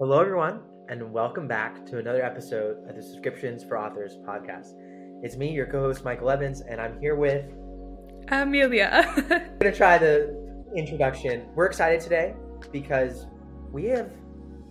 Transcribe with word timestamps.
Hello, 0.00 0.20
everyone, 0.20 0.60
and 0.88 1.12
welcome 1.12 1.46
back 1.46 1.86
to 1.86 1.98
another 1.98 2.20
episode 2.20 2.78
of 2.88 2.96
the 2.96 3.00
Subscriptions 3.00 3.62
for 3.62 3.78
Authors 3.78 4.16
podcast. 4.26 4.72
It's 5.22 5.36
me, 5.36 5.52
your 5.52 5.66
co 5.66 5.82
host, 5.82 6.02
Michael 6.02 6.30
Evans, 6.30 6.62
and 6.62 6.80
I'm 6.80 6.98
here 6.98 7.14
with. 7.14 7.46
Uh, 8.28 8.38
Amelia. 8.38 8.90
I'm 9.16 9.28
going 9.28 9.52
to 9.60 9.72
try 9.72 9.96
the 9.98 10.34
introduction. 10.74 11.46
We're 11.54 11.66
excited 11.66 12.00
today 12.00 12.34
because 12.72 13.26
we 13.70 13.84
have 13.84 14.10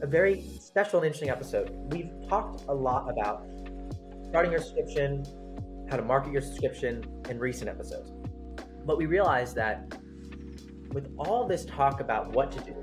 a 0.02 0.08
very 0.08 0.44
special 0.60 1.00
and 1.00 1.06
interesting 1.06 1.30
episode. 1.30 1.72
We've 1.94 2.12
talked 2.28 2.66
a 2.68 2.74
lot 2.74 3.10
about 3.10 3.46
starting 4.28 4.52
your 4.52 4.60
subscription, 4.60 5.24
how 5.90 5.96
to 5.96 6.04
market 6.04 6.34
your 6.34 6.42
subscription 6.42 7.02
in 7.30 7.40
recent 7.40 7.70
episodes. 7.70 8.12
But 8.86 8.98
we 8.98 9.06
realized 9.06 9.56
that 9.56 9.98
with 10.92 11.16
all 11.18 11.48
this 11.48 11.64
talk 11.64 12.02
about 12.02 12.34
what 12.34 12.52
to 12.52 12.60
do, 12.60 12.83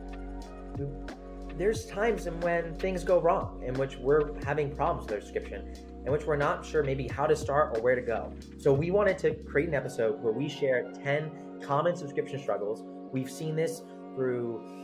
there's 1.61 1.85
times 1.85 2.27
in 2.27 2.41
when 2.41 2.75
things 2.79 3.05
go 3.05 3.21
wrong, 3.21 3.63
in 3.63 3.75
which 3.75 3.99
we're 3.99 4.33
having 4.45 4.75
problems 4.75 5.05
with 5.05 5.13
our 5.13 5.21
subscription, 5.21 5.75
in 6.07 6.11
which 6.11 6.25
we're 6.25 6.35
not 6.35 6.65
sure 6.65 6.83
maybe 6.83 7.07
how 7.07 7.27
to 7.27 7.37
start 7.37 7.77
or 7.77 7.83
where 7.83 7.95
to 7.95 8.01
go. 8.01 8.33
So 8.57 8.73
we 8.73 8.91
wanted 8.91 9.19
to 9.19 9.35
create 9.35 9.69
an 9.69 9.75
episode 9.75 10.23
where 10.23 10.33
we 10.33 10.49
share 10.49 10.91
10 11.05 11.61
common 11.63 11.95
subscription 11.95 12.39
struggles. 12.39 12.83
We've 13.13 13.31
seen 13.31 13.57
this 13.57 13.83
through 14.15 14.79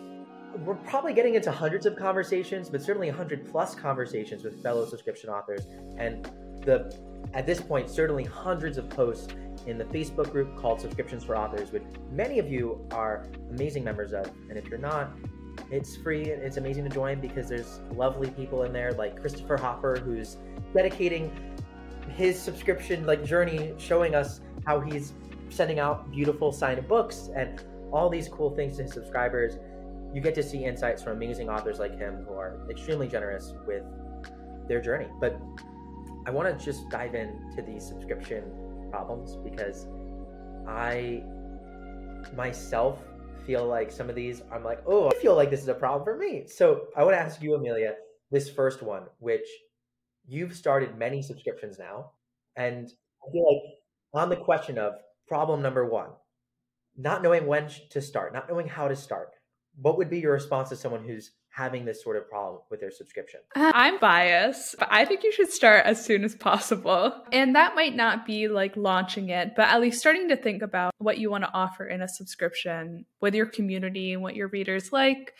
we're 0.64 0.74
probably 0.74 1.14
getting 1.14 1.34
into 1.34 1.50
hundreds 1.50 1.86
of 1.86 1.96
conversations, 1.96 2.68
but 2.68 2.82
certainly 2.82 3.08
100 3.08 3.50
plus 3.50 3.74
conversations 3.74 4.42
with 4.44 4.62
fellow 4.62 4.86
subscription 4.86 5.30
authors. 5.30 5.66
And 5.96 6.30
the 6.60 6.94
at 7.32 7.46
this 7.46 7.60
point, 7.60 7.88
certainly 7.88 8.24
hundreds 8.24 8.76
of 8.76 8.90
posts 8.90 9.34
in 9.66 9.78
the 9.78 9.84
Facebook 9.84 10.30
group 10.30 10.54
called 10.56 10.80
Subscriptions 10.80 11.24
for 11.24 11.38
Authors, 11.38 11.72
which 11.72 11.84
many 12.10 12.38
of 12.38 12.50
you 12.50 12.86
are 12.90 13.26
amazing 13.50 13.82
members 13.82 14.12
of. 14.12 14.30
And 14.50 14.58
if 14.58 14.68
you're 14.68 14.78
not, 14.78 15.10
it's 15.70 15.96
free 15.96 16.30
and 16.30 16.42
it's 16.42 16.56
amazing 16.56 16.84
to 16.84 16.90
join 16.90 17.20
because 17.20 17.48
there's 17.48 17.80
lovely 17.94 18.30
people 18.30 18.62
in 18.62 18.72
there 18.72 18.92
like 18.92 19.20
Christopher 19.20 19.56
Hopper, 19.56 19.96
who's 19.96 20.36
dedicating 20.74 21.30
his 22.14 22.40
subscription 22.40 23.06
like 23.06 23.24
journey, 23.24 23.74
showing 23.78 24.14
us 24.14 24.40
how 24.66 24.80
he's 24.80 25.12
sending 25.48 25.78
out 25.78 26.10
beautiful 26.10 26.52
signed 26.52 26.86
books 26.88 27.30
and 27.34 27.62
all 27.92 28.08
these 28.08 28.28
cool 28.28 28.50
things 28.50 28.76
to 28.76 28.82
his 28.82 28.92
subscribers. 28.92 29.58
You 30.12 30.20
get 30.20 30.34
to 30.36 30.42
see 30.42 30.64
insights 30.64 31.02
from 31.02 31.12
amazing 31.12 31.48
authors 31.48 31.78
like 31.78 31.98
him 31.98 32.24
who 32.26 32.34
are 32.34 32.66
extremely 32.70 33.08
generous 33.08 33.54
with 33.66 33.82
their 34.68 34.80
journey. 34.80 35.08
But 35.20 35.40
I 36.26 36.30
want 36.30 36.58
to 36.58 36.64
just 36.64 36.88
dive 36.90 37.14
into 37.14 37.62
these 37.62 37.86
subscription 37.86 38.44
problems 38.90 39.36
because 39.36 39.86
I 40.66 41.22
myself 42.34 43.02
feel 43.46 43.66
like 43.66 43.92
some 43.92 44.10
of 44.10 44.16
these 44.16 44.42
I'm 44.52 44.64
like, 44.64 44.82
oh, 44.86 45.08
I 45.08 45.14
feel 45.20 45.36
like 45.36 45.50
this 45.50 45.62
is 45.62 45.68
a 45.68 45.74
problem 45.74 46.04
for 46.04 46.16
me. 46.16 46.46
So 46.46 46.86
I 46.96 47.04
want 47.04 47.14
to 47.14 47.20
ask 47.20 47.40
you, 47.40 47.54
Amelia, 47.54 47.94
this 48.30 48.50
first 48.50 48.82
one, 48.82 49.04
which 49.18 49.46
you've 50.26 50.54
started 50.54 50.98
many 50.98 51.22
subscriptions 51.22 51.78
now. 51.78 52.10
And 52.56 52.88
I 53.26 53.32
feel 53.32 53.46
like 53.46 54.22
on 54.22 54.28
the 54.28 54.36
question 54.36 54.78
of 54.78 54.94
problem 55.28 55.62
number 55.62 55.86
one, 55.86 56.10
not 56.96 57.22
knowing 57.22 57.46
when 57.46 57.70
to 57.90 58.00
start, 58.00 58.32
not 58.32 58.48
knowing 58.48 58.66
how 58.66 58.88
to 58.88 58.96
start, 58.96 59.30
what 59.80 59.98
would 59.98 60.10
be 60.10 60.18
your 60.18 60.32
response 60.32 60.70
to 60.70 60.76
someone 60.76 61.04
who's 61.04 61.32
having 61.56 61.86
this 61.86 62.02
sort 62.02 62.18
of 62.18 62.28
problem 62.28 62.60
with 62.70 62.80
their 62.80 62.90
subscription? 62.90 63.40
Uh, 63.54 63.72
I'm 63.74 63.98
biased, 63.98 64.76
but 64.78 64.88
I 64.90 65.06
think 65.06 65.24
you 65.24 65.32
should 65.32 65.50
start 65.50 65.86
as 65.86 66.04
soon 66.04 66.22
as 66.22 66.34
possible. 66.34 67.14
And 67.32 67.56
that 67.56 67.74
might 67.74 67.96
not 67.96 68.26
be 68.26 68.48
like 68.48 68.76
launching 68.76 69.30
it, 69.30 69.54
but 69.56 69.68
at 69.68 69.80
least 69.80 69.98
starting 69.98 70.28
to 70.28 70.36
think 70.36 70.60
about 70.60 70.92
what 70.98 71.16
you 71.16 71.30
want 71.30 71.44
to 71.44 71.52
offer 71.54 71.86
in 71.86 72.02
a 72.02 72.08
subscription 72.08 73.06
with 73.22 73.34
your 73.34 73.46
community 73.46 74.12
and 74.12 74.22
what 74.22 74.36
your 74.36 74.48
readers 74.48 74.92
like 74.92 75.32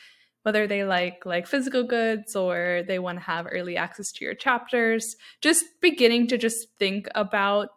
whether 0.42 0.68
they 0.68 0.84
like 0.84 1.26
like 1.26 1.44
physical 1.44 1.82
goods 1.82 2.36
or 2.36 2.84
they 2.86 3.00
want 3.00 3.18
to 3.18 3.24
have 3.24 3.48
early 3.50 3.76
access 3.76 4.12
to 4.12 4.24
your 4.24 4.34
chapters 4.34 5.16
just 5.40 5.64
beginning 5.82 6.28
to 6.28 6.38
just 6.38 6.68
think 6.78 7.08
about 7.16 7.70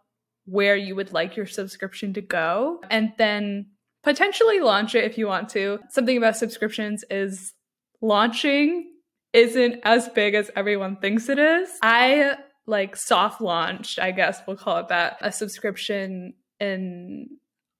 where 0.45 0.75
you 0.75 0.95
would 0.95 1.11
like 1.11 1.35
your 1.35 1.47
subscription 1.47 2.13
to 2.13 2.21
go 2.21 2.79
and 2.91 3.11
then 3.17 3.65
potentially 4.03 4.59
launch 4.59 4.93
it 4.93 5.03
if 5.03 5.17
you 5.17 5.25
want 5.25 5.49
to 5.49 5.79
something 5.89 6.15
about 6.15 6.37
subscriptions 6.37 7.03
is 7.09 7.53
launching 8.01 8.91
isn't 9.33 9.79
as 9.83 10.09
big 10.09 10.33
as 10.33 10.49
everyone 10.55 10.97
thinks 10.97 11.29
it 11.29 11.39
is. 11.39 11.69
I 11.81 12.35
like 12.65 12.95
soft 12.95 13.41
launched, 13.41 13.99
I 13.99 14.11
guess 14.11 14.41
we'll 14.47 14.57
call 14.57 14.77
it 14.77 14.87
that, 14.89 15.17
a 15.21 15.31
subscription 15.31 16.33
in 16.59 17.27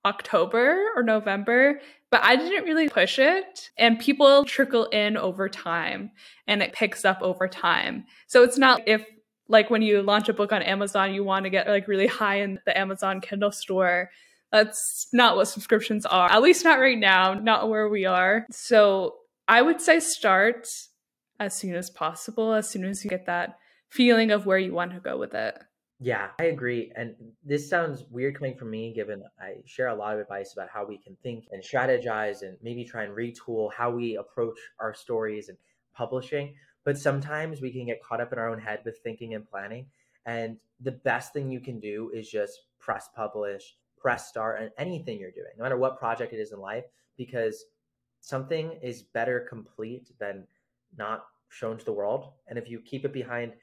October 0.05 0.87
or 0.95 1.03
November, 1.03 1.79
but 2.09 2.23
I 2.23 2.35
didn't 2.35 2.63
really 2.63 2.89
push 2.89 3.19
it. 3.19 3.69
And 3.77 3.99
people 3.99 4.45
trickle 4.45 4.85
in 4.85 5.17
over 5.17 5.49
time 5.49 6.11
and 6.47 6.63
it 6.63 6.73
picks 6.73 7.05
up 7.05 7.21
over 7.21 7.47
time. 7.47 8.05
So 8.27 8.43
it's 8.43 8.57
not 8.57 8.81
if 8.87 9.05
like 9.47 9.69
when 9.69 9.81
you 9.81 10.01
launch 10.01 10.29
a 10.29 10.33
book 10.33 10.51
on 10.51 10.61
Amazon, 10.61 11.13
you 11.13 11.23
want 11.23 11.43
to 11.45 11.49
get 11.49 11.67
like 11.67 11.87
really 11.87 12.07
high 12.07 12.41
in 12.41 12.59
the 12.65 12.77
Amazon 12.77 13.19
Kindle 13.19 13.51
store. 13.51 14.09
That's 14.51 15.07
not 15.13 15.35
what 15.35 15.47
subscriptions 15.47 16.05
are, 16.05 16.31
at 16.31 16.41
least 16.41 16.63
not 16.63 16.79
right 16.79 16.97
now, 16.97 17.33
not 17.33 17.69
where 17.69 17.89
we 17.89 18.05
are. 18.05 18.45
So 18.51 19.15
I 19.49 19.63
would 19.63 19.81
say 19.81 19.99
start 19.99 20.67
as 21.39 21.55
soon 21.55 21.73
as 21.73 21.89
possible, 21.89 22.53
as 22.53 22.69
soon 22.69 22.85
as 22.85 23.03
you 23.03 23.09
get 23.09 23.25
that 23.25 23.57
feeling 23.89 24.29
of 24.29 24.45
where 24.45 24.59
you 24.59 24.73
want 24.73 24.91
to 24.93 24.99
go 24.99 25.17
with 25.17 25.33
it. 25.33 25.57
Yeah, 25.99 26.27
I 26.39 26.45
agree. 26.45 26.91
And 26.95 27.15
this 27.43 27.67
sounds 27.67 28.05
weird 28.11 28.35
coming 28.35 28.55
from 28.55 28.69
me, 28.69 28.93
given 28.93 29.23
I 29.41 29.55
share 29.65 29.87
a 29.87 29.95
lot 29.95 30.13
of 30.13 30.19
advice 30.19 30.53
about 30.53 30.69
how 30.71 30.85
we 30.85 30.99
can 30.99 31.17
think 31.23 31.45
and 31.51 31.63
strategize 31.63 32.43
and 32.43 32.57
maybe 32.61 32.85
try 32.85 33.03
and 33.03 33.17
retool 33.17 33.73
how 33.75 33.89
we 33.89 34.17
approach 34.17 34.59
our 34.79 34.93
stories 34.93 35.49
and 35.49 35.57
publishing. 35.95 36.53
But 36.85 36.99
sometimes 36.99 37.59
we 37.59 37.71
can 37.71 37.87
get 37.87 38.03
caught 38.03 38.21
up 38.21 38.31
in 38.31 38.37
our 38.37 38.49
own 38.49 38.59
head 38.59 38.81
with 38.85 38.99
thinking 39.03 39.33
and 39.33 39.49
planning. 39.49 39.87
And 40.27 40.57
the 40.79 40.91
best 40.91 41.33
thing 41.33 41.49
you 41.49 41.59
can 41.59 41.79
do 41.79 42.11
is 42.13 42.29
just 42.29 42.61
press 42.79 43.09
publish, 43.15 43.75
press 43.97 44.29
start, 44.29 44.61
and 44.61 44.69
anything 44.77 45.19
you're 45.19 45.31
doing, 45.31 45.53
no 45.57 45.63
matter 45.63 45.77
what 45.77 45.97
project 45.97 46.33
it 46.33 46.37
is 46.37 46.51
in 46.51 46.59
life, 46.59 46.85
because 47.17 47.65
something 48.21 48.77
is 48.81 49.03
better 49.03 49.45
complete 49.49 50.11
than 50.19 50.45
not 50.97 51.25
shown 51.49 51.77
to 51.77 51.85
the 51.85 51.93
world. 51.93 52.31
And 52.47 52.57
if 52.57 52.69
you 52.69 52.79
keep 52.79 53.05
it 53.05 53.13
behind 53.13 53.53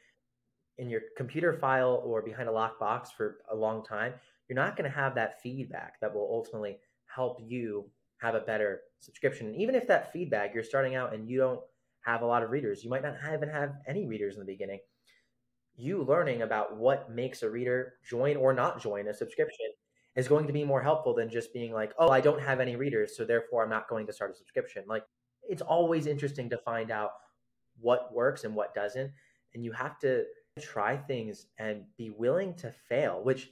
in 0.78 0.91
your 0.91 1.03
computer 1.17 1.53
file 1.53 2.03
or 2.05 2.22
behind 2.22 2.49
a 2.49 2.53
locked 2.53 2.81
box 2.81 3.11
for 3.11 3.39
a 3.50 3.56
long 3.56 3.84
time, 3.84 4.15
you're 4.49 4.56
not 4.56 4.77
going 4.77 4.89
to 4.91 4.97
have 4.97 5.15
that 5.15 5.41
feedback 5.41 6.00
that 6.00 6.15
will 6.15 6.28
ultimately 6.31 6.78
help 7.06 7.41
you 7.45 7.89
have 8.19 8.34
a 8.34 8.41
better 8.41 8.81
subscription. 9.00 9.49
And 9.49 9.56
even 9.56 9.75
if 9.75 9.87
that 9.87 10.12
feedback, 10.12 10.55
you're 10.55 10.65
starting 10.65 10.95
out 10.95 11.15
and 11.15 11.28
you 11.28 11.39
don't 11.39 11.61
have 12.00 12.22
a 12.22 12.27
lot 12.27 12.43
of 12.43 12.50
readers, 12.50 12.84
you 12.84 12.91
might 12.91 13.03
not 13.03 13.16
even 13.33 13.49
have 13.49 13.75
any 13.87 14.06
readers 14.06 14.34
in 14.34 14.41
the 14.41 14.47
beginning. 14.47 14.81
You 15.77 16.05
learning 16.05 16.43
about 16.43 16.77
what 16.77 17.11
makes 17.11 17.43
a 17.43 17.50
reader 17.50 17.95
join 18.09 18.37
or 18.37 18.53
not 18.53 18.81
join 18.81 19.09
a 19.09 19.15
subscription 19.15 19.66
is 20.16 20.28
going 20.28 20.47
to 20.47 20.53
be 20.53 20.65
more 20.65 20.82
helpful 20.82 21.15
than 21.15 21.28
just 21.28 21.53
being 21.53 21.72
like, 21.72 21.93
oh, 21.99 22.09
I 22.09 22.21
don't 22.21 22.41
have 22.41 22.60
any 22.60 22.75
readers, 22.75 23.16
so 23.16 23.25
therefore 23.25 23.62
I'm 23.62 23.71
not 23.71 23.88
going 23.88 24.06
to 24.06 24.12
start 24.12 24.31
a 24.32 24.34
subscription. 24.34 24.84
Like 24.88 25.04
it's 25.49 25.62
always 25.62 26.06
interesting 26.06 26.49
to 26.50 26.59
find 26.59 26.91
out 26.91 27.10
what 27.81 28.15
works 28.15 28.44
and 28.44 28.54
what 28.54 28.75
doesn't. 28.75 29.10
And 29.54 29.65
you 29.65 29.72
have 29.72 29.99
to 30.00 30.25
try 30.60 30.97
things 30.97 31.47
and 31.59 31.84
be 31.99 32.10
willing 32.10 32.54
to 32.54 32.72
fail, 32.88 33.22
which 33.22 33.50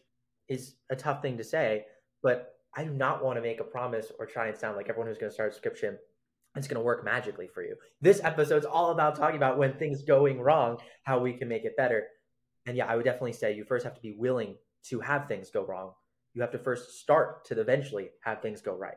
is 0.48 0.76
a 0.90 0.96
tough 0.96 1.20
thing 1.20 1.36
to 1.38 1.44
say, 1.44 1.84
but 2.22 2.54
I 2.74 2.84
do 2.84 2.90
not 2.90 3.22
want 3.22 3.36
to 3.36 3.42
make 3.42 3.60
a 3.60 3.64
promise 3.64 4.10
or 4.18 4.26
try 4.26 4.48
and 4.48 4.56
sound 4.56 4.76
like 4.76 4.88
everyone 4.88 5.08
who's 5.08 5.18
going 5.18 5.30
to 5.30 5.34
start 5.34 5.50
a 5.50 5.52
subscription 5.52 5.98
it's 6.56 6.68
going 6.68 6.80
to 6.80 6.84
work 6.84 7.04
magically 7.04 7.48
for 7.48 7.62
you. 7.62 7.74
This 8.00 8.20
episode's 8.22 8.64
all 8.64 8.90
about 8.90 9.16
talking 9.16 9.36
about 9.36 9.58
when 9.58 9.72
things 9.72 10.02
going 10.02 10.40
wrong, 10.40 10.78
how 11.02 11.18
we 11.18 11.32
can 11.32 11.48
make 11.48 11.64
it 11.64 11.76
better. 11.76 12.06
And 12.66 12.76
yeah, 12.76 12.86
I 12.86 12.96
would 12.96 13.04
definitely 13.04 13.32
say 13.32 13.56
you 13.56 13.64
first 13.64 13.84
have 13.84 13.94
to 13.94 14.00
be 14.00 14.14
willing 14.16 14.54
to 14.84 15.00
have 15.00 15.26
things 15.26 15.50
go 15.50 15.64
wrong 15.64 15.94
you 16.34 16.42
have 16.42 16.50
to 16.52 16.58
first 16.58 16.98
start 16.98 17.44
to 17.46 17.60
eventually 17.60 18.10
have 18.22 18.42
things 18.42 18.60
go 18.60 18.74
right. 18.74 18.96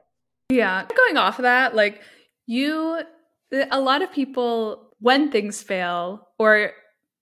Yeah. 0.50 0.86
Going 0.86 1.18
off 1.18 1.40
of 1.40 1.44
that, 1.44 1.76
like 1.76 2.02
you, 2.46 3.02
a 3.52 3.80
lot 3.80 4.02
of 4.02 4.12
people, 4.12 4.94
when 5.00 5.32
things 5.32 5.62
fail, 5.62 6.28
or 6.40 6.72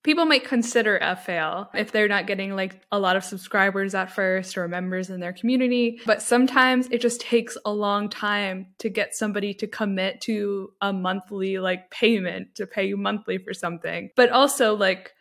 people 0.04 0.25
might 0.25 0.45
consider 0.45 0.98
a 0.98 1.16
fail 1.16 1.69
if 1.74 1.92
they're 1.92 2.07
not 2.07 2.28
getting 2.28 2.56
like 2.56 2.80
a 2.92 3.00
lot 3.00 3.16
of 3.16 3.24
subscribers 3.24 3.95
at 3.95 4.12
first 4.12 4.56
or 4.56 4.68
members 4.68 5.10
in 5.10 5.19
their 5.19 5.34
community. 5.34 6.00
But 6.06 6.22
sometimes 6.22 6.88
it 6.92 7.01
just 7.01 7.19
takes 7.19 7.57
a 7.66 7.72
long 7.72 8.10
time 8.10 8.68
to 8.80 8.89
get 8.89 9.16
somebody 9.16 9.54
to 9.56 9.68
commit 9.68 10.22
to 10.22 10.69
a 10.80 10.94
monthly 10.94 11.57
like 11.57 11.89
payment 11.89 12.56
to 12.56 12.68
pay 12.68 12.86
you 12.86 12.98
monthly 12.98 13.39
for 13.39 13.54
something. 13.54 14.12
But 14.16 14.30
also 14.30 14.75
like 14.75 15.12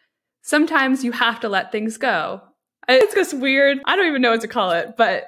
sometimes 0.42 1.02
you 1.02 1.12
have 1.12 1.40
to 1.40 1.48
let 1.48 1.72
things 1.72 1.96
go. 1.96 2.42
It's 2.88 3.14
just 3.14 3.34
weird. 3.34 3.78
I 3.84 3.96
don't 3.96 4.06
even 4.06 4.22
know 4.22 4.32
what 4.32 4.42
to 4.42 4.48
call 4.48 4.72
it, 4.72 4.96
but 4.96 5.24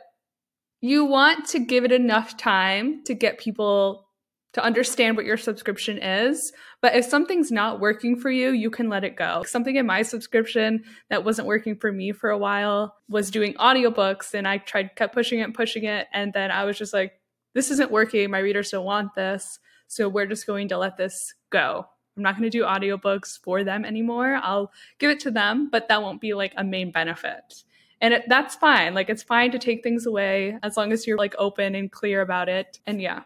you 0.80 1.04
want 1.04 1.48
to 1.48 1.58
give 1.58 1.84
it 1.84 1.92
enough 1.92 2.36
time 2.36 3.02
to 3.04 3.14
get 3.14 3.38
people 3.38 4.06
to 4.52 4.64
understand 4.64 5.16
what 5.16 5.26
your 5.26 5.36
subscription 5.36 5.98
is. 5.98 6.52
But 6.80 6.94
if 6.96 7.04
something's 7.04 7.52
not 7.52 7.78
working 7.78 8.18
for 8.18 8.30
you, 8.30 8.50
you 8.50 8.70
can 8.70 8.88
let 8.88 9.04
it 9.04 9.14
go. 9.14 9.42
Something 9.46 9.76
in 9.76 9.84
my 9.84 10.00
subscription 10.00 10.84
that 11.10 11.24
wasn't 11.24 11.48
working 11.48 11.76
for 11.76 11.92
me 11.92 12.12
for 12.12 12.30
a 12.30 12.38
while 12.38 12.96
was 13.08 13.30
doing 13.30 13.52
audiobooks 13.54 14.32
and 14.32 14.48
I 14.48 14.58
tried 14.58 14.96
kept 14.96 15.14
pushing 15.14 15.40
it 15.40 15.42
and 15.42 15.54
pushing 15.54 15.84
it 15.84 16.06
and 16.12 16.32
then 16.32 16.50
I 16.50 16.64
was 16.64 16.78
just 16.78 16.94
like 16.94 17.12
this 17.54 17.70
isn't 17.70 17.90
working. 17.90 18.30
My 18.30 18.38
readers 18.38 18.70
don't 18.70 18.84
want 18.84 19.14
this. 19.14 19.58
So 19.88 20.08
we're 20.08 20.26
just 20.26 20.46
going 20.46 20.68
to 20.68 20.78
let 20.78 20.96
this 20.96 21.34
go. 21.50 21.86
I'm 22.16 22.22
not 22.22 22.36
going 22.36 22.50
to 22.50 22.58
do 22.58 22.64
audiobooks 22.64 23.38
for 23.42 23.62
them 23.62 23.84
anymore. 23.84 24.40
I'll 24.42 24.72
give 24.98 25.10
it 25.10 25.20
to 25.20 25.30
them, 25.30 25.68
but 25.70 25.88
that 25.88 26.02
won't 26.02 26.20
be 26.20 26.34
like 26.34 26.54
a 26.56 26.64
main 26.64 26.90
benefit. 26.90 27.64
And 28.00 28.14
it, 28.14 28.24
that's 28.28 28.54
fine. 28.54 28.94
Like 28.94 29.10
it's 29.10 29.22
fine 29.22 29.50
to 29.52 29.58
take 29.58 29.82
things 29.82 30.06
away 30.06 30.58
as 30.62 30.76
long 30.76 30.92
as 30.92 31.06
you're 31.06 31.18
like 31.18 31.34
open 31.38 31.74
and 31.74 31.90
clear 31.90 32.22
about 32.22 32.48
it. 32.48 32.78
And 32.86 33.00
yeah. 33.00 33.22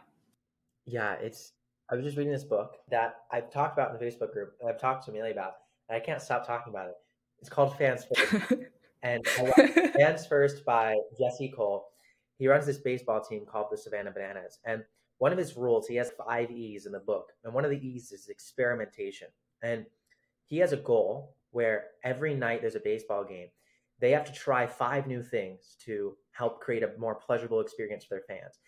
Yeah, 0.86 1.14
it's 1.14 1.52
I 1.90 1.96
was 1.96 2.04
just 2.04 2.16
reading 2.16 2.32
this 2.32 2.44
book 2.44 2.76
that 2.88 3.22
I've 3.32 3.50
talked 3.50 3.76
about 3.76 3.92
in 3.92 3.98
the 3.98 4.04
Facebook 4.04 4.32
group 4.32 4.54
and 4.60 4.68
I've 4.68 4.80
talked 4.80 5.04
to 5.06 5.10
Amelia 5.10 5.32
about, 5.32 5.54
and 5.88 5.96
I 5.96 6.00
can't 6.00 6.22
stop 6.22 6.46
talking 6.46 6.72
about 6.72 6.88
it. 6.88 6.94
It's 7.40 7.48
called 7.48 7.76
Fans 7.78 8.04
First. 8.04 8.54
and 9.02 9.26
Fans 9.26 10.26
First 10.26 10.64
by 10.64 10.96
Jesse 11.18 11.48
Cole. 11.48 11.88
He 12.38 12.46
runs 12.48 12.64
this 12.64 12.78
baseball 12.78 13.20
team 13.20 13.44
called 13.44 13.66
the 13.70 13.76
Savannah 13.76 14.12
Bananas. 14.12 14.60
And 14.64 14.84
one 15.20 15.32
of 15.32 15.38
his 15.38 15.54
rules, 15.54 15.86
he 15.86 15.96
has 15.96 16.12
five 16.26 16.50
E's 16.50 16.86
in 16.86 16.92
the 16.92 16.98
book. 16.98 17.34
And 17.44 17.52
one 17.52 17.66
of 17.66 17.70
the 17.70 17.86
E's 17.86 18.10
is 18.10 18.28
experimentation. 18.28 19.28
And 19.62 19.84
he 20.46 20.56
has 20.58 20.72
a 20.72 20.78
goal 20.78 21.36
where 21.50 21.88
every 22.02 22.34
night 22.34 22.62
there's 22.62 22.74
a 22.74 22.80
baseball 22.80 23.24
game, 23.24 23.48
they 24.00 24.12
have 24.12 24.24
to 24.24 24.32
try 24.32 24.66
five 24.66 25.06
new 25.06 25.22
things 25.22 25.76
to 25.84 26.16
help 26.32 26.62
create 26.62 26.82
a 26.82 26.92
more 26.98 27.14
pleasurable 27.14 27.60
experience 27.60 28.02
for 28.02 28.14
their 28.14 28.38
fans. 28.38 28.60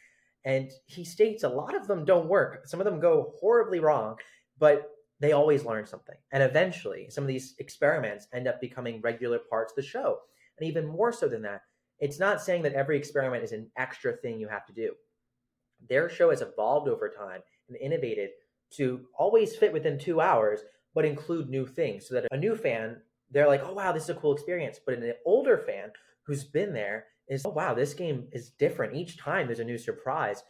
And 0.44 0.70
he 0.84 1.04
states 1.04 1.43
a 1.43 1.49
lot 1.49 1.75
of 1.75 1.87
them 1.87 2.04
don't 2.04 2.28
work. 2.28 2.66
Some 2.66 2.81
of 2.81 2.84
them 2.84 3.00
go 3.00 3.32
horribly 3.40 3.81
wrong, 3.81 4.16
but 4.58 4.90
they 5.20 5.32
always 5.32 5.64
learn 5.64 5.87
something. 5.87 6.16
And 6.32 6.43
eventually, 6.43 7.08
some 7.08 7.25
of 7.25 7.28
these 7.28 7.55
experiments 7.60 8.26
end 8.34 8.46
up 8.46 8.60
becoming 8.60 9.00
regular 9.00 9.38
parts 9.38 9.72
of 9.72 9.76
the 9.76 9.88
show. 9.88 10.19
And 10.58 10.69
even 10.69 10.87
more 10.87 11.12
so 11.12 11.28
than 11.28 11.40
that, 11.43 11.62
it's 11.98 12.20
not 12.20 12.43
saying 12.43 12.60
that 12.64 12.75
every 12.75 12.98
experiment 12.98 13.43
is 13.43 13.52
an 13.52 13.70
extra 13.78 14.12
thing 14.12 14.38
you 14.38 14.48
have 14.48 14.66
to 14.66 14.75
do. 14.75 14.93
Their 15.88 16.08
show 16.08 16.31
has 16.31 16.43
evolved 16.43 16.88
over 16.88 17.08
time 17.08 17.40
and 17.69 17.76
innovated 17.79 18.31
to 18.75 19.00
always 19.19 19.56
fit 19.56 19.73
within 19.73 19.99
two 19.99 20.20
hours, 20.20 20.61
but 20.94 21.05
include 21.05 21.49
new 21.49 21.67
things 21.67 22.08
so 22.08 22.14
that 22.14 22.26
a 22.31 22.37
new 22.37 22.56
fan, 22.56 22.96
they're 23.31 23.49
like, 23.49 23.62
oh, 23.64 23.73
wow, 23.73 23.93
this 23.93 24.05
is 24.05 24.11
a 24.11 24.14
cool 24.14 24.34
experience. 24.34 24.79
But 24.84 24.99
an 24.99 25.12
older 25.25 25.58
fan 25.58 25.90
who's 26.26 26.44
been 26.44 26.73
there 26.73 27.06
is, 27.29 27.44
oh, 27.44 27.50
wow, 27.50 27.75
this 27.75 27.94
game 27.94 28.29
is 28.32 28.50
different. 28.50 28.94
Each 28.94 29.17
time 29.19 29.46
there's 29.46 29.61
a 29.61 29.64
new 29.64 29.79
surprise. 29.79 30.43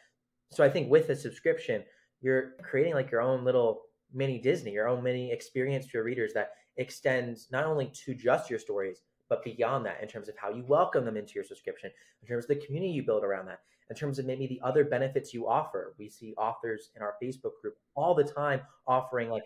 So 0.50 0.64
I 0.64 0.68
think 0.68 0.90
with 0.90 1.08
a 1.10 1.16
subscription, 1.16 1.84
you're 2.20 2.52
creating 2.62 2.94
like 2.94 3.10
your 3.10 3.22
own 3.22 3.44
little 3.44 3.82
mini 4.12 4.38
Disney, 4.38 4.72
your 4.72 4.88
own 4.88 5.02
mini 5.02 5.32
experience 5.32 5.86
to 5.86 5.92
your 5.94 6.04
readers 6.04 6.32
that 6.34 6.50
extends 6.76 7.48
not 7.50 7.64
only 7.66 7.90
to 8.04 8.14
just 8.14 8.50
your 8.50 8.58
stories, 8.58 9.00
but 9.28 9.44
beyond 9.44 9.86
that 9.86 10.02
in 10.02 10.08
terms 10.08 10.28
of 10.28 10.36
how 10.36 10.50
you 10.50 10.64
welcome 10.66 11.04
them 11.04 11.16
into 11.16 11.34
your 11.34 11.44
subscription, 11.44 11.90
in 12.20 12.28
terms 12.28 12.44
of 12.44 12.48
the 12.48 12.66
community 12.66 12.92
you 12.92 13.02
build 13.02 13.24
around 13.24 13.46
that, 13.46 13.60
in 13.90 13.96
terms 13.96 14.18
of 14.18 14.26
maybe 14.26 14.46
the 14.46 14.60
other 14.62 14.84
benefits 14.84 15.32
you 15.32 15.48
offer. 15.48 15.94
We 15.98 16.08
see 16.08 16.34
authors 16.36 16.90
in 16.96 17.02
our 17.02 17.14
Facebook 17.22 17.60
group 17.60 17.76
all 17.94 18.14
the 18.14 18.24
time 18.24 18.60
offering 18.86 19.30
like 19.30 19.44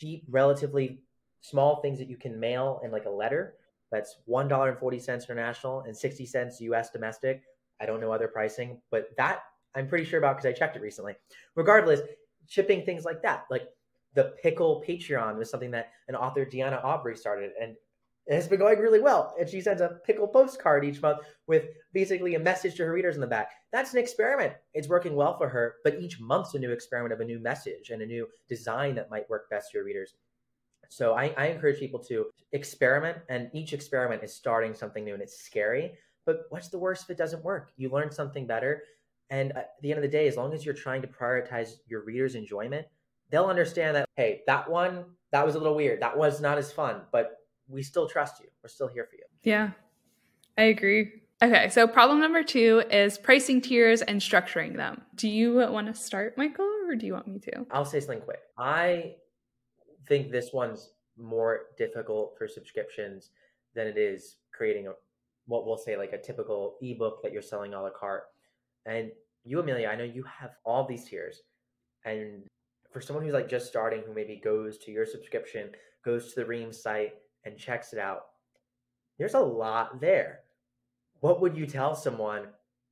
cheap, 0.00 0.24
relatively 0.28 1.00
small 1.40 1.80
things 1.80 1.98
that 1.98 2.08
you 2.08 2.16
can 2.16 2.38
mail 2.38 2.80
in 2.84 2.90
like 2.90 3.06
a 3.06 3.10
letter 3.10 3.54
that's 3.90 4.16
$1.40 4.28 5.28
international 5.28 5.82
and 5.82 5.96
60 5.96 6.26
cents 6.26 6.60
US 6.60 6.90
domestic. 6.90 7.42
I 7.80 7.86
don't 7.86 8.00
know 8.00 8.12
other 8.12 8.28
pricing, 8.28 8.80
but 8.90 9.10
that 9.16 9.42
I'm 9.74 9.88
pretty 9.88 10.04
sure 10.04 10.18
about 10.18 10.36
because 10.36 10.48
I 10.48 10.52
checked 10.52 10.76
it 10.76 10.82
recently. 10.82 11.14
Regardless, 11.54 12.00
shipping 12.46 12.84
things 12.84 13.04
like 13.04 13.22
that, 13.22 13.44
like 13.50 13.68
the 14.14 14.34
pickle 14.42 14.82
Patreon 14.86 15.36
was 15.36 15.50
something 15.50 15.70
that 15.70 15.90
an 16.08 16.14
author, 16.14 16.44
Deanna 16.44 16.82
Aubrey, 16.84 17.16
started, 17.16 17.52
and 17.60 17.76
it 18.26 18.34
has 18.34 18.46
been 18.46 18.58
going 18.58 18.78
really 18.78 19.00
well. 19.00 19.34
And 19.38 19.48
she 19.48 19.60
sends 19.60 19.82
a 19.82 19.98
pickle 20.06 20.28
postcard 20.28 20.84
each 20.84 21.02
month 21.02 21.18
with 21.46 21.64
basically 21.92 22.34
a 22.34 22.40
message 22.40 22.76
to 22.76 22.84
her 22.84 22.92
readers 22.92 23.16
in 23.16 23.20
the 23.20 23.26
back. 23.26 23.50
That's 23.72 23.92
an 23.92 23.98
experiment. 23.98 24.54
It's 24.74 24.88
working 24.88 25.16
well 25.16 25.36
for 25.36 25.48
her, 25.48 25.76
but 25.84 26.00
each 26.00 26.20
month's 26.20 26.54
a 26.54 26.58
new 26.58 26.70
experiment 26.70 27.12
of 27.12 27.20
a 27.20 27.24
new 27.24 27.40
message 27.40 27.90
and 27.90 28.02
a 28.02 28.06
new 28.06 28.28
design 28.48 28.94
that 28.94 29.10
might 29.10 29.28
work 29.28 29.50
best 29.50 29.72
for 29.72 29.78
your 29.78 29.84
readers. 29.84 30.14
So 30.88 31.14
I, 31.14 31.34
I 31.38 31.46
encourage 31.46 31.78
people 31.78 32.00
to 32.04 32.26
experiment, 32.52 33.16
and 33.30 33.48
each 33.54 33.72
experiment 33.72 34.22
is 34.22 34.34
starting 34.34 34.74
something 34.74 35.04
new, 35.04 35.14
and 35.14 35.22
it's 35.22 35.42
scary. 35.42 35.94
But 36.26 36.42
what's 36.50 36.68
the 36.68 36.78
worst 36.78 37.04
if 37.04 37.10
it 37.10 37.16
doesn't 37.16 37.42
work? 37.42 37.72
You 37.76 37.90
learn 37.90 38.10
something 38.10 38.46
better. 38.46 38.82
And 39.30 39.52
at 39.52 39.70
the 39.80 39.90
end 39.90 39.98
of 39.98 40.02
the 40.02 40.08
day, 40.08 40.28
as 40.28 40.36
long 40.36 40.52
as 40.52 40.64
you're 40.64 40.74
trying 40.74 41.00
to 41.00 41.08
prioritize 41.08 41.76
your 41.86 42.04
readers' 42.04 42.34
enjoyment, 42.34 42.86
they'll 43.30 43.46
understand 43.46 43.96
that, 43.96 44.08
hey, 44.16 44.42
that 44.46 44.70
one, 44.70 45.06
that 45.32 45.46
was 45.46 45.54
a 45.54 45.58
little 45.58 45.74
weird. 45.74 46.02
That 46.02 46.16
was 46.16 46.40
not 46.42 46.58
as 46.58 46.70
fun, 46.70 47.00
but 47.10 47.38
we 47.68 47.82
still 47.82 48.08
trust 48.08 48.40
you. 48.40 48.46
We're 48.62 48.68
still 48.68 48.88
here 48.88 49.06
for 49.08 49.16
you. 49.16 49.24
Yeah, 49.42 49.70
I 50.58 50.64
agree. 50.64 51.22
Okay, 51.42 51.68
so 51.70 51.88
problem 51.88 52.20
number 52.20 52.44
two 52.44 52.84
is 52.90 53.18
pricing 53.18 53.60
tiers 53.60 54.00
and 54.02 54.20
structuring 54.20 54.76
them. 54.76 55.02
Do 55.16 55.28
you 55.28 55.54
want 55.54 55.88
to 55.88 55.94
start, 55.94 56.38
Michael, 56.38 56.70
or 56.86 56.94
do 56.94 57.04
you 57.04 57.14
want 57.14 57.26
me 57.26 57.40
to? 57.40 57.66
I'll 57.72 57.84
say 57.84 57.98
something 57.98 58.20
quick. 58.20 58.40
I 58.56 59.16
think 60.06 60.30
this 60.30 60.52
one's 60.52 60.90
more 61.18 61.62
difficult 61.76 62.34
for 62.38 62.46
subscriptions 62.46 63.30
than 63.74 63.86
it 63.86 63.98
is 63.98 64.36
creating 64.52 64.86
a 64.86 64.92
what 65.46 65.66
we'll 65.66 65.76
say 65.76 65.96
like 65.96 66.12
a 66.12 66.18
typical 66.18 66.76
ebook 66.80 67.22
that 67.22 67.32
you're 67.32 67.42
selling 67.42 67.74
a 67.74 67.82
la 67.82 67.90
carte. 67.90 68.24
And 68.86 69.10
you, 69.44 69.58
Amelia, 69.58 69.88
I 69.88 69.96
know 69.96 70.04
you 70.04 70.22
have 70.24 70.52
all 70.64 70.86
these 70.86 71.04
tiers. 71.08 71.42
And 72.04 72.44
for 72.92 73.00
someone 73.00 73.24
who's 73.24 73.34
like 73.34 73.48
just 73.48 73.66
starting, 73.66 74.02
who 74.06 74.14
maybe 74.14 74.40
goes 74.42 74.78
to 74.78 74.92
your 74.92 75.06
subscription, 75.06 75.70
goes 76.04 76.32
to 76.32 76.40
the 76.40 76.46
Ream 76.46 76.72
site, 76.72 77.14
and 77.44 77.56
checks 77.56 77.92
it 77.92 77.98
out, 77.98 78.26
there's 79.18 79.34
a 79.34 79.40
lot 79.40 80.00
there. 80.00 80.40
What 81.20 81.40
would 81.40 81.56
you 81.56 81.66
tell 81.66 81.94
someone 81.94 82.46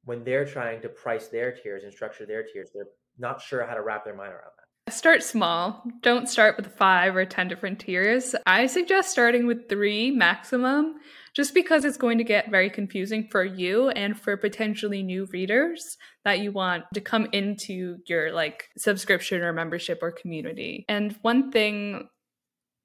when 0.05 0.25
they're 0.25 0.45
trying 0.45 0.81
to 0.83 0.89
price 0.89 1.29
their 1.29 1.53
tiers 1.53 1.85
and 1.85 1.93
structure 1.93 2.27
their 2.27 2.45
tiers? 2.45 2.71
They're 2.75 2.87
not 3.19 3.41
sure 3.41 3.67
how 3.67 3.75
to 3.75 3.83
wrap 3.83 4.05
their 4.05 4.15
mind 4.15 4.33
around 4.33 4.53
that. 4.57 4.93
Start 4.93 5.23
small. 5.23 5.85
Don't 6.03 6.29
start 6.29 6.57
with 6.57 6.75
five 6.77 7.15
or 7.15 7.25
10 7.25 7.49
different 7.49 7.79
tiers. 7.79 8.35
I 8.47 8.67
suggest 8.67 9.11
starting 9.11 9.47
with 9.47 9.69
three 9.69 10.11
maximum, 10.11 10.97
just 11.35 11.55
because 11.55 11.85
it's 11.85 11.97
going 11.97 12.19
to 12.19 12.25
get 12.25 12.51
very 12.51 12.71
confusing 12.71 13.29
for 13.31 13.45
you 13.45 13.91
and 13.91 14.19
for 14.19 14.37
potentially 14.37 15.03
new 15.03 15.27
readers 15.33 15.97
that 16.25 16.41
you 16.41 16.51
want 16.51 16.85
to 16.95 17.01
come 17.01 17.29
into 17.33 17.99
your 18.07 18.33
like 18.33 18.69
subscription 18.77 19.43
or 19.43 19.53
membership 19.53 20.01
or 20.03 20.11
community. 20.11 20.85
And 20.89 21.17
one 21.23 21.53
thing 21.53 22.09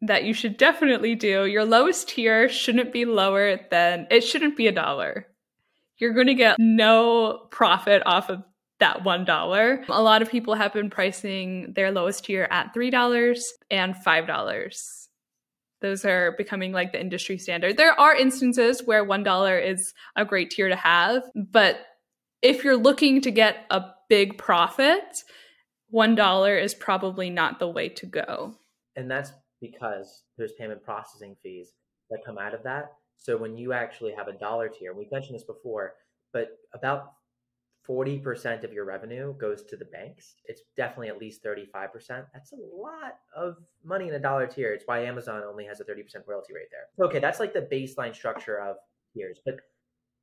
that 0.07 0.23
you 0.23 0.33
should 0.33 0.57
definitely 0.57 1.15
do. 1.15 1.45
Your 1.45 1.65
lowest 1.65 2.09
tier 2.09 2.49
shouldn't 2.49 2.91
be 2.93 3.05
lower 3.05 3.59
than 3.71 4.07
it 4.11 4.21
shouldn't 4.21 4.57
be 4.57 4.67
a 4.67 4.71
dollar. 4.71 5.27
You're 5.97 6.13
going 6.13 6.27
to 6.27 6.33
get 6.33 6.57
no 6.59 7.47
profit 7.51 8.03
off 8.05 8.29
of 8.29 8.43
that 8.79 9.03
$1. 9.03 9.85
A 9.87 10.01
lot 10.01 10.21
of 10.21 10.29
people 10.29 10.53
have 10.55 10.73
been 10.73 10.89
pricing 10.89 11.71
their 11.73 11.91
lowest 11.91 12.25
tier 12.25 12.47
at 12.51 12.73
$3 12.75 13.39
and 13.71 13.95
$5. 13.95 15.07
Those 15.81 16.05
are 16.05 16.33
becoming 16.37 16.71
like 16.71 16.91
the 16.91 16.99
industry 16.99 17.37
standard. 17.37 17.77
There 17.77 17.97
are 17.99 18.15
instances 18.15 18.83
where 18.83 19.05
$1 19.05 19.71
is 19.71 19.93
a 20.15 20.25
great 20.25 20.49
tier 20.49 20.67
to 20.67 20.75
have, 20.75 21.23
but 21.35 21.77
if 22.41 22.63
you're 22.63 22.77
looking 22.77 23.21
to 23.21 23.31
get 23.31 23.65
a 23.69 23.83
big 24.09 24.37
profit, 24.37 25.23
$1 25.93 26.63
is 26.63 26.73
probably 26.73 27.29
not 27.29 27.59
the 27.59 27.67
way 27.67 27.89
to 27.89 28.05
go. 28.05 28.55
And 28.95 29.09
that's 29.09 29.31
because 29.71 30.23
there's 30.37 30.53
payment 30.53 30.83
processing 30.83 31.35
fees 31.41 31.73
that 32.09 32.25
come 32.25 32.37
out 32.37 32.53
of 32.53 32.63
that. 32.63 32.93
So 33.17 33.37
when 33.37 33.57
you 33.57 33.73
actually 33.73 34.13
have 34.13 34.27
a 34.27 34.33
dollar 34.33 34.69
tier, 34.69 34.93
we've 34.93 35.11
mentioned 35.11 35.35
this 35.35 35.45
before, 35.45 35.93
but 36.33 36.49
about 36.73 37.13
40% 37.87 38.63
of 38.63 38.73
your 38.73 38.85
revenue 38.85 39.33
goes 39.37 39.63
to 39.63 39.77
the 39.77 39.85
banks. 39.85 40.35
It's 40.45 40.61
definitely 40.75 41.09
at 41.09 41.19
least 41.19 41.43
35%. 41.43 42.25
That's 42.33 42.51
a 42.51 42.55
lot 42.55 43.19
of 43.35 43.57
money 43.83 44.07
in 44.07 44.15
a 44.15 44.19
dollar 44.19 44.47
tier. 44.47 44.73
It's 44.73 44.85
why 44.87 45.05
Amazon 45.05 45.43
only 45.43 45.65
has 45.65 45.79
a 45.79 45.83
30% 45.83 46.27
royalty 46.27 46.53
rate 46.53 46.67
there. 46.71 47.05
Okay, 47.05 47.19
that's 47.19 47.39
like 47.39 47.53
the 47.53 47.67
baseline 47.71 48.15
structure 48.15 48.59
of 48.59 48.77
tiers. 49.13 49.39
But 49.45 49.59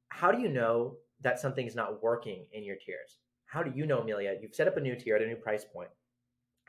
how 0.09 0.33
do 0.33 0.41
you 0.41 0.49
know 0.49 0.97
that 1.23 1.39
something's 1.39 1.77
not 1.77 2.03
working 2.03 2.47
in 2.53 2.65
your 2.65 2.77
tiers? 2.77 3.19
How 3.47 3.63
do 3.63 3.73
you 3.75 3.87
know, 3.87 3.99
Amelia? 3.99 4.37
You've 4.41 4.55
set 4.55 4.67
up 4.67 4.77
a 4.77 4.81
new 4.81 4.97
tier 4.97 5.17
at 5.17 5.23
a 5.23 5.27
new 5.27 5.37
price 5.37 5.65
point 5.65 5.91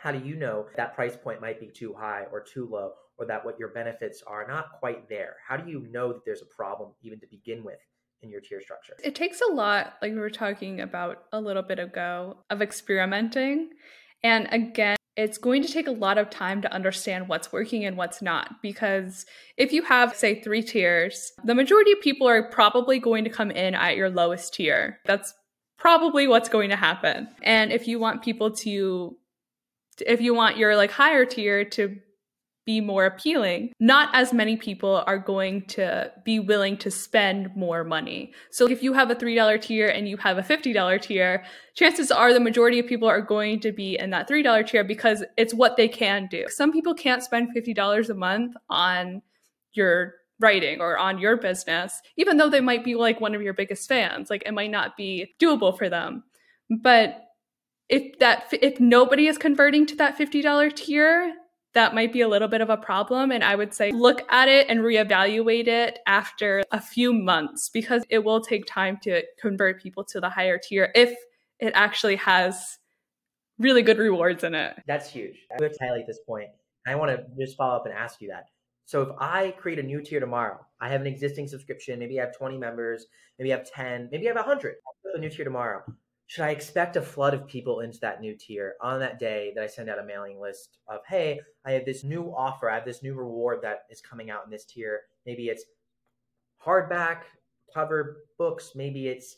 how 0.04 0.12
do 0.12 0.20
you 0.20 0.36
know 0.36 0.66
that 0.76 0.94
price 0.94 1.16
point 1.16 1.40
might 1.40 1.62
be 1.62 1.68
too 1.68 1.96
high 1.98 2.26
or 2.30 2.42
too 2.42 2.68
low 2.70 2.92
or 3.18 3.26
that 3.26 3.46
what 3.46 3.58
your 3.58 3.70
benefits 3.70 4.22
are 4.28 4.46
not 4.46 4.74
quite 4.80 5.08
there? 5.08 5.38
How 5.48 5.56
do 5.56 5.72
you 5.72 5.88
know 5.92 6.12
that 6.12 6.26
there's 6.26 6.42
a 6.42 6.56
problem 6.56 6.90
even 7.02 7.22
to 7.22 7.28
begin 7.28 7.64
with 7.64 7.80
in 8.22 8.30
your 8.30 8.42
tier 8.42 8.62
structure? 8.62 8.98
It 9.02 9.16
takes 9.16 9.40
a 9.40 9.54
lot 9.54 9.94
like 10.02 10.12
we 10.12 10.20
were 10.20 10.30
talking 10.30 10.82
about 10.82 11.24
a 11.32 11.40
little 11.40 11.64
bit 11.64 11.80
ago 11.80 12.36
of 12.50 12.62
experimenting. 12.62 13.70
And 14.24 14.50
again 14.52 14.98
it's 15.16 15.38
going 15.38 15.62
to 15.62 15.72
take 15.72 15.86
a 15.86 15.92
lot 15.92 16.18
of 16.18 16.32
time 16.32 16.60
to 16.64 16.74
understand 16.74 17.28
what's 17.28 17.52
working 17.52 17.86
and 17.86 17.96
what's 17.96 18.20
not 18.20 18.50
because 18.64 19.28
if 19.58 19.72
you 19.72 19.84
have 19.84 20.16
say 20.16 20.42
three 20.42 20.64
tiers 20.64 21.32
the 21.44 21.54
majority 21.54 21.92
of 21.92 22.02
people 22.02 22.28
are 22.28 22.50
probably 22.50 22.98
going 22.98 23.24
to 23.24 23.30
come 23.30 23.52
in 23.52 23.76
at 23.76 23.96
your 23.96 24.10
lowest 24.10 24.56
tier. 24.56 24.98
That's 25.06 25.36
probably 25.78 26.28
what's 26.28 26.50
going 26.50 26.70
to 26.70 26.76
happen. 26.76 27.28
And 27.44 27.72
if 27.72 27.88
you 27.88 28.00
want 28.00 28.24
people 28.24 28.52
to 28.52 29.18
if 30.06 30.22
you 30.22 30.34
want 30.34 30.58
your 30.58 30.76
like 30.76 30.92
higher 30.92 31.26
tier 31.26 31.66
to 31.66 31.98
be 32.66 32.80
more 32.80 33.06
appealing, 33.06 33.74
not 33.80 34.10
as 34.14 34.32
many 34.32 34.56
people 34.56 35.04
are 35.06 35.18
going 35.18 35.66
to 35.66 36.12
be 36.24 36.40
willing 36.40 36.78
to 36.78 36.90
spend 36.90 37.54
more 37.56 37.84
money. 37.84 38.32
So 38.52 38.70
if 38.70 38.82
you 38.82 38.94
have 38.94 39.12
a 39.12 39.16
$3 39.16 39.62
tier 39.62 39.88
and 39.88 40.08
you 40.08 40.16
have 40.18 40.38
a 40.38 40.42
$50 40.42 41.02
tier, 41.02 41.44
chances 41.76 42.10
are 42.10 42.34
the 42.34 42.40
majority 42.40 42.80
of 42.80 42.88
people 42.88 43.08
are 43.08 43.22
going 43.22 43.60
to 43.62 43.72
be 43.72 43.98
in 44.00 44.12
that 44.12 44.30
$3 44.30 44.66
tier 44.66 44.84
because 44.84 45.26
it's 45.38 45.54
what 45.54 45.76
they 45.76 45.90
can 45.90 46.28
do. 46.32 46.46
Some 46.48 46.72
people 46.72 46.94
can't 46.94 47.24
spend 47.24 47.50
$50 47.54 48.10
a 48.10 48.14
month 48.14 48.56
on 48.70 49.22
your 49.74 50.14
writing 50.40 50.80
or 50.80 50.98
on 50.98 51.20
your 51.20 51.38
business, 51.38 52.02
even 52.18 52.38
though 52.38 52.50
they 52.50 52.62
might 52.62 52.84
be 52.84 52.96
like 52.96 53.20
one 53.20 53.36
of 53.36 53.42
your 53.42 53.54
biggest 53.54 53.88
fans. 53.90 54.30
Like 54.30 54.44
it 54.46 54.54
might 54.54 54.72
not 54.72 54.96
be 54.96 55.34
doable 55.42 55.78
for 55.78 55.90
them. 55.90 56.24
But 56.82 57.20
if 57.90 58.20
that 58.20 58.46
if 58.52 58.80
nobody 58.80 59.28
is 59.28 59.38
converting 59.38 59.86
to 59.88 59.96
that 59.98 60.18
$50 60.18 60.76
tier, 60.76 61.34
that 61.74 61.94
might 61.94 62.14
be 62.14 62.22
a 62.22 62.28
little 62.28 62.48
bit 62.48 62.62
of 62.62 62.70
a 62.70 62.78
problem. 62.78 63.32
And 63.32 63.44
I 63.44 63.56
would 63.56 63.74
say 63.74 63.92
look 63.92 64.22
at 64.30 64.48
it 64.48 64.68
and 64.70 64.82
reevaluate 64.82 65.68
it 65.68 66.00
after 66.08 66.64
a 66.72 66.80
few 66.80 67.14
months 67.14 67.70
because 67.70 68.04
it 68.10 68.24
will 68.24 68.42
take 68.42 68.66
time 68.66 68.98
to 69.04 69.24
convert 69.40 69.82
people 69.82 70.04
to 70.06 70.20
the 70.20 70.30
higher 70.30 70.60
tier 70.62 70.92
if 70.96 71.14
it 71.60 71.72
actually 71.76 72.16
has 72.18 72.78
really 73.60 73.82
good 73.82 73.98
rewards 73.98 74.44
in 74.44 74.56
it. 74.56 74.76
That's 74.88 75.10
huge. 75.10 75.38
I 75.52 75.62
would 75.62 75.76
highlight 75.82 76.08
this 76.08 76.20
point. 76.28 76.50
I 76.86 76.96
want 76.96 77.12
to 77.12 77.26
just 77.40 77.58
follow 77.58 77.76
up 77.76 77.86
and 77.86 77.94
ask 77.94 78.22
you 78.22 78.30
that. 78.30 78.46
So 78.86 79.02
if 79.02 79.10
I 79.20 79.52
create 79.52 79.80
a 79.80 79.84
new 79.84 80.02
tier 80.02 80.20
tomorrow, 80.20 80.60
I 80.82 80.90
have 80.90 81.00
an 81.00 81.08
existing 81.08 81.48
subscription, 81.48 82.00
maybe 82.00 82.20
I 82.20 82.26
have 82.26 82.36
20 82.36 82.58
members, 82.58 83.06
maybe 83.40 83.54
I 83.54 83.58
have 83.58 83.72
10, 83.72 84.10
maybe 84.12 84.26
I 84.28 84.30
have 84.32 84.36
100. 84.36 84.72
I 84.74 84.92
put 85.02 85.18
a 85.18 85.22
new 85.22 85.30
tier 85.30 85.46
tomorrow 85.46 85.84
should 86.34 86.46
I 86.46 86.50
expect 86.50 86.96
a 86.96 87.02
flood 87.04 87.36
of 87.36 87.46
people 87.46 87.82
into 87.82 88.00
that 88.00 88.20
new 88.20 88.36
tier 88.36 88.74
on 88.82 89.00
that 89.02 89.20
day 89.20 89.52
that 89.54 89.64
I 89.64 89.68
send 89.68 89.88
out 89.88 90.00
a 90.00 90.04
mailing 90.04 90.42
list 90.42 90.80
of, 90.88 91.02
hey, 91.08 91.40
I 91.64 91.74
have 91.74 91.86
this 91.86 92.04
new 92.04 92.34
offer, 92.36 92.72
I 92.72 92.74
have 92.74 92.86
this 92.86 93.04
new 93.04 93.14
reward 93.14 93.60
that 93.62 93.82
is 93.92 94.02
coming 94.02 94.32
out 94.32 94.42
in 94.44 94.50
this 94.50 94.66
tier. 94.66 95.02
Maybe 95.28 95.50
it's 95.50 95.64
hardback 96.66 97.18
cover 97.72 98.24
books, 98.40 98.72
maybe 98.74 99.10
it's 99.10 99.36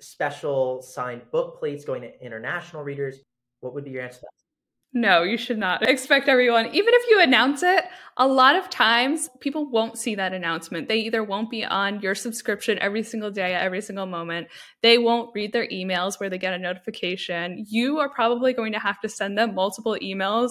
special 0.00 0.82
signed 0.82 1.22
book 1.30 1.60
plates 1.60 1.84
going 1.84 2.02
to 2.02 2.20
international 2.20 2.82
readers. 2.82 3.20
What 3.60 3.72
would 3.74 3.84
be 3.84 3.92
your 3.92 4.02
answer 4.02 4.18
to 4.18 4.22
that? 4.22 4.98
No, 5.00 5.22
you 5.22 5.36
should 5.36 5.58
not 5.58 5.88
expect 5.88 6.26
everyone. 6.26 6.66
Even 6.66 6.94
if 6.94 7.08
you 7.08 7.20
announce 7.20 7.62
it, 7.62 7.84
a 8.18 8.26
lot 8.26 8.56
of 8.56 8.68
times 8.68 9.30
people 9.40 9.70
won't 9.70 9.96
see 9.96 10.16
that 10.16 10.32
announcement. 10.32 10.88
They 10.88 10.98
either 10.98 11.22
won't 11.22 11.50
be 11.50 11.64
on 11.64 12.00
your 12.00 12.16
subscription 12.16 12.76
every 12.80 13.04
single 13.04 13.30
day 13.30 13.54
at 13.54 13.62
every 13.62 13.80
single 13.80 14.06
moment. 14.06 14.48
They 14.82 14.98
won't 14.98 15.30
read 15.34 15.52
their 15.52 15.68
emails 15.68 16.18
where 16.18 16.28
they 16.28 16.38
get 16.38 16.52
a 16.52 16.58
notification. 16.58 17.64
You 17.68 17.98
are 17.98 18.08
probably 18.08 18.52
going 18.52 18.72
to 18.72 18.80
have 18.80 19.00
to 19.00 19.08
send 19.08 19.38
them 19.38 19.54
multiple 19.54 19.96
emails 20.02 20.50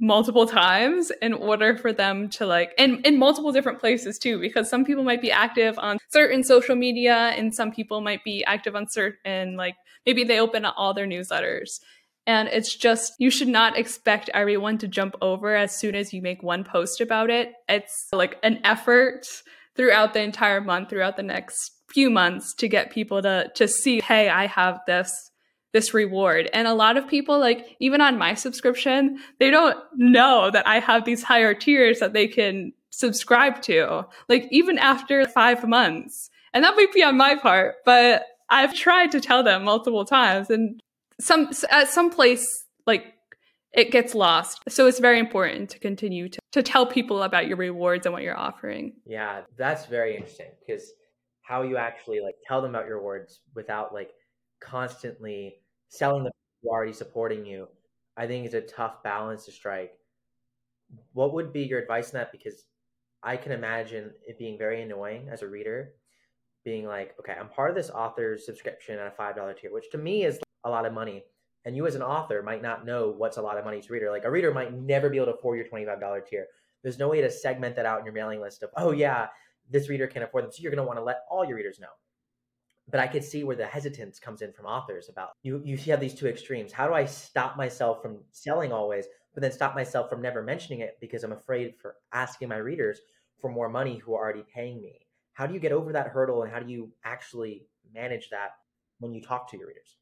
multiple 0.00 0.46
times 0.46 1.12
in 1.22 1.32
order 1.32 1.76
for 1.76 1.92
them 1.92 2.28
to 2.28 2.44
like 2.44 2.72
and 2.78 3.06
in 3.06 3.16
multiple 3.16 3.52
different 3.52 3.78
places 3.78 4.18
too 4.18 4.40
because 4.40 4.68
some 4.68 4.84
people 4.84 5.04
might 5.04 5.22
be 5.22 5.30
active 5.30 5.78
on 5.78 5.98
certain 6.10 6.42
social 6.42 6.74
media 6.74 7.32
and 7.36 7.54
some 7.54 7.70
people 7.70 8.00
might 8.00 8.22
be 8.24 8.44
active 8.44 8.74
on 8.74 8.88
certain 8.88 9.56
like 9.56 9.76
maybe 10.04 10.24
they 10.24 10.40
open 10.40 10.64
all 10.64 10.92
their 10.92 11.06
newsletters 11.06 11.78
and 12.26 12.48
it's 12.48 12.74
just, 12.74 13.14
you 13.18 13.30
should 13.30 13.48
not 13.48 13.78
expect 13.78 14.30
everyone 14.32 14.78
to 14.78 14.88
jump 14.88 15.14
over 15.20 15.54
as 15.54 15.76
soon 15.76 15.94
as 15.94 16.12
you 16.12 16.22
make 16.22 16.42
one 16.42 16.64
post 16.64 17.00
about 17.00 17.30
it. 17.30 17.52
It's 17.68 18.08
like 18.12 18.38
an 18.42 18.60
effort 18.64 19.26
throughout 19.76 20.14
the 20.14 20.22
entire 20.22 20.60
month, 20.60 20.90
throughout 20.90 21.16
the 21.16 21.22
next 21.22 21.72
few 21.88 22.10
months 22.10 22.54
to 22.54 22.68
get 22.68 22.90
people 22.90 23.20
to, 23.22 23.50
to 23.54 23.68
see, 23.68 24.00
hey, 24.00 24.28
I 24.28 24.46
have 24.46 24.80
this 24.86 25.30
this 25.74 25.92
reward. 25.92 26.48
And 26.54 26.68
a 26.68 26.72
lot 26.72 26.96
of 26.96 27.08
people, 27.08 27.40
like 27.40 27.76
even 27.80 28.00
on 28.00 28.16
my 28.16 28.34
subscription, 28.34 29.18
they 29.40 29.50
don't 29.50 29.76
know 29.96 30.48
that 30.52 30.68
I 30.68 30.78
have 30.78 31.04
these 31.04 31.24
higher 31.24 31.52
tiers 31.52 31.98
that 31.98 32.12
they 32.12 32.28
can 32.28 32.72
subscribe 32.90 33.60
to, 33.62 34.06
like 34.28 34.46
even 34.52 34.78
after 34.78 35.26
five 35.26 35.66
months. 35.68 36.30
And 36.54 36.62
that 36.62 36.76
might 36.76 36.92
be 36.92 37.02
on 37.02 37.16
my 37.16 37.34
part, 37.34 37.74
but 37.84 38.24
I've 38.48 38.72
tried 38.72 39.10
to 39.10 39.20
tell 39.20 39.42
them 39.42 39.64
multiple 39.64 40.04
times 40.04 40.48
and 40.48 40.80
some 41.20 41.50
at 41.70 41.88
some 41.88 42.10
place 42.10 42.44
like 42.86 43.14
it 43.74 43.90
gets 43.90 44.14
lost. 44.14 44.62
So 44.68 44.86
it's 44.86 45.00
very 45.00 45.18
important 45.18 45.70
to 45.70 45.78
continue 45.78 46.28
to, 46.28 46.38
to 46.52 46.62
tell 46.62 46.86
people 46.86 47.22
about 47.22 47.48
your 47.48 47.56
rewards 47.56 48.06
and 48.06 48.12
what 48.12 48.22
you're 48.22 48.38
offering. 48.38 48.94
Yeah, 49.04 49.42
that's 49.56 49.86
very 49.86 50.14
interesting 50.14 50.50
because 50.64 50.92
how 51.42 51.62
you 51.62 51.76
actually 51.76 52.20
like 52.20 52.36
tell 52.46 52.62
them 52.62 52.70
about 52.74 52.86
your 52.86 52.98
rewards 52.98 53.40
without 53.54 53.92
like 53.92 54.10
constantly 54.60 55.56
selling 55.88 56.24
them 56.24 56.32
who 56.62 56.70
already 56.70 56.92
supporting 56.92 57.44
you, 57.44 57.68
I 58.16 58.26
think 58.26 58.46
is 58.46 58.54
a 58.54 58.60
tough 58.60 59.02
balance 59.02 59.44
to 59.46 59.52
strike. 59.52 59.92
What 61.12 61.34
would 61.34 61.52
be 61.52 61.62
your 61.62 61.80
advice 61.80 62.14
on 62.14 62.20
that? 62.20 62.32
Because 62.32 62.64
I 63.22 63.36
can 63.36 63.52
imagine 63.52 64.12
it 64.26 64.38
being 64.38 64.56
very 64.56 64.82
annoying 64.82 65.28
as 65.30 65.42
a 65.42 65.48
reader, 65.48 65.92
being 66.64 66.86
like, 66.86 67.14
okay, 67.18 67.34
I'm 67.38 67.48
part 67.48 67.70
of 67.70 67.76
this 67.76 67.90
author's 67.90 68.46
subscription 68.46 68.98
at 68.98 69.06
a 69.06 69.20
$5 69.20 69.60
tier, 69.60 69.72
which 69.72 69.90
to 69.90 69.98
me 69.98 70.24
is 70.24 70.38
a 70.64 70.70
lot 70.70 70.86
of 70.86 70.92
money. 70.92 71.24
And 71.64 71.76
you 71.76 71.86
as 71.86 71.94
an 71.94 72.02
author 72.02 72.42
might 72.42 72.62
not 72.62 72.84
know 72.84 73.14
what's 73.16 73.38
a 73.38 73.42
lot 73.42 73.56
of 73.56 73.64
money 73.64 73.80
to 73.80 73.88
a 73.88 73.92
reader. 73.92 74.10
Like 74.10 74.24
a 74.24 74.30
reader 74.30 74.52
might 74.52 74.74
never 74.74 75.08
be 75.08 75.16
able 75.16 75.26
to 75.26 75.34
afford 75.34 75.58
your 75.58 75.66
$25 75.66 76.26
tier. 76.26 76.46
There's 76.82 76.98
no 76.98 77.08
way 77.08 77.22
to 77.22 77.30
segment 77.30 77.76
that 77.76 77.86
out 77.86 77.98
in 78.00 78.04
your 78.04 78.14
mailing 78.14 78.40
list 78.40 78.62
of, 78.62 78.70
oh 78.76 78.92
yeah, 78.92 79.28
this 79.70 79.88
reader 79.88 80.06
can 80.06 80.22
afford 80.22 80.44
them. 80.44 80.52
So 80.52 80.60
you're 80.60 80.70
going 80.70 80.84
to 80.84 80.86
want 80.86 80.98
to 80.98 81.04
let 81.04 81.20
all 81.30 81.44
your 81.44 81.56
readers 81.56 81.80
know. 81.80 81.88
But 82.90 83.00
I 83.00 83.06
could 83.06 83.24
see 83.24 83.44
where 83.44 83.56
the 83.56 83.66
hesitance 83.66 84.18
comes 84.18 84.42
in 84.42 84.52
from 84.52 84.66
authors 84.66 85.08
about 85.08 85.30
you. 85.42 85.62
You 85.64 85.78
have 85.90 86.00
these 86.00 86.14
two 86.14 86.26
extremes. 86.26 86.70
How 86.70 86.86
do 86.86 86.92
I 86.92 87.06
stop 87.06 87.56
myself 87.56 88.02
from 88.02 88.18
selling 88.30 88.72
always, 88.72 89.06
but 89.32 89.40
then 89.40 89.52
stop 89.52 89.74
myself 89.74 90.10
from 90.10 90.20
never 90.20 90.42
mentioning 90.42 90.80
it 90.80 90.98
because 91.00 91.24
I'm 91.24 91.32
afraid 91.32 91.74
for 91.80 91.96
asking 92.12 92.48
my 92.48 92.58
readers 92.58 93.00
for 93.40 93.50
more 93.50 93.70
money 93.70 93.96
who 93.96 94.14
are 94.14 94.22
already 94.22 94.44
paying 94.54 94.82
me? 94.82 95.00
How 95.32 95.46
do 95.46 95.54
you 95.54 95.60
get 95.60 95.72
over 95.72 95.92
that 95.92 96.08
hurdle 96.08 96.42
and 96.42 96.52
how 96.52 96.60
do 96.60 96.70
you 96.70 96.92
actually 97.04 97.66
manage 97.94 98.28
that 98.30 98.50
when 98.98 99.14
you 99.14 99.22
talk 99.22 99.50
to 99.50 99.56
your 99.56 99.68
readers? 99.68 99.96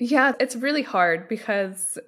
Yeah, 0.00 0.32
it's 0.40 0.56
really 0.56 0.82
hard 0.82 1.28
because 1.28 1.98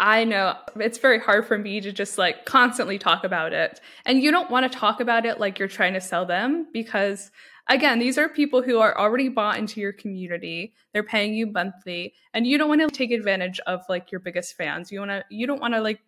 I 0.00 0.24
know 0.24 0.56
it's 0.80 0.98
very 0.98 1.20
hard 1.20 1.46
for 1.46 1.58
me 1.58 1.80
to 1.80 1.92
just 1.92 2.16
like 2.18 2.46
constantly 2.46 2.98
talk 2.98 3.22
about 3.22 3.52
it. 3.52 3.80
And 4.06 4.20
you 4.20 4.30
don't 4.30 4.50
want 4.50 4.70
to 4.70 4.78
talk 4.78 5.00
about 5.00 5.26
it 5.26 5.38
like 5.38 5.58
you're 5.58 5.68
trying 5.68 5.92
to 5.92 6.00
sell 6.00 6.24
them 6.24 6.66
because 6.72 7.30
again, 7.68 7.98
these 7.98 8.16
are 8.18 8.28
people 8.28 8.62
who 8.62 8.78
are 8.80 8.98
already 8.98 9.28
bought 9.28 9.58
into 9.58 9.80
your 9.80 9.92
community. 9.92 10.72
They're 10.92 11.02
paying 11.02 11.34
you 11.34 11.46
monthly 11.46 12.14
and 12.32 12.46
you 12.46 12.56
don't 12.56 12.68
want 12.68 12.80
to 12.80 12.88
take 12.88 13.12
advantage 13.12 13.60
of 13.66 13.82
like 13.88 14.10
your 14.10 14.20
biggest 14.20 14.56
fans. 14.56 14.90
You 14.90 15.00
want 15.00 15.10
to 15.10 15.24
you 15.30 15.46
don't 15.46 15.60
want 15.60 15.74
to 15.74 15.80
like 15.80 16.00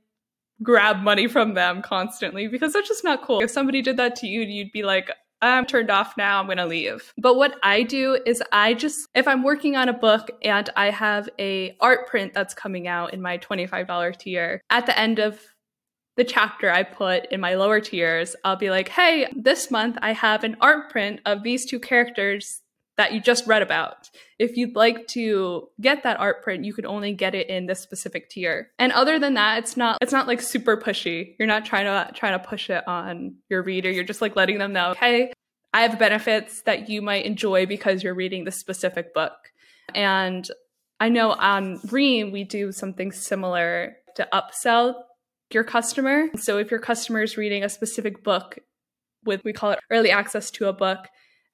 grab 0.62 1.02
money 1.02 1.28
from 1.28 1.54
them 1.54 1.82
constantly 1.82 2.48
because 2.48 2.72
that's 2.72 2.88
just 2.88 3.04
not 3.04 3.22
cool. 3.22 3.42
If 3.42 3.50
somebody 3.50 3.82
did 3.82 3.98
that 3.98 4.16
to 4.16 4.26
you, 4.26 4.40
you'd 4.40 4.72
be 4.72 4.82
like, 4.82 5.10
I'm 5.52 5.66
turned 5.66 5.90
off 5.90 6.16
now, 6.16 6.40
I'm 6.40 6.46
gonna 6.46 6.66
leave. 6.66 7.12
But 7.18 7.36
what 7.36 7.56
I 7.62 7.82
do 7.82 8.18
is 8.26 8.42
I 8.52 8.74
just, 8.74 9.08
if 9.14 9.28
I'm 9.28 9.42
working 9.42 9.76
on 9.76 9.88
a 9.88 9.92
book 9.92 10.30
and 10.42 10.68
I 10.76 10.90
have 10.90 11.28
a 11.38 11.76
art 11.80 12.06
print 12.08 12.34
that's 12.34 12.54
coming 12.54 12.88
out 12.88 13.14
in 13.14 13.22
my 13.22 13.38
$25 13.38 14.18
tier, 14.18 14.60
at 14.70 14.86
the 14.86 14.98
end 14.98 15.18
of 15.18 15.40
the 16.16 16.24
chapter 16.24 16.70
I 16.70 16.82
put 16.84 17.26
in 17.32 17.40
my 17.40 17.54
lower 17.54 17.80
tiers, 17.80 18.36
I'll 18.44 18.56
be 18.56 18.70
like, 18.70 18.88
hey, 18.88 19.26
this 19.34 19.70
month 19.70 19.98
I 20.00 20.12
have 20.12 20.44
an 20.44 20.56
art 20.60 20.90
print 20.90 21.20
of 21.26 21.42
these 21.42 21.66
two 21.66 21.80
characters 21.80 22.60
that 22.96 23.12
you 23.12 23.20
just 23.20 23.46
read 23.46 23.62
about. 23.62 24.08
If 24.38 24.56
you'd 24.56 24.76
like 24.76 25.08
to 25.08 25.68
get 25.80 26.02
that 26.04 26.20
art 26.20 26.42
print, 26.42 26.64
you 26.64 26.72
could 26.72 26.86
only 26.86 27.12
get 27.12 27.34
it 27.34 27.48
in 27.48 27.66
this 27.66 27.80
specific 27.80 28.30
tier. 28.30 28.70
And 28.78 28.92
other 28.92 29.18
than 29.18 29.34
that, 29.34 29.58
it's 29.58 29.76
not 29.76 29.98
it's 30.00 30.12
not 30.12 30.26
like 30.26 30.40
super 30.40 30.76
pushy. 30.76 31.34
You're 31.38 31.48
not 31.48 31.64
trying 31.64 31.86
to 31.86 32.12
trying 32.14 32.38
to 32.38 32.46
push 32.46 32.70
it 32.70 32.86
on 32.86 33.36
your 33.48 33.62
reader. 33.62 33.90
You're 33.90 34.04
just 34.04 34.20
like 34.20 34.36
letting 34.36 34.58
them 34.58 34.72
know, 34.72 34.94
"Hey, 34.98 35.32
I 35.74 35.82
have 35.82 35.98
benefits 35.98 36.62
that 36.62 36.88
you 36.88 37.02
might 37.02 37.26
enjoy 37.26 37.66
because 37.66 38.02
you're 38.02 38.14
reading 38.14 38.44
this 38.44 38.56
specific 38.56 39.12
book." 39.12 39.52
And 39.94 40.48
I 40.98 41.10
know 41.10 41.32
on 41.32 41.80
Ream 41.90 42.32
we 42.32 42.44
do 42.44 42.72
something 42.72 43.12
similar 43.12 43.96
to 44.16 44.26
upsell 44.32 44.94
your 45.52 45.64
customer. 45.64 46.28
So 46.36 46.56
if 46.56 46.70
your 46.70 46.80
customer 46.80 47.22
is 47.22 47.36
reading 47.36 47.62
a 47.62 47.68
specific 47.68 48.24
book 48.24 48.58
with 49.24 49.44
we 49.44 49.52
call 49.52 49.72
it 49.72 49.80
early 49.90 50.10
access 50.10 50.50
to 50.52 50.68
a 50.68 50.72
book, 50.72 51.08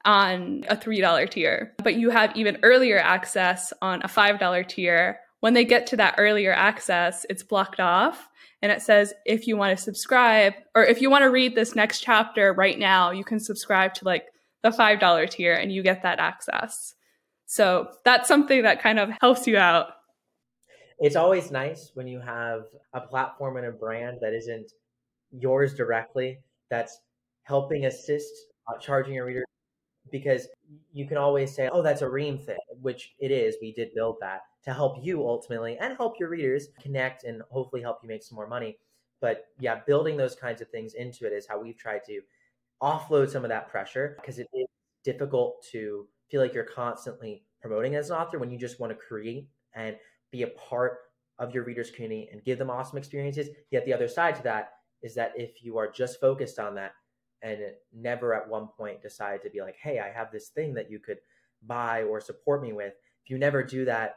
on 0.04 0.64
a 0.68 0.76
$3 0.76 1.30
tier, 1.30 1.74
but 1.84 1.94
you 1.94 2.08
have 2.08 2.34
even 2.34 2.58
earlier 2.62 2.98
access 2.98 3.70
on 3.82 4.00
a 4.02 4.08
$5 4.08 4.64
tier. 4.66 5.18
When 5.40 5.52
they 5.52 5.64
get 5.66 5.86
to 5.88 5.96
that 5.98 6.14
earlier 6.16 6.54
access, 6.54 7.26
it's 7.28 7.42
blocked 7.42 7.80
off 7.80 8.29
and 8.62 8.70
it 8.70 8.82
says 8.82 9.14
if 9.24 9.46
you 9.46 9.56
want 9.56 9.76
to 9.76 9.82
subscribe 9.82 10.54
or 10.74 10.84
if 10.84 11.00
you 11.00 11.10
want 11.10 11.22
to 11.22 11.30
read 11.30 11.54
this 11.54 11.74
next 11.74 12.00
chapter 12.00 12.52
right 12.52 12.78
now, 12.78 13.10
you 13.10 13.24
can 13.24 13.40
subscribe 13.40 13.94
to 13.94 14.04
like 14.04 14.26
the 14.62 14.70
$5 14.70 15.30
tier 15.30 15.54
and 15.54 15.72
you 15.72 15.82
get 15.82 16.02
that 16.02 16.18
access. 16.18 16.94
So 17.46 17.88
that's 18.04 18.28
something 18.28 18.62
that 18.62 18.82
kind 18.82 18.98
of 18.98 19.10
helps 19.20 19.46
you 19.46 19.56
out. 19.56 19.88
It's 20.98 21.16
always 21.16 21.50
nice 21.50 21.92
when 21.94 22.06
you 22.06 22.20
have 22.20 22.64
a 22.92 23.00
platform 23.00 23.56
and 23.56 23.66
a 23.66 23.72
brand 23.72 24.18
that 24.20 24.34
isn't 24.34 24.70
yours 25.32 25.74
directly 25.74 26.40
that's 26.68 27.00
helping 27.44 27.86
assist 27.86 28.30
uh, 28.68 28.78
charging 28.78 29.14
your 29.14 29.24
readers 29.24 29.46
because 30.12 30.48
you 30.92 31.06
can 31.06 31.16
always 31.16 31.54
say, 31.54 31.70
oh, 31.72 31.82
that's 31.82 32.02
a 32.02 32.08
Ream 32.08 32.38
thing, 32.38 32.58
which 32.82 33.14
it 33.18 33.30
is. 33.30 33.56
We 33.60 33.72
did 33.72 33.94
build 33.94 34.16
that 34.20 34.40
to 34.64 34.72
help 34.72 34.98
you 35.02 35.26
ultimately 35.26 35.76
and 35.78 35.96
help 35.96 36.18
your 36.20 36.28
readers 36.28 36.68
connect 36.80 37.24
and 37.24 37.42
hopefully 37.50 37.82
help 37.82 37.98
you 38.02 38.08
make 38.08 38.22
some 38.22 38.36
more 38.36 38.46
money. 38.46 38.78
But 39.20 39.46
yeah, 39.58 39.80
building 39.86 40.16
those 40.16 40.34
kinds 40.34 40.60
of 40.60 40.68
things 40.68 40.94
into 40.94 41.26
it 41.26 41.32
is 41.32 41.46
how 41.46 41.60
we've 41.60 41.76
tried 41.76 42.04
to 42.06 42.20
offload 42.82 43.30
some 43.30 43.44
of 43.44 43.50
that 43.50 43.68
pressure 43.68 44.16
because 44.20 44.38
it 44.38 44.48
is 44.54 44.66
difficult 45.04 45.64
to 45.72 46.06
feel 46.30 46.40
like 46.40 46.54
you're 46.54 46.64
constantly 46.64 47.44
promoting 47.60 47.94
as 47.94 48.10
an 48.10 48.16
author 48.16 48.38
when 48.38 48.50
you 48.50 48.58
just 48.58 48.80
want 48.80 48.90
to 48.90 48.96
create 48.96 49.48
and 49.74 49.96
be 50.30 50.42
a 50.42 50.48
part 50.48 50.98
of 51.38 51.54
your 51.54 51.64
readers 51.64 51.90
community 51.90 52.28
and 52.32 52.44
give 52.44 52.58
them 52.58 52.70
awesome 52.70 52.98
experiences 52.98 53.48
yet 53.70 53.84
the 53.84 53.92
other 53.92 54.08
side 54.08 54.34
to 54.34 54.42
that 54.42 54.72
is 55.02 55.14
that 55.14 55.32
if 55.36 55.62
you 55.62 55.78
are 55.78 55.90
just 55.90 56.20
focused 56.20 56.58
on 56.58 56.74
that 56.74 56.92
and 57.42 57.58
never 57.94 58.34
at 58.34 58.48
one 58.48 58.68
point 58.76 59.02
decide 59.02 59.42
to 59.42 59.50
be 59.50 59.60
like 59.60 59.76
hey 59.82 59.98
i 59.98 60.10
have 60.10 60.30
this 60.30 60.48
thing 60.48 60.74
that 60.74 60.90
you 60.90 60.98
could 60.98 61.18
buy 61.66 62.02
or 62.02 62.20
support 62.20 62.62
me 62.62 62.72
with 62.72 62.94
if 63.24 63.30
you 63.30 63.38
never 63.38 63.62
do 63.62 63.84
that 63.84 64.16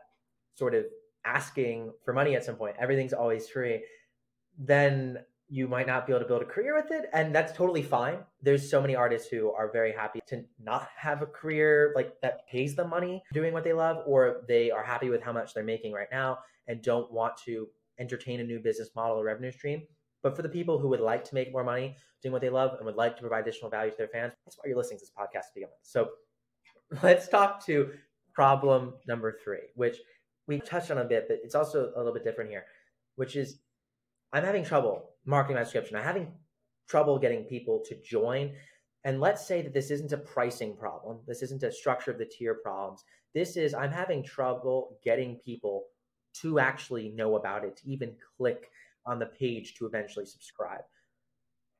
sort 0.55 0.75
of 0.75 0.85
asking 1.25 1.91
for 2.03 2.13
money 2.13 2.35
at 2.35 2.43
some 2.43 2.55
point. 2.55 2.75
Everything's 2.79 3.13
always 3.13 3.47
free. 3.47 3.83
Then 4.57 5.19
you 5.49 5.67
might 5.67 5.85
not 5.85 6.07
be 6.07 6.13
able 6.13 6.21
to 6.21 6.27
build 6.27 6.41
a 6.41 6.45
career 6.45 6.75
with 6.75 6.91
it 6.91 7.09
and 7.13 7.33
that's 7.33 7.55
totally 7.55 7.83
fine. 7.83 8.17
There's 8.41 8.69
so 8.69 8.81
many 8.81 8.95
artists 8.95 9.27
who 9.27 9.51
are 9.51 9.71
very 9.71 9.91
happy 9.91 10.19
to 10.27 10.43
not 10.59 10.87
have 10.95 11.21
a 11.21 11.25
career 11.25 11.93
like 11.95 12.19
that 12.21 12.47
pays 12.47 12.75
them 12.75 12.89
money 12.89 13.21
doing 13.33 13.53
what 13.53 13.63
they 13.63 13.73
love 13.73 14.03
or 14.07 14.41
they 14.47 14.71
are 14.71 14.83
happy 14.83 15.09
with 15.09 15.21
how 15.21 15.31
much 15.31 15.53
they're 15.53 15.63
making 15.63 15.93
right 15.93 16.07
now 16.11 16.39
and 16.67 16.81
don't 16.81 17.11
want 17.11 17.37
to 17.45 17.67
entertain 17.99 18.39
a 18.39 18.43
new 18.43 18.59
business 18.59 18.89
model 18.95 19.17
or 19.17 19.25
revenue 19.25 19.51
stream. 19.51 19.83
But 20.23 20.35
for 20.35 20.41
the 20.41 20.49
people 20.49 20.79
who 20.79 20.87
would 20.87 21.01
like 21.01 21.23
to 21.25 21.35
make 21.35 21.51
more 21.51 21.63
money 21.63 21.97
doing 22.21 22.31
what 22.31 22.41
they 22.41 22.49
love 22.49 22.75
and 22.77 22.85
would 22.85 22.95
like 22.95 23.15
to 23.17 23.21
provide 23.21 23.41
additional 23.41 23.69
value 23.69 23.91
to 23.91 23.97
their 23.97 24.07
fans 24.07 24.33
that's 24.45 24.57
why 24.57 24.63
you're 24.67 24.77
listening 24.77 24.99
to 24.99 25.05
this 25.05 25.11
podcast 25.11 25.49
to 25.49 25.53
begin 25.55 25.69
with. 25.69 25.79
So 25.83 26.09
let's 27.03 27.27
talk 27.27 27.63
to 27.65 27.91
problem 28.33 28.93
number 29.07 29.37
three 29.43 29.67
which 29.75 29.97
we 30.47 30.59
touched 30.59 30.91
on 30.91 30.97
a 30.97 31.05
bit 31.05 31.25
but 31.27 31.39
it's 31.43 31.55
also 31.55 31.91
a 31.95 31.97
little 31.97 32.13
bit 32.13 32.23
different 32.23 32.49
here 32.49 32.65
which 33.15 33.35
is 33.35 33.59
I'm 34.33 34.43
having 34.43 34.65
trouble 34.65 35.11
marketing 35.25 35.57
my 35.57 35.63
subscription. 35.63 35.95
I'm 35.95 36.03
having 36.03 36.31
trouble 36.87 37.19
getting 37.19 37.43
people 37.43 37.81
to 37.85 37.95
join. 38.01 38.51
And 39.05 39.19
let's 39.19 39.45
say 39.45 39.61
that 39.61 39.73
this 39.73 39.91
isn't 39.91 40.11
a 40.11 40.17
pricing 40.17 40.75
problem. 40.75 41.19
This 41.27 41.41
isn't 41.43 41.63
a 41.63 41.71
structure 41.71 42.11
of 42.11 42.17
the 42.17 42.25
tier 42.25 42.55
problems. 42.55 43.03
This 43.33 43.57
is 43.57 43.73
I'm 43.73 43.91
having 43.91 44.23
trouble 44.23 44.97
getting 45.03 45.35
people 45.45 45.85
to 46.41 46.59
actually 46.59 47.09
know 47.09 47.35
about 47.35 47.63
it, 47.63 47.77
to 47.77 47.89
even 47.89 48.15
click 48.37 48.69
on 49.05 49.19
the 49.19 49.25
page 49.25 49.75
to 49.75 49.85
eventually 49.85 50.25
subscribe. 50.25 50.81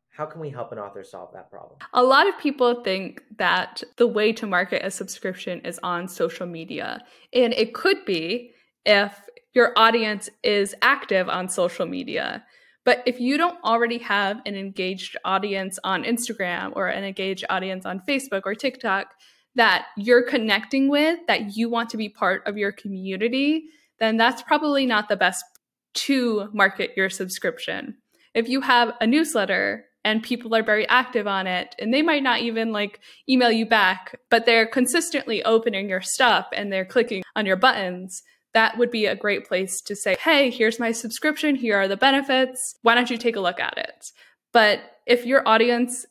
How 0.10 0.28
can 0.28 0.42
we 0.42 0.52
help 0.52 0.72
an 0.72 0.78
author 0.78 1.04
solve 1.04 1.34
that 1.34 1.50
problem? 1.50 1.80
A 1.94 2.04
lot 2.04 2.28
of 2.28 2.38
people 2.38 2.84
think 2.84 3.24
that 3.38 3.82
the 3.98 4.06
way 4.06 4.32
to 4.34 4.46
market 4.46 4.86
a 4.86 4.92
subscription 4.92 5.60
is 5.62 5.80
on 5.82 6.08
social 6.08 6.46
media. 6.46 7.04
And 7.34 7.52
it 7.54 7.74
could 7.74 8.06
be 8.06 8.53
if 8.86 9.20
your 9.54 9.72
audience 9.76 10.30
is 10.44 10.76
active 10.82 11.30
on 11.30 11.48
social 11.48 11.86
media. 11.86 12.44
But 12.86 13.04
if 13.06 13.20
you 13.20 13.38
don't 13.38 13.64
already 13.64 14.00
have 14.00 14.42
an 14.46 14.56
engaged 14.56 15.16
audience 15.24 15.80
on 15.84 16.04
Instagram 16.04 16.74
or 16.76 16.88
an 16.88 17.04
engaged 17.04 17.46
audience 17.50 17.86
on 17.86 18.02
Facebook 18.08 18.42
or 18.46 18.56
TikTok 18.56 19.08
that 19.56 19.86
you're 19.96 20.24
connecting 20.24 20.90
with, 20.90 21.20
that 21.28 21.56
you 21.56 21.70
want 21.70 21.90
to 21.92 21.98
be 21.98 22.10
part 22.10 22.46
of 22.48 22.58
your 22.58 22.72
community, 22.72 23.66
then 24.00 24.18
that's 24.18 24.42
probably 24.42 24.86
not 24.86 25.08
the 25.08 25.16
best 25.16 25.46
to 25.94 26.50
market 26.52 26.92
your 26.98 27.10
subscription. 27.10 27.96
If 28.34 28.50
you 28.50 28.62
have 28.62 28.94
a 29.00 29.08
newsletter 29.08 29.86
and 30.04 30.24
people 30.24 30.54
are 30.56 30.64
very 30.64 30.88
active 30.90 31.28
on 31.28 31.48
it 31.48 31.76
and 31.80 31.94
they 31.94 32.02
might 32.02 32.24
not 32.24 32.42
even 32.42 32.74
like 32.74 33.00
email 33.30 33.52
you 33.52 33.66
back, 33.66 34.20
but 34.30 34.46
they're 34.46 34.66
consistently 34.66 35.44
opening 35.44 35.88
your 35.88 36.02
stuff 36.02 36.48
and 36.52 36.74
they're 36.74 36.84
clicking 36.84 37.24
on 37.36 37.46
your 37.46 37.56
buttons, 37.56 38.24
that 38.54 38.78
would 38.78 38.92
be 38.92 39.06
a 39.06 39.16
great 39.16 39.48
place 39.48 39.82
to 39.82 39.96
say, 39.96 40.16
hey, 40.20 40.50
here's 40.50 40.80
my 40.80 40.92
subscription, 40.92 41.56
here 41.56 41.78
are 41.78 41.88
the 41.88 41.98
benefits. 41.98 42.76
Why 42.82 42.96
don't 42.96 43.10
you 43.10 43.18
take 43.18 43.36
a 43.36 43.42
look 43.42 43.60
at 43.60 43.78
it? 43.78 44.12
But 44.52 44.80
if 45.06 45.26
your 45.26 45.48
audience 45.48 46.06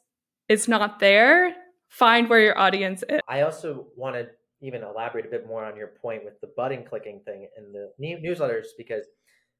is 0.48 0.68
not 0.68 0.98
there, 0.98 1.54
find 1.88 2.28
where 2.28 2.40
your 2.40 2.58
audience 2.58 3.04
is. 3.08 3.20
I 3.28 3.42
also 3.42 3.86
want 3.96 4.16
to 4.16 4.28
even 4.62 4.82
elaborate 4.82 5.26
a 5.26 5.28
bit 5.28 5.46
more 5.46 5.64
on 5.64 5.76
your 5.76 5.88
point 5.88 6.24
with 6.24 6.40
the 6.40 6.48
button 6.56 6.84
clicking 6.84 7.20
thing 7.24 7.48
in 7.58 7.72
the 7.72 7.90
newsletters 8.00 8.66
because 8.78 9.04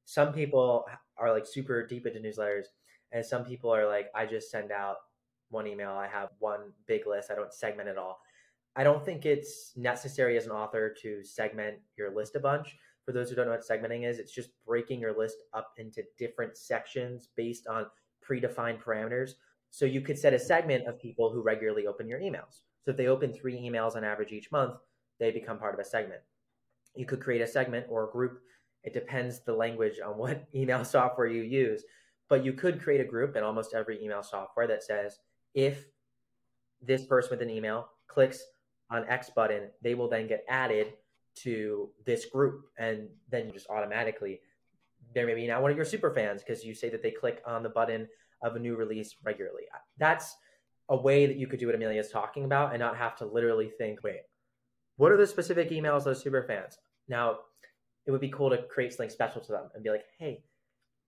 some 0.05 0.33
people 0.33 0.85
are 1.17 1.31
like 1.31 1.45
super 1.45 1.85
deep 1.85 2.05
into 2.07 2.19
newsletters 2.19 2.65
and 3.11 3.25
some 3.25 3.43
people 3.43 3.73
are 3.73 3.85
like 3.85 4.07
i 4.15 4.25
just 4.25 4.49
send 4.49 4.71
out 4.71 4.97
one 5.49 5.67
email 5.67 5.91
i 5.91 6.07
have 6.07 6.29
one 6.39 6.71
big 6.87 7.05
list 7.05 7.29
i 7.31 7.35
don't 7.35 7.53
segment 7.53 7.87
it 7.87 7.97
all 7.97 8.19
I 8.75 8.83
don't 8.83 9.05
think 9.05 9.25
it's 9.25 9.71
necessary 9.75 10.35
as 10.37 10.45
an 10.45 10.51
author 10.51 10.93
to 11.01 11.23
segment 11.23 11.77
your 11.97 12.15
list 12.15 12.35
a 12.35 12.39
bunch. 12.39 12.75
For 13.05 13.11
those 13.11 13.29
who 13.29 13.35
don't 13.35 13.45
know 13.45 13.51
what 13.51 13.67
segmenting 13.67 14.07
is, 14.07 14.17
it's 14.17 14.33
just 14.33 14.49
breaking 14.65 14.99
your 14.99 15.17
list 15.17 15.37
up 15.53 15.73
into 15.77 16.03
different 16.17 16.57
sections 16.57 17.29
based 17.35 17.67
on 17.67 17.85
predefined 18.27 18.81
parameters. 18.81 19.31
So 19.69 19.85
you 19.85 20.01
could 20.01 20.17
set 20.17 20.33
a 20.33 20.39
segment 20.39 20.87
of 20.87 20.99
people 20.99 21.31
who 21.31 21.41
regularly 21.41 21.85
open 21.85 22.07
your 22.07 22.19
emails. 22.19 22.61
So 22.83 22.91
if 22.91 22.97
they 22.97 23.07
open 23.07 23.33
three 23.33 23.59
emails 23.59 23.95
on 23.95 24.03
average 24.03 24.31
each 24.31 24.51
month, 24.51 24.75
they 25.19 25.31
become 25.31 25.59
part 25.59 25.73
of 25.73 25.79
a 25.79 25.83
segment. 25.83 26.21
You 26.95 27.05
could 27.05 27.21
create 27.21 27.41
a 27.41 27.47
segment 27.47 27.85
or 27.89 28.07
a 28.07 28.11
group. 28.11 28.39
It 28.83 28.93
depends 28.93 29.39
the 29.39 29.53
language 29.53 29.99
on 30.03 30.17
what 30.17 30.47
email 30.55 30.83
software 30.83 31.27
you 31.27 31.43
use, 31.43 31.83
but 32.29 32.43
you 32.43 32.53
could 32.53 32.81
create 32.81 33.01
a 33.01 33.05
group 33.05 33.35
in 33.35 33.43
almost 33.43 33.73
every 33.73 34.03
email 34.03 34.23
software 34.23 34.67
that 34.67 34.83
says 34.83 35.19
if 35.53 35.85
this 36.81 37.05
person 37.05 37.31
with 37.31 37.41
an 37.41 37.49
email 37.49 37.89
clicks 38.07 38.43
on 38.93 39.05
X 39.09 39.29
button, 39.29 39.69
they 39.81 39.95
will 39.95 40.07
then 40.07 40.27
get 40.27 40.45
added 40.47 40.93
to 41.35 41.89
this 42.05 42.25
group. 42.25 42.65
And 42.77 43.09
then 43.29 43.47
you 43.47 43.51
just 43.51 43.69
automatically, 43.69 44.39
they're 45.13 45.25
maybe 45.25 45.47
not 45.47 45.61
one 45.61 45.71
of 45.71 45.77
your 45.77 45.85
super 45.85 46.13
fans 46.13 46.43
because 46.43 46.63
you 46.63 46.75
say 46.75 46.89
that 46.89 47.01
they 47.01 47.11
click 47.11 47.41
on 47.45 47.63
the 47.63 47.69
button 47.69 48.07
of 48.43 48.55
a 48.55 48.59
new 48.59 48.75
release 48.75 49.15
regularly. 49.23 49.63
That's 49.97 50.35
a 50.89 50.95
way 50.95 51.25
that 51.25 51.37
you 51.37 51.47
could 51.47 51.59
do 51.59 51.65
what 51.65 51.75
Amelia 51.75 51.99
is 51.99 52.09
talking 52.09 52.45
about 52.45 52.71
and 52.71 52.79
not 52.79 52.97
have 52.97 53.15
to 53.17 53.25
literally 53.25 53.71
think, 53.77 54.03
wait, 54.03 54.21
what 54.97 55.11
are 55.11 55.17
the 55.17 55.25
specific 55.25 55.71
emails 55.71 56.03
those 56.03 56.21
super 56.21 56.43
fans? 56.43 56.77
Now, 57.07 57.39
it 58.05 58.11
would 58.11 58.21
be 58.21 58.29
cool 58.29 58.49
to 58.49 58.63
create 58.63 58.93
something 58.93 59.09
special 59.09 59.41
to 59.41 59.51
them 59.51 59.69
and 59.73 59.83
be 59.83 59.89
like, 59.89 60.03
hey, 60.19 60.43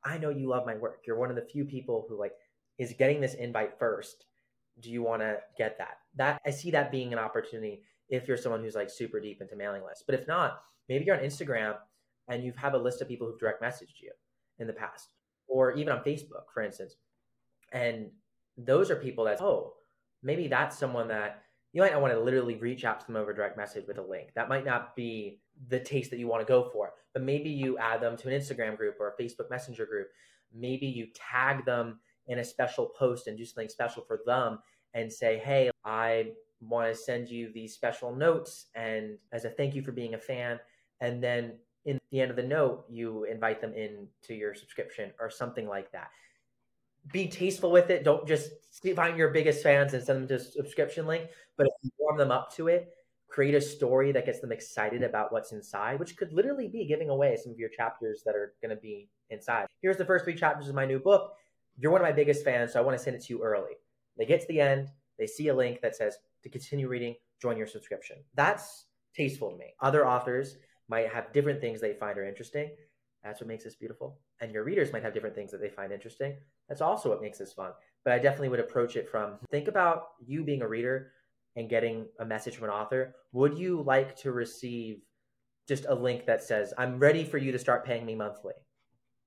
I 0.04 0.17
know 0.17 0.30
you 0.30 0.48
love 0.48 0.65
my 0.65 0.76
work. 0.76 1.04
You're 1.06 1.19
one 1.19 1.30
of 1.30 1.36
the 1.36 1.41
few 1.41 1.65
people 1.65 2.06
who 2.08 2.17
like 2.17 2.34
is 2.78 2.93
getting 2.98 3.21
this 3.21 3.34
invite 3.36 3.78
first 3.78 4.26
do 4.80 4.92
you 4.92 5.02
want 5.02 5.22
to 5.22 5.38
get 5.58 5.78
that? 5.78 5.98
That 6.16 6.42
I 6.46 6.52
see 6.52 6.72
that 6.72 6.92
being 6.92 7.14
an 7.14 7.20
opportunity 7.20 7.82
if 8.10 8.28
you're 8.28 8.38
someone 8.38 8.62
who's 8.62 8.76
like 8.76 8.90
super 8.90 9.20
deep 9.20 9.42
into 9.42 9.56
mailing 9.56 9.84
lists. 9.84 10.04
But 10.06 10.16
if 10.16 10.28
not, 10.28 10.62
maybe 10.90 11.06
you're 11.06 11.18
on 11.18 11.24
Instagram 11.24 11.76
and 12.28 12.44
you 12.44 12.54
have 12.58 12.74
a 12.74 12.78
list 12.78 13.02
of 13.02 13.08
people 13.08 13.28
who've 13.28 13.40
direct 13.40 13.62
messaged 13.62 14.02
you 14.02 14.12
in 14.60 14.68
the 14.68 14.74
past, 14.74 15.10
or 15.48 15.74
even 15.74 15.94
on 15.94 16.04
Facebook, 16.04 16.46
for 16.54 16.64
instance. 16.64 16.96
And 17.72 18.10
those 18.58 18.90
are 18.90 18.96
people 18.96 19.26
that, 19.26 19.42
oh, 19.42 19.74
maybe 20.24 20.48
that's 20.48 20.78
someone 20.78 21.08
that 21.10 21.42
you 21.74 21.82
might 21.82 21.92
not 21.92 22.02
want 22.02 22.14
to 22.14 22.20
literally 22.20 22.56
reach 22.56 22.86
out 22.86 23.02
to 23.02 23.06
them 23.06 23.18
over 23.18 23.34
direct 23.34 23.58
message 23.58 23.86
with 23.86 23.98
a 23.98 24.02
link. 24.02 24.30
That 24.34 24.48
might 24.48 24.66
not 24.66 24.96
be 24.96 25.42
the 25.68 25.80
taste 25.80 26.10
that 26.12 26.20
you 26.20 26.28
want 26.28 26.42
to 26.42 26.52
go 26.52 26.70
for, 26.72 26.94
but 27.14 27.22
maybe 27.22 27.50
you 27.50 27.78
add 27.78 28.02
them 28.02 28.16
to 28.18 28.30
an 28.30 28.40
Instagram 28.40 28.78
group 28.78 28.96
or 29.00 29.10
a 29.10 29.22
Facebook 29.22 29.50
Messenger 29.50 29.86
group. 29.86 30.08
Maybe 30.54 30.88
you 30.88 31.08
tag 31.14 31.66
them 31.66 32.00
in 32.28 32.40
a 32.40 32.44
special 32.44 32.88
post 32.88 33.28
and 33.28 33.38
do 33.38 33.46
something 33.46 33.70
special 33.70 34.04
for 34.04 34.22
them 34.26 34.60
and 34.94 35.12
say, 35.12 35.38
hey, 35.38 35.70
I 35.84 36.32
want 36.62 36.92
to 36.92 36.96
send 37.00 37.30
you 37.30 37.52
these 37.54 37.74
special 37.74 38.16
notes 38.16 38.68
and 38.76 39.18
as 39.32 39.46
a 39.46 39.50
thank 39.50 39.76
you 39.76 39.82
for 39.82 39.92
being 39.92 40.14
a 40.14 40.20
fan. 40.20 40.60
And 41.02 41.22
then 41.22 41.60
in 41.86 42.00
the 42.12 42.22
end 42.22 42.32
of 42.32 42.38
the 42.38 42.44
note, 42.44 42.86
you 42.90 43.26
invite 43.26 43.62
them 43.62 43.74
in 43.74 44.08
to 44.24 44.34
your 44.34 44.56
subscription 44.56 45.12
or 45.20 45.30
something 45.30 45.68
like 45.68 45.92
that. 45.92 46.10
Be 47.12 47.28
tasteful 47.28 47.72
with 47.72 47.92
it. 47.92 48.04
Don't 48.04 48.28
just 48.28 48.50
find 48.96 49.18
your 49.18 49.30
biggest 49.30 49.62
fans 49.62 49.94
and 49.94 50.04
send 50.04 50.22
them 50.22 50.28
to 50.30 50.36
a 50.36 50.40
subscription 50.40 51.06
link, 51.06 51.30
but 51.58 51.68
if 51.68 51.74
you 51.84 51.92
warm 52.00 52.18
them 52.18 52.32
up 52.32 52.54
to 52.56 52.68
it. 52.68 52.92
Create 53.28 53.54
a 53.54 53.62
story 53.62 54.14
that 54.14 54.26
gets 54.26 54.40
them 54.40 54.52
excited 54.52 55.04
about 55.04 55.34
what's 55.34 55.52
inside, 55.52 56.00
which 56.00 56.16
could 56.16 56.32
literally 56.32 56.70
be 56.70 56.86
giving 56.86 57.10
away 57.10 57.36
some 57.36 57.52
of 57.52 57.60
your 57.60 57.70
chapters 57.70 58.24
that 58.26 58.34
are 58.34 58.54
going 58.62 58.74
to 58.74 58.82
be 58.82 59.10
inside. 59.30 59.66
Here's 59.82 59.98
the 59.98 60.06
first 60.06 60.24
three 60.24 60.36
chapters 60.36 60.70
of 60.70 60.76
my 60.76 60.86
new 60.86 61.00
book 61.00 61.34
you're 61.78 61.92
one 61.92 62.02
of 62.02 62.06
my 62.06 62.12
biggest 62.12 62.44
fans, 62.44 62.74
so 62.74 62.80
I 62.80 62.84
want 62.84 62.98
to 62.98 63.04
send 63.04 63.16
it 63.16 63.24
to 63.24 63.34
you 63.34 63.44
early. 63.44 63.74
They 64.18 64.26
get 64.26 64.42
to 64.42 64.48
the 64.48 64.62
end, 64.62 64.90
they 65.18 65.28
see 65.28 65.50
a 65.50 65.56
link 65.56 65.82
that 65.82 65.96
says 65.96 66.18
to 66.44 66.50
continue 66.50 66.88
reading, 66.88 67.16
join 67.42 67.58
your 67.58 67.68
subscription. 67.68 68.18
That's 68.36 68.86
tasteful 69.16 69.52
to 69.52 69.58
me. 69.58 69.74
Other 69.82 70.08
authors 70.08 70.58
might 70.88 71.12
have 71.12 71.34
different 71.34 71.62
things 71.62 71.82
they 71.82 71.94
find 71.94 72.18
are 72.18 72.28
interesting. 72.28 72.70
That's 73.24 73.42
what 73.42 73.48
makes 73.48 73.64
this 73.64 73.76
beautiful. 73.76 74.20
And 74.40 74.52
your 74.52 74.64
readers 74.64 74.94
might 74.94 75.04
have 75.04 75.14
different 75.14 75.36
things 75.36 75.52
that 75.52 75.60
they 75.60 75.70
find 75.70 75.92
interesting. 75.92 76.36
That's 76.70 76.82
also 76.82 77.10
what 77.10 77.22
makes 77.22 77.40
this 77.40 77.54
fun. 77.54 77.72
But 78.04 78.14
I 78.14 78.20
definitely 78.20 78.50
would 78.50 78.60
approach 78.60 78.96
it 78.96 79.10
from 79.10 79.38
think 79.50 79.68
about 79.68 80.10
you 80.24 80.44
being 80.44 80.62
a 80.62 80.68
reader 80.68 81.12
and 81.56 81.70
getting 81.70 82.06
a 82.20 82.26
message 82.26 82.56
from 82.56 82.66
an 82.66 82.76
author. 82.76 83.16
Would 83.32 83.58
you 83.58 83.82
like 83.82 84.16
to 84.18 84.32
receive 84.32 85.02
just 85.68 85.86
a 85.90 85.96
link 85.96 86.28
that 86.28 86.44
says, 86.44 86.74
I'm 86.78 87.00
ready 87.00 87.24
for 87.24 87.40
you 87.40 87.52
to 87.52 87.60
start 87.60 87.86
paying 87.86 88.06
me 88.06 88.14
monthly? 88.14 88.54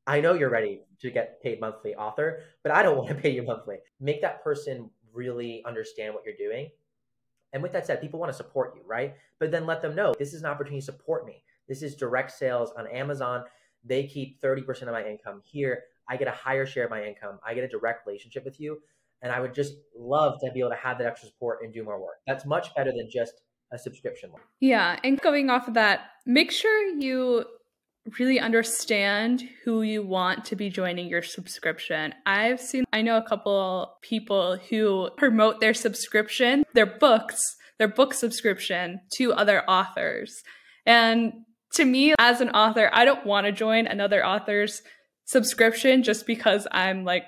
I 0.09 0.23
know 0.23 0.33
you're 0.33 0.49
ready 0.49 0.81
to 1.01 1.11
get 1.11 1.40
paid 1.42 1.61
monthly 1.61 1.94
author, 1.94 2.40
but 2.62 2.73
I 2.73 2.83
don't 2.83 2.97
want 2.99 3.09
to 3.11 3.14
pay 3.14 3.31
you 3.31 3.42
monthly. 3.42 3.77
Make 4.01 4.23
that 4.23 4.42
person 4.42 4.90
really 5.12 5.62
understand 5.66 6.14
what 6.14 6.25
you're 6.25 6.37
doing. 6.37 6.71
And 7.53 7.62
with 7.62 7.73
that 7.73 7.87
said, 7.87 8.01
people 8.01 8.18
want 8.18 8.33
to 8.33 8.37
support 8.37 8.75
you, 8.75 8.83
right? 8.87 9.14
But 9.38 9.51
then 9.51 9.66
let 9.66 9.83
them 9.83 9.94
know 9.94 10.14
this 10.18 10.33
is 10.33 10.42
an 10.42 10.51
opportunity 10.51 10.81
to 10.81 10.85
support 10.85 11.27
me. 11.27 11.44
This 11.68 11.83
is 11.83 11.94
direct 11.94 12.33
sales 12.33 12.73
on 12.77 12.87
Amazon. 12.88 13.44
They 13.85 14.07
keep 14.07 14.40
30% 14.40 14.83
of 14.83 14.88
my 14.88 15.05
income 15.05 15.42
here. 15.44 15.85
I 16.09 16.16
get 16.16 16.29
a 16.29 16.33
higher 16.33 16.64
share 16.64 16.85
of 16.85 16.90
my 16.90 17.05
income. 17.05 17.38
I 17.47 17.55
get 17.55 17.64
a 17.64 17.68
direct 17.68 18.07
relationship 18.07 18.44
with 18.44 18.59
you. 18.59 18.79
And 19.21 19.33
I 19.33 19.40
would 19.40 19.55
just 19.55 19.75
love 19.97 20.38
to 20.40 20.51
be 20.53 20.61
able 20.61 20.71
to 20.71 20.77
have 20.77 20.99
that 20.99 21.07
extra 21.07 21.29
support 21.29 21.59
and 21.62 21.73
do 21.73 21.85
more 21.85 22.01
work. 22.01 22.16
That's 22.27 22.47
much 22.47 22.75
better 22.75 22.92
than 22.92 23.11
just 23.11 23.35
a 23.73 23.79
subscription. 23.79 24.31
Yeah. 24.61 24.99
And 25.05 25.21
going 25.21 25.51
off 25.51 25.68
of 25.68 25.75
that, 25.75 26.01
make 26.25 26.51
sure 26.51 26.87
you 26.99 27.44
really 28.19 28.41
understand 28.41 29.43
who 29.65 29.83
you 29.83 30.03
want 30.03 30.45
to 30.47 30.57
be 30.57 30.71
joining 30.71 31.09
your 31.09 31.23
subscription. 31.23 32.15
I've 32.27 32.61
seen, 32.61 32.85
I 32.93 33.03
know 33.03 33.17
a 33.17 33.29
couple 33.29 33.97
people 34.03 34.57
who 34.71 35.11
promote 35.17 35.61
their 35.61 35.75
subscription, 35.75 36.65
their 36.75 36.87
books, 36.87 37.41
their 37.79 37.89
book 37.89 38.15
subscription 38.15 39.01
to 39.15 39.33
other 39.33 39.63
authors. 39.69 40.43
And 40.87 41.33
to 41.75 41.85
me, 41.85 42.15
as 42.19 42.41
an 42.41 42.51
author, 42.51 42.91
I 42.93 43.05
don't 43.05 43.27
want 43.27 43.47
to 43.47 43.53
join 43.53 43.87
another 43.87 44.25
author's 44.25 44.83
subscription 45.25 46.03
just 46.03 46.27
because 46.27 46.67
I'm 46.71 47.05
like 47.05 47.25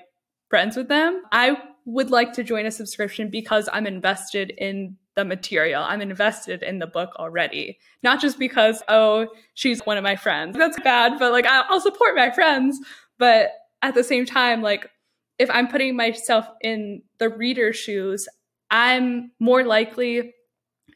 friends 0.49 0.75
with 0.75 0.87
them. 0.87 1.21
I 1.31 1.57
would 1.85 2.09
like 2.09 2.33
to 2.33 2.43
join 2.43 2.65
a 2.65 2.71
subscription 2.71 3.29
because 3.29 3.69
I'm 3.71 3.87
invested 3.87 4.51
in 4.57 4.97
the 5.15 5.25
material. 5.25 5.83
I'm 5.83 6.01
invested 6.01 6.63
in 6.63 6.79
the 6.79 6.87
book 6.87 7.11
already. 7.17 7.79
Not 8.03 8.21
just 8.21 8.39
because, 8.39 8.81
oh, 8.87 9.27
she's 9.53 9.85
one 9.85 9.97
of 9.97 10.03
my 10.03 10.15
friends. 10.15 10.57
That's 10.57 10.79
bad, 10.81 11.19
but 11.19 11.31
like 11.31 11.45
I'll 11.45 11.81
support 11.81 12.15
my 12.15 12.31
friends. 12.31 12.79
But 13.17 13.51
at 13.81 13.93
the 13.93 14.03
same 14.03 14.25
time, 14.25 14.61
like 14.61 14.89
if 15.37 15.49
I'm 15.51 15.67
putting 15.67 15.95
myself 15.95 16.47
in 16.61 17.01
the 17.19 17.29
reader's 17.29 17.75
shoes, 17.75 18.27
I'm 18.69 19.31
more 19.39 19.63
likely 19.63 20.33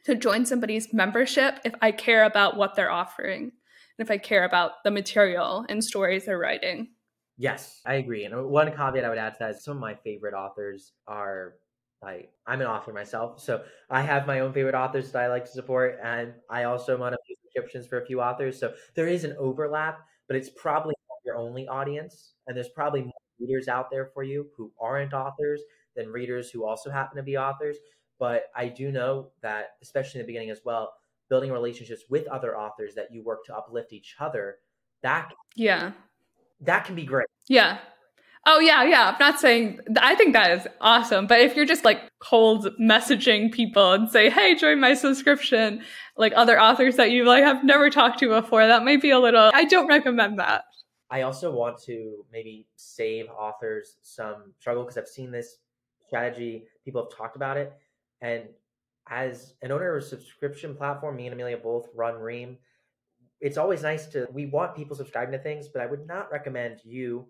to 0.04 0.14
join 0.14 0.46
somebody's 0.46 0.92
membership 0.92 1.58
if 1.64 1.74
I 1.82 1.90
care 1.90 2.24
about 2.24 2.56
what 2.56 2.74
they're 2.74 2.90
offering 2.90 3.42
and 3.42 4.06
if 4.06 4.10
I 4.10 4.18
care 4.18 4.44
about 4.44 4.84
the 4.84 4.90
material 4.90 5.66
and 5.68 5.82
stories 5.82 6.24
they're 6.24 6.38
writing. 6.38 6.88
Yes, 7.36 7.80
I 7.84 7.94
agree. 7.94 8.24
And 8.24 8.46
one 8.46 8.70
caveat 8.70 9.04
I 9.04 9.08
would 9.08 9.18
add 9.18 9.34
to 9.34 9.38
that 9.40 9.50
is 9.50 9.64
some 9.64 9.76
of 9.76 9.80
my 9.80 9.94
favorite 9.94 10.32
authors 10.32 10.92
are 11.06 11.54
like 12.02 12.30
I'm 12.46 12.60
an 12.60 12.66
author 12.66 12.92
myself, 12.92 13.40
so 13.40 13.64
I 13.90 14.02
have 14.02 14.26
my 14.26 14.40
own 14.40 14.52
favorite 14.52 14.74
authors 14.74 15.12
that 15.12 15.22
I 15.22 15.28
like 15.28 15.44
to 15.44 15.50
support, 15.50 15.98
and 16.02 16.34
I 16.50 16.64
also 16.64 16.94
am 16.94 17.02
on 17.02 17.14
a 17.14 17.16
few 17.26 17.36
subscriptions 17.42 17.86
for 17.86 18.00
a 18.00 18.06
few 18.06 18.20
authors. 18.20 18.58
So 18.58 18.74
there 18.94 19.08
is 19.08 19.24
an 19.24 19.34
overlap, 19.38 20.00
but 20.28 20.36
it's 20.36 20.50
probably 20.50 20.94
your 21.24 21.36
only 21.36 21.66
audience, 21.68 22.34
and 22.46 22.56
there's 22.56 22.68
probably 22.68 23.02
more 23.02 23.12
readers 23.40 23.68
out 23.68 23.90
there 23.90 24.06
for 24.14 24.22
you 24.22 24.48
who 24.56 24.72
aren't 24.80 25.12
authors 25.12 25.60
than 25.96 26.08
readers 26.08 26.50
who 26.50 26.64
also 26.64 26.90
happen 26.90 27.16
to 27.16 27.22
be 27.22 27.36
authors. 27.36 27.78
But 28.18 28.44
I 28.54 28.68
do 28.68 28.92
know 28.92 29.30
that, 29.42 29.70
especially 29.82 30.20
in 30.20 30.26
the 30.26 30.32
beginning 30.32 30.50
as 30.50 30.60
well, 30.64 30.94
building 31.28 31.50
relationships 31.50 32.04
with 32.08 32.26
other 32.28 32.56
authors 32.56 32.94
that 32.94 33.12
you 33.12 33.22
work 33.22 33.44
to 33.46 33.56
uplift 33.56 33.92
each 33.92 34.14
other, 34.20 34.58
that 35.02 35.32
yeah, 35.54 35.92
that 36.60 36.84
can 36.84 36.94
be 36.94 37.04
great. 37.04 37.26
Yeah. 37.48 37.78
Oh 38.48 38.60
yeah, 38.60 38.84
yeah. 38.84 39.08
I'm 39.08 39.16
not 39.18 39.40
saying 39.40 39.80
I 40.00 40.14
think 40.14 40.32
that 40.32 40.52
is 40.52 40.68
awesome, 40.80 41.26
but 41.26 41.40
if 41.40 41.56
you're 41.56 41.66
just 41.66 41.84
like 41.84 42.00
cold 42.20 42.68
messaging 42.80 43.52
people 43.52 43.92
and 43.92 44.08
say, 44.08 44.30
"Hey, 44.30 44.54
join 44.54 44.78
my 44.78 44.94
subscription," 44.94 45.82
like 46.16 46.32
other 46.36 46.60
authors 46.60 46.94
that 46.94 47.10
you 47.10 47.24
like 47.24 47.42
have 47.42 47.64
never 47.64 47.90
talked 47.90 48.20
to 48.20 48.28
before, 48.28 48.64
that 48.64 48.84
might 48.84 49.02
be 49.02 49.10
a 49.10 49.18
little. 49.18 49.50
I 49.52 49.64
don't 49.64 49.88
recommend 49.88 50.38
that. 50.38 50.64
I 51.10 51.22
also 51.22 51.50
want 51.50 51.82
to 51.82 52.24
maybe 52.32 52.68
save 52.76 53.26
authors 53.30 53.96
some 54.02 54.52
struggle 54.60 54.84
because 54.84 54.96
I've 54.96 55.08
seen 55.08 55.32
this 55.32 55.58
strategy. 56.06 56.66
People 56.84 57.02
have 57.02 57.16
talked 57.18 57.34
about 57.34 57.56
it, 57.56 57.72
and 58.20 58.44
as 59.08 59.54
an 59.62 59.72
owner 59.72 59.96
of 59.96 60.04
a 60.04 60.06
subscription 60.06 60.76
platform, 60.76 61.16
me 61.16 61.26
and 61.26 61.34
Amelia 61.34 61.56
both 61.56 61.88
run 61.96 62.14
Ream 62.14 62.58
it's 63.38 63.58
always 63.58 63.82
nice 63.82 64.06
to 64.06 64.26
we 64.32 64.46
want 64.46 64.74
people 64.74 64.96
subscribing 64.96 65.30
to 65.30 65.38
things 65.38 65.68
but 65.68 65.82
i 65.82 65.86
would 65.86 66.06
not 66.06 66.32
recommend 66.32 66.80
you 66.84 67.26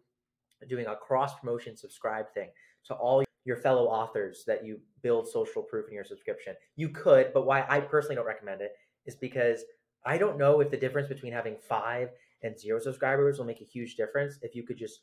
doing 0.69 0.87
a 0.87 0.97
cross 0.97 1.39
promotion 1.39 1.77
subscribe 1.77 2.27
thing 2.35 2.49
to 2.85 2.95
all 2.95 3.23
your 3.45 3.57
fellow 3.57 3.87
authors 3.87 4.45
that 4.47 4.65
you 4.65 4.81
build 5.03 5.29
social 5.29 5.63
proof 5.63 5.87
in 5.89 5.95
your 5.95 6.05
subscription 6.05 6.55
you 6.77 6.89
could 6.89 7.33
but 7.33 7.47
why 7.47 7.65
i 7.69 7.81
personally 7.81 8.17
don't 8.17 8.27
recommend 8.27 8.61
it 8.61 8.73
is 9.07 9.15
because 9.15 9.65
i 10.05 10.19
don't 10.19 10.39
know 10.39 10.61
if 10.61 10.71
the 10.71 10.77
difference 10.77 11.09
between 11.09 11.33
having 11.33 11.57
five 11.69 12.09
and 12.43 12.59
zero 12.59 12.79
subscribers 12.79 13.39
will 13.39 13.47
make 13.47 13.61
a 13.61 13.65
huge 13.65 13.97
difference 13.97 14.39
if 14.43 14.55
you 14.55 14.63
could 14.63 14.79
just 14.79 15.01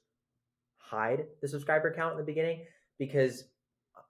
hide 0.78 1.26
the 1.42 1.48
subscriber 1.48 1.94
count 1.94 2.14
in 2.14 2.18
the 2.18 2.24
beginning 2.24 2.66
because 3.00 3.46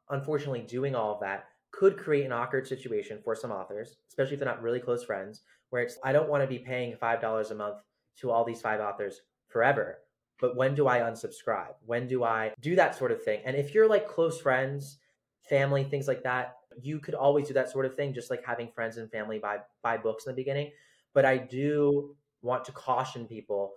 unfortunately 0.09 0.61
doing 0.61 0.95
all 0.95 1.13
of 1.13 1.19
that 1.19 1.45
could 1.71 1.97
create 1.97 2.25
an 2.25 2.31
awkward 2.31 2.67
situation 2.67 3.19
for 3.23 3.35
some 3.35 3.51
authors 3.51 3.97
especially 4.09 4.33
if 4.33 4.39
they're 4.39 4.49
not 4.49 4.61
really 4.61 4.79
close 4.79 5.03
friends 5.03 5.41
where 5.73 5.81
it's 5.81 5.97
I 6.03 6.11
don't 6.11 6.29
want 6.29 6.43
to 6.43 6.47
be 6.47 6.59
paying 6.59 6.95
five 6.95 7.19
dollars 7.19 7.49
a 7.49 7.55
month 7.55 7.77
to 8.19 8.29
all 8.29 8.45
these 8.45 8.61
five 8.61 8.79
authors 8.79 9.21
forever. 9.47 9.97
But 10.39 10.55
when 10.55 10.75
do 10.75 10.87
I 10.87 10.99
unsubscribe? 10.99 11.75
When 11.85 12.07
do 12.07 12.23
I 12.23 12.53
do 12.59 12.75
that 12.75 12.95
sort 12.97 13.11
of 13.11 13.23
thing? 13.23 13.41
And 13.45 13.55
if 13.55 13.73
you're 13.73 13.87
like 13.87 14.07
close 14.07 14.39
friends, 14.39 14.97
family, 15.47 15.83
things 15.83 16.07
like 16.07 16.23
that, 16.23 16.55
you 16.81 16.99
could 16.99 17.13
always 17.13 17.47
do 17.47 17.53
that 17.53 17.69
sort 17.69 17.85
of 17.85 17.95
thing, 17.95 18.13
just 18.13 18.29
like 18.29 18.43
having 18.45 18.69
friends 18.71 18.97
and 18.97 19.09
family 19.11 19.39
buy 19.39 19.59
buy 19.81 19.97
books 19.97 20.25
in 20.25 20.31
the 20.31 20.35
beginning. 20.35 20.71
But 21.13 21.25
I 21.25 21.37
do 21.37 22.15
want 22.41 22.65
to 22.65 22.71
caution 22.71 23.25
people 23.25 23.73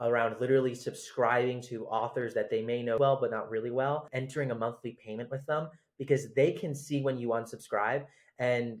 around 0.00 0.36
literally 0.40 0.74
subscribing 0.74 1.60
to 1.60 1.84
authors 1.86 2.32
that 2.34 2.48
they 2.48 2.62
may 2.62 2.82
know 2.82 2.96
well 2.98 3.18
but 3.20 3.30
not 3.30 3.50
really 3.50 3.70
well, 3.70 4.08
entering 4.12 4.50
a 4.50 4.54
monthly 4.54 4.96
payment 5.04 5.30
with 5.30 5.44
them 5.46 5.68
because 5.98 6.32
they 6.34 6.52
can 6.52 6.74
see 6.74 7.02
when 7.02 7.18
you 7.18 7.28
unsubscribe 7.28 8.06
and 8.38 8.78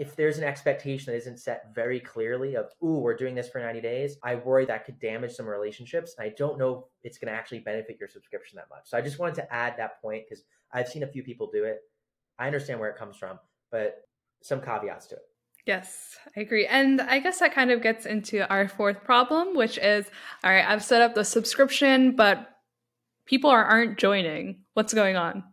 if 0.00 0.16
there's 0.16 0.38
an 0.38 0.44
expectation 0.44 1.12
that 1.12 1.18
isn't 1.18 1.38
set 1.38 1.74
very 1.74 2.00
clearly 2.00 2.56
of, 2.56 2.70
ooh, 2.82 3.00
we're 3.00 3.14
doing 3.14 3.34
this 3.34 3.50
for 3.50 3.60
90 3.60 3.82
days, 3.82 4.16
I 4.22 4.36
worry 4.36 4.64
that 4.64 4.86
could 4.86 4.98
damage 4.98 5.32
some 5.32 5.44
relationships. 5.46 6.14
I 6.18 6.32
don't 6.38 6.58
know 6.58 6.86
it's 7.04 7.18
going 7.18 7.30
to 7.30 7.38
actually 7.38 7.58
benefit 7.58 7.98
your 8.00 8.08
subscription 8.08 8.56
that 8.56 8.70
much. 8.70 8.84
So 8.86 8.96
I 8.96 9.02
just 9.02 9.18
wanted 9.18 9.34
to 9.34 9.54
add 9.54 9.74
that 9.76 10.00
point 10.00 10.24
because 10.26 10.42
I've 10.72 10.88
seen 10.88 11.02
a 11.02 11.06
few 11.06 11.22
people 11.22 11.50
do 11.52 11.64
it. 11.64 11.80
I 12.38 12.46
understand 12.46 12.80
where 12.80 12.88
it 12.88 12.96
comes 12.96 13.18
from, 13.18 13.38
but 13.70 13.98
some 14.42 14.62
caveats 14.62 15.08
to 15.08 15.16
it. 15.16 15.22
Yes, 15.66 16.16
I 16.34 16.40
agree. 16.40 16.66
And 16.66 17.02
I 17.02 17.18
guess 17.18 17.40
that 17.40 17.54
kind 17.54 17.70
of 17.70 17.82
gets 17.82 18.06
into 18.06 18.48
our 18.48 18.68
fourth 18.68 19.04
problem, 19.04 19.54
which 19.54 19.76
is 19.76 20.06
all 20.42 20.50
right, 20.50 20.64
I've 20.66 20.82
set 20.82 21.02
up 21.02 21.14
the 21.14 21.24
subscription, 21.26 22.16
but 22.16 22.48
people 23.26 23.50
are, 23.50 23.66
aren't 23.66 23.98
joining. 23.98 24.60
What's 24.72 24.94
going 24.94 25.16
on? 25.16 25.44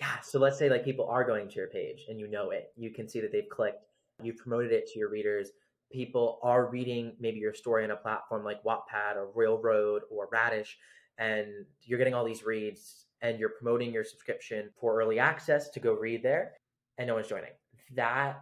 Yeah 0.00 0.20
so 0.22 0.38
let's 0.38 0.58
say 0.58 0.68
like 0.68 0.84
people 0.84 1.08
are 1.08 1.24
going 1.24 1.48
to 1.48 1.56
your 1.56 1.68
page 1.68 2.06
and 2.08 2.18
you 2.18 2.28
know 2.28 2.50
it 2.50 2.72
you 2.76 2.90
can 2.90 3.08
see 3.08 3.20
that 3.20 3.32
they've 3.32 3.48
clicked 3.50 3.84
you've 4.22 4.38
promoted 4.38 4.72
it 4.72 4.86
to 4.88 4.98
your 4.98 5.10
readers 5.10 5.50
people 5.90 6.38
are 6.42 6.66
reading 6.66 7.14
maybe 7.18 7.38
your 7.38 7.54
story 7.54 7.84
on 7.84 7.90
a 7.90 7.96
platform 7.96 8.44
like 8.44 8.62
wattpad 8.64 9.16
or 9.16 9.30
Royal 9.34 9.60
Road 9.60 10.02
or 10.10 10.28
radish 10.30 10.76
and 11.18 11.48
you're 11.82 11.98
getting 11.98 12.14
all 12.14 12.24
these 12.24 12.44
reads 12.44 13.06
and 13.22 13.38
you're 13.38 13.50
promoting 13.50 13.92
your 13.92 14.04
subscription 14.04 14.70
for 14.80 15.00
early 15.00 15.18
access 15.18 15.68
to 15.70 15.80
go 15.80 15.92
read 15.94 16.22
there 16.22 16.52
and 16.98 17.08
no 17.08 17.14
one's 17.14 17.28
joining. 17.28 17.50
That 17.94 18.40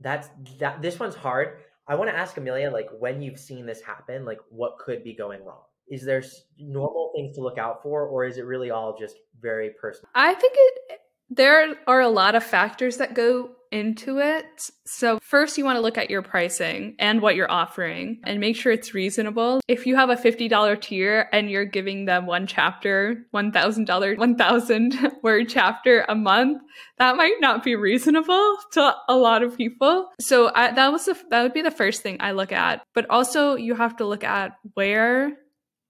that's 0.00 0.28
that 0.58 0.82
this 0.82 0.98
one's 0.98 1.14
hard. 1.14 1.58
I 1.86 1.96
want 1.96 2.10
to 2.10 2.16
ask 2.16 2.36
amelia 2.36 2.70
like 2.70 2.88
when 2.98 3.20
you've 3.20 3.40
seen 3.40 3.66
this 3.66 3.82
happen 3.82 4.24
like 4.24 4.38
what 4.50 4.78
could 4.78 5.02
be 5.02 5.14
going 5.14 5.44
wrong 5.44 5.62
is 5.88 6.04
there 6.04 6.22
normal 6.58 7.12
things 7.14 7.36
to 7.36 7.42
look 7.42 7.58
out 7.58 7.82
for 7.82 8.06
or 8.06 8.24
is 8.24 8.38
it 8.38 8.46
really 8.46 8.70
all 8.70 8.96
just 8.98 9.16
very 9.40 9.70
personal? 9.80 10.08
I 10.14 10.34
think 10.34 10.54
it 10.56 11.00
there 11.34 11.76
are 11.86 12.00
a 12.00 12.08
lot 12.08 12.34
of 12.34 12.44
factors 12.44 12.98
that 12.98 13.14
go 13.14 13.50
into 13.70 14.18
it. 14.18 14.44
So 14.84 15.18
first 15.22 15.56
you 15.56 15.64
want 15.64 15.76
to 15.76 15.80
look 15.80 15.96
at 15.96 16.10
your 16.10 16.20
pricing 16.20 16.94
and 16.98 17.22
what 17.22 17.36
you're 17.36 17.50
offering 17.50 18.20
and 18.24 18.38
make 18.38 18.54
sure 18.54 18.70
it's 18.70 18.92
reasonable. 18.92 19.62
If 19.66 19.86
you 19.86 19.96
have 19.96 20.10
a 20.10 20.14
$50 20.14 20.80
tier 20.82 21.30
and 21.32 21.50
you're 21.50 21.64
giving 21.64 22.04
them 22.04 22.26
one 22.26 22.46
chapter 22.46 23.24
$1000 23.34 24.18
1000 24.18 25.12
word 25.22 25.48
chapter 25.48 26.04
a 26.06 26.14
month 26.14 26.60
that 26.98 27.16
might 27.16 27.36
not 27.40 27.64
be 27.64 27.74
reasonable 27.74 28.58
to 28.72 28.94
a 29.08 29.16
lot 29.16 29.42
of 29.42 29.56
people. 29.56 30.10
So 30.20 30.52
I, 30.54 30.72
that 30.72 30.92
was 30.92 31.06
the, 31.06 31.16
that 31.30 31.42
would 31.42 31.54
be 31.54 31.62
the 31.62 31.70
first 31.70 32.02
thing 32.02 32.18
i 32.20 32.32
look 32.32 32.52
at. 32.52 32.82
But 32.94 33.08
also 33.08 33.54
you 33.54 33.74
have 33.74 33.96
to 33.96 34.04
look 34.04 34.22
at 34.22 34.52
where 34.74 35.32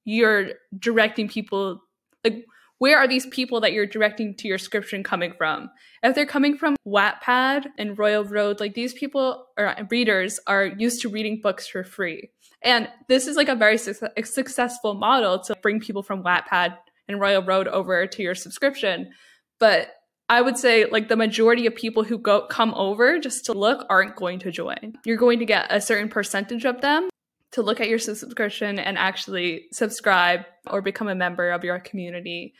you're 0.04 0.50
directing 0.78 1.28
people 1.28 1.82
like 2.24 2.46
where 2.82 2.98
are 2.98 3.06
these 3.06 3.26
people 3.26 3.60
that 3.60 3.72
you're 3.72 3.86
directing 3.86 4.34
to 4.34 4.48
your 4.48 4.58
subscription 4.58 5.04
coming 5.04 5.34
from? 5.38 5.70
If 6.02 6.16
they're 6.16 6.26
coming 6.26 6.58
from 6.58 6.74
Wattpad 6.84 7.66
and 7.78 7.96
Royal 7.96 8.24
Road, 8.24 8.58
like 8.58 8.74
these 8.74 8.92
people 8.92 9.46
or 9.56 9.76
readers 9.88 10.40
are 10.48 10.66
used 10.66 11.00
to 11.02 11.08
reading 11.08 11.40
books 11.40 11.68
for 11.68 11.84
free. 11.84 12.30
And 12.60 12.88
this 13.06 13.28
is 13.28 13.36
like 13.36 13.48
a 13.48 13.54
very 13.54 13.78
su- 13.78 13.94
successful 14.24 14.94
model 14.94 15.38
to 15.44 15.54
bring 15.62 15.78
people 15.78 16.02
from 16.02 16.24
Wattpad 16.24 16.76
and 17.06 17.20
Royal 17.20 17.44
Road 17.44 17.68
over 17.68 18.04
to 18.04 18.20
your 18.20 18.34
subscription. 18.34 19.12
But 19.60 19.92
I 20.28 20.40
would 20.40 20.58
say 20.58 20.86
like 20.86 21.06
the 21.06 21.14
majority 21.14 21.66
of 21.66 21.76
people 21.76 22.02
who 22.02 22.18
go 22.18 22.48
come 22.48 22.74
over 22.74 23.20
just 23.20 23.44
to 23.44 23.52
look 23.52 23.86
aren't 23.90 24.16
going 24.16 24.40
to 24.40 24.50
join. 24.50 24.94
You're 25.04 25.18
going 25.18 25.38
to 25.38 25.44
get 25.44 25.68
a 25.70 25.80
certain 25.80 26.08
percentage 26.08 26.64
of 26.64 26.80
them 26.80 27.10
to 27.52 27.62
look 27.62 27.80
at 27.80 27.88
your 27.88 27.98
subscription 27.98 28.78
and 28.78 28.98
actually 28.98 29.66
subscribe 29.72 30.40
or 30.66 30.82
become 30.82 31.08
a 31.08 31.14
member 31.14 31.50
of 31.50 31.64
your 31.64 31.78
community. 31.78 32.54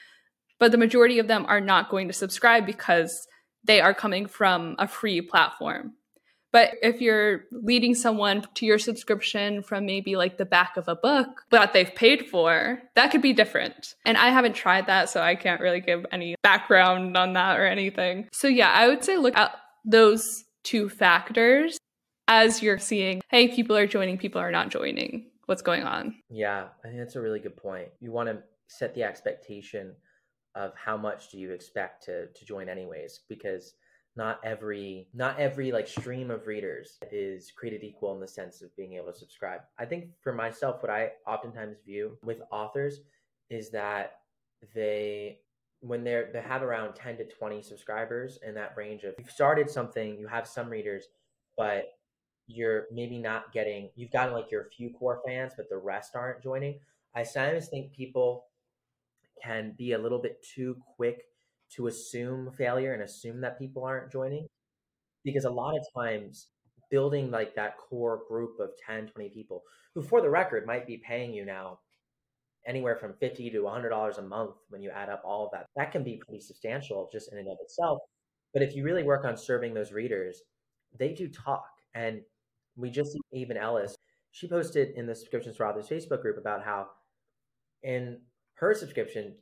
But 0.58 0.70
the 0.70 0.78
majority 0.78 1.18
of 1.18 1.28
them 1.28 1.44
are 1.46 1.60
not 1.60 1.90
going 1.90 2.08
to 2.08 2.14
subscribe 2.14 2.66
because 2.66 3.26
they 3.64 3.80
are 3.80 3.94
coming 3.94 4.26
from 4.26 4.76
a 4.78 4.86
free 4.86 5.20
platform. 5.20 5.94
But 6.52 6.72
if 6.82 7.00
you're 7.00 7.44
leading 7.50 7.94
someone 7.94 8.44
to 8.54 8.66
your 8.66 8.78
subscription 8.78 9.62
from 9.62 9.86
maybe 9.86 10.16
like 10.16 10.36
the 10.36 10.44
back 10.44 10.76
of 10.76 10.86
a 10.86 10.94
book 10.94 11.28
that 11.50 11.72
they've 11.72 11.94
paid 11.94 12.28
for, 12.28 12.82
that 12.94 13.10
could 13.10 13.22
be 13.22 13.32
different. 13.32 13.94
And 14.04 14.18
I 14.18 14.28
haven't 14.28 14.54
tried 14.54 14.86
that, 14.88 15.08
so 15.08 15.22
I 15.22 15.34
can't 15.34 15.62
really 15.62 15.80
give 15.80 16.04
any 16.12 16.34
background 16.42 17.16
on 17.16 17.32
that 17.32 17.58
or 17.58 17.66
anything. 17.66 18.28
So 18.32 18.48
yeah, 18.48 18.70
I 18.70 18.86
would 18.86 19.02
say 19.02 19.16
look 19.16 19.36
at 19.36 19.56
those 19.86 20.44
two 20.62 20.90
factors 20.90 21.78
as 22.28 22.62
you're 22.62 22.78
seeing, 22.78 23.20
hey, 23.28 23.48
people 23.48 23.76
are 23.76 23.86
joining, 23.86 24.18
people 24.18 24.40
are 24.40 24.50
not 24.50 24.70
joining. 24.70 25.26
What's 25.46 25.62
going 25.62 25.82
on? 25.82 26.14
Yeah, 26.30 26.68
I 26.84 26.88
think 26.88 26.98
that's 26.98 27.16
a 27.16 27.20
really 27.20 27.40
good 27.40 27.56
point. 27.56 27.88
You 28.00 28.12
want 28.12 28.28
to 28.28 28.42
set 28.68 28.94
the 28.94 29.02
expectation 29.02 29.94
of 30.54 30.72
how 30.76 30.96
much 30.96 31.30
do 31.30 31.38
you 31.38 31.50
expect 31.50 32.04
to 32.04 32.26
to 32.28 32.44
join 32.44 32.68
anyways 32.68 33.20
because 33.28 33.74
not 34.16 34.38
every 34.44 35.08
not 35.14 35.38
every 35.38 35.72
like 35.72 35.88
stream 35.88 36.30
of 36.30 36.46
readers 36.46 36.98
is 37.10 37.50
created 37.50 37.82
equal 37.82 38.14
in 38.14 38.20
the 38.20 38.28
sense 38.28 38.60
of 38.60 38.74
being 38.76 38.92
able 38.94 39.10
to 39.10 39.18
subscribe 39.18 39.60
i 39.78 39.84
think 39.84 40.08
for 40.20 40.32
myself 40.32 40.82
what 40.82 40.90
i 40.90 41.10
oftentimes 41.26 41.78
view 41.86 42.18
with 42.22 42.42
authors 42.50 43.00
is 43.48 43.70
that 43.70 44.18
they 44.74 45.38
when 45.80 46.04
they're 46.04 46.28
they 46.32 46.42
have 46.42 46.62
around 46.62 46.94
10 46.94 47.16
to 47.16 47.24
20 47.24 47.62
subscribers 47.62 48.38
in 48.46 48.54
that 48.54 48.74
range 48.76 49.04
of 49.04 49.14
you've 49.18 49.30
started 49.30 49.70
something 49.70 50.18
you 50.18 50.26
have 50.26 50.46
some 50.46 50.68
readers 50.68 51.06
but 51.56 51.94
you're 52.54 52.86
maybe 52.92 53.18
not 53.18 53.52
getting 53.52 53.90
you've 53.94 54.12
gotten 54.12 54.34
like 54.34 54.50
your 54.50 54.68
few 54.76 54.90
core 54.90 55.20
fans 55.26 55.52
but 55.56 55.68
the 55.68 55.76
rest 55.78 56.14
aren't 56.14 56.42
joining. 56.42 56.78
I 57.14 57.22
sometimes 57.24 57.68
think 57.68 57.92
people 57.92 58.46
can 59.42 59.74
be 59.76 59.92
a 59.92 59.98
little 59.98 60.20
bit 60.20 60.42
too 60.42 60.76
quick 60.96 61.24
to 61.70 61.86
assume 61.86 62.52
failure 62.52 62.92
and 62.92 63.02
assume 63.02 63.40
that 63.40 63.58
people 63.58 63.84
aren't 63.84 64.12
joining 64.12 64.46
because 65.24 65.44
a 65.44 65.50
lot 65.50 65.76
of 65.76 65.86
times 65.96 66.48
building 66.90 67.30
like 67.30 67.54
that 67.54 67.78
core 67.78 68.22
group 68.28 68.58
of 68.60 68.70
10 68.86 69.08
20 69.08 69.30
people 69.30 69.62
who 69.94 70.02
for 70.02 70.20
the 70.20 70.30
record 70.30 70.66
might 70.66 70.86
be 70.86 70.98
paying 70.98 71.32
you 71.32 71.44
now 71.44 71.78
anywhere 72.66 72.96
from 72.96 73.14
50 73.14 73.50
to 73.50 73.60
100 73.60 73.88
dollars 73.88 74.18
a 74.18 74.22
month 74.22 74.56
when 74.68 74.82
you 74.82 74.90
add 74.90 75.08
up 75.08 75.22
all 75.24 75.46
of 75.46 75.50
that 75.52 75.66
that 75.76 75.90
can 75.92 76.04
be 76.04 76.20
pretty 76.24 76.40
substantial 76.40 77.08
just 77.12 77.32
in 77.32 77.38
and 77.38 77.48
of 77.48 77.56
itself. 77.62 78.00
But 78.52 78.62
if 78.62 78.76
you 78.76 78.84
really 78.84 79.02
work 79.02 79.24
on 79.24 79.36
serving 79.36 79.74
those 79.74 79.92
readers 79.92 80.42
they 80.98 81.12
do 81.14 81.28
talk 81.28 81.64
and 81.94 82.20
we 82.76 82.90
just 82.90 83.12
see 83.12 83.20
even 83.32 83.56
ellis 83.56 83.96
she 84.30 84.48
posted 84.48 84.90
in 84.96 85.06
the 85.06 85.14
subscriptions 85.14 85.56
for 85.56 85.66
authors 85.66 85.88
facebook 85.88 86.22
group 86.22 86.38
about 86.38 86.64
how 86.64 86.86
in 87.82 88.18
her 88.54 88.74
subscription 88.74 89.34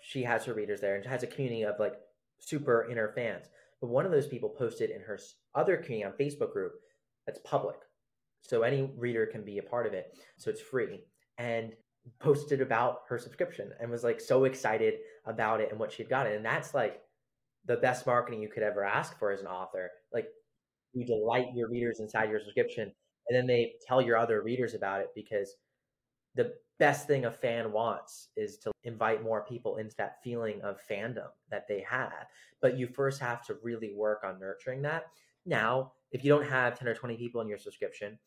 she 0.00 0.22
has 0.22 0.44
her 0.44 0.54
readers 0.54 0.80
there 0.80 0.96
and 0.96 1.04
has 1.04 1.22
a 1.22 1.26
community 1.26 1.64
of 1.64 1.78
like 1.78 1.94
super 2.38 2.88
inner 2.90 3.12
fans. 3.14 3.46
But 3.80 3.88
one 3.88 4.06
of 4.06 4.12
those 4.12 4.26
people 4.26 4.48
posted 4.48 4.90
in 4.90 5.00
her 5.02 5.18
other 5.54 5.76
community 5.76 6.04
on 6.04 6.12
Facebook 6.18 6.52
group 6.52 6.72
that's 7.26 7.40
public. 7.44 7.76
So 8.42 8.62
any 8.62 8.90
reader 8.96 9.26
can 9.26 9.44
be 9.44 9.58
a 9.58 9.62
part 9.62 9.86
of 9.86 9.92
it. 9.92 10.16
So 10.36 10.50
it's 10.50 10.60
free. 10.60 11.00
And 11.36 11.72
posted 12.20 12.62
about 12.62 13.00
her 13.08 13.18
subscription 13.18 13.70
and 13.80 13.90
was 13.90 14.02
like 14.02 14.20
so 14.20 14.44
excited 14.44 14.94
about 15.26 15.60
it 15.60 15.70
and 15.70 15.78
what 15.78 15.92
she'd 15.92 16.08
gotten. 16.08 16.32
And 16.32 16.44
that's 16.44 16.72
like 16.72 17.02
the 17.66 17.76
best 17.76 18.06
marketing 18.06 18.40
you 18.40 18.48
could 18.48 18.62
ever 18.62 18.82
ask 18.82 19.18
for 19.18 19.30
as 19.30 19.40
an 19.40 19.46
author. 19.46 19.90
Like 20.12 20.28
you 20.92 21.04
delight 21.04 21.48
your 21.54 21.68
readers 21.68 22.00
inside 22.00 22.30
your 22.30 22.40
subscription 22.40 22.92
and 23.28 23.36
then 23.36 23.46
they 23.46 23.74
tell 23.86 24.00
your 24.00 24.16
other 24.16 24.42
readers 24.42 24.74
about 24.74 25.00
it 25.00 25.08
because 25.14 25.54
the 26.34 26.52
best 26.78 27.06
thing 27.06 27.24
a 27.24 27.30
fan 27.30 27.72
wants 27.72 28.28
is 28.36 28.56
to 28.58 28.70
invite 28.84 29.22
more 29.22 29.44
people 29.44 29.76
into 29.76 29.94
that 29.98 30.22
feeling 30.22 30.60
of 30.62 30.78
fandom 30.88 31.28
that 31.50 31.66
they 31.68 31.84
have. 31.88 32.26
But 32.62 32.78
you 32.78 32.86
first 32.86 33.20
have 33.20 33.44
to 33.46 33.56
really 33.62 33.92
work 33.94 34.22
on 34.24 34.38
nurturing 34.38 34.82
that. 34.82 35.06
Now, 35.44 35.92
if 36.12 36.24
you 36.24 36.30
don't 36.30 36.46
have 36.46 36.78
10 36.78 36.88
or 36.88 36.94
20 36.94 37.16
people 37.16 37.40
in 37.40 37.48
your 37.48 37.58
subscription, 37.58 38.18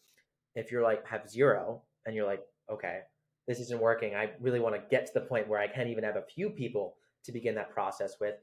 if 0.55 0.71
you're 0.71 0.83
like 0.83 1.07
have 1.07 1.29
zero 1.29 1.81
and 2.05 2.15
you're 2.15 2.27
like, 2.27 2.41
okay, 2.71 2.99
this 3.47 3.59
isn't 3.59 3.81
working, 3.81 4.15
I 4.15 4.31
really 4.39 4.59
want 4.59 4.75
to 4.75 4.81
get 4.89 5.05
to 5.07 5.13
the 5.13 5.21
point 5.21 5.47
where 5.47 5.59
I 5.59 5.67
can't 5.67 5.89
even 5.89 6.03
have 6.03 6.15
a 6.15 6.21
few 6.21 6.49
people 6.49 6.95
to 7.23 7.31
begin 7.31 7.55
that 7.55 7.71
process 7.71 8.15
with, 8.19 8.35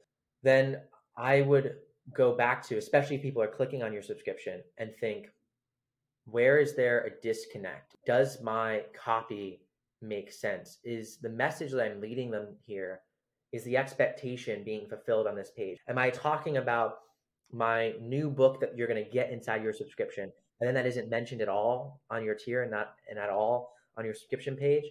then 0.43 0.81
I 1.17 1.41
would 1.41 1.75
go 2.13 2.35
back 2.35 2.65
to, 2.67 2.77
especially 2.77 3.17
if 3.17 3.21
people 3.21 3.41
are 3.41 3.47
clicking 3.47 3.83
on 3.83 3.93
your 3.93 4.01
subscription 4.01 4.61
and 4.77 4.91
think, 4.99 5.27
where 6.25 6.59
is 6.59 6.75
there 6.75 7.05
a 7.05 7.21
disconnect? 7.21 7.95
Does 8.05 8.41
my 8.41 8.83
copy 8.93 9.61
make 10.01 10.31
sense? 10.31 10.79
Is 10.83 11.17
the 11.17 11.29
message 11.29 11.71
that 11.71 11.83
I'm 11.83 12.01
leading 12.01 12.31
them 12.31 12.55
here, 12.65 13.01
is 13.51 13.63
the 13.63 13.77
expectation 13.77 14.63
being 14.63 14.87
fulfilled 14.87 15.27
on 15.27 15.35
this 15.35 15.51
page? 15.55 15.79
Am 15.87 15.97
I 15.97 16.09
talking 16.09 16.57
about 16.57 16.99
my 17.51 17.93
new 17.99 18.29
book 18.29 18.59
that 18.61 18.77
you're 18.77 18.87
going 18.87 19.03
to 19.03 19.09
get 19.09 19.31
inside 19.31 19.63
your 19.63 19.73
subscription 19.73 20.31
and 20.59 20.67
then 20.67 20.75
that 20.75 20.85
isn't 20.85 21.09
mentioned 21.09 21.41
at 21.41 21.49
all 21.49 22.01
on 22.09 22.23
your 22.23 22.35
tier 22.35 22.63
and 22.63 22.71
not 22.71 22.95
and 23.09 23.17
at 23.17 23.29
all 23.29 23.73
on 23.97 24.05
your 24.05 24.13
subscription 24.13 24.55
page? 24.55 24.83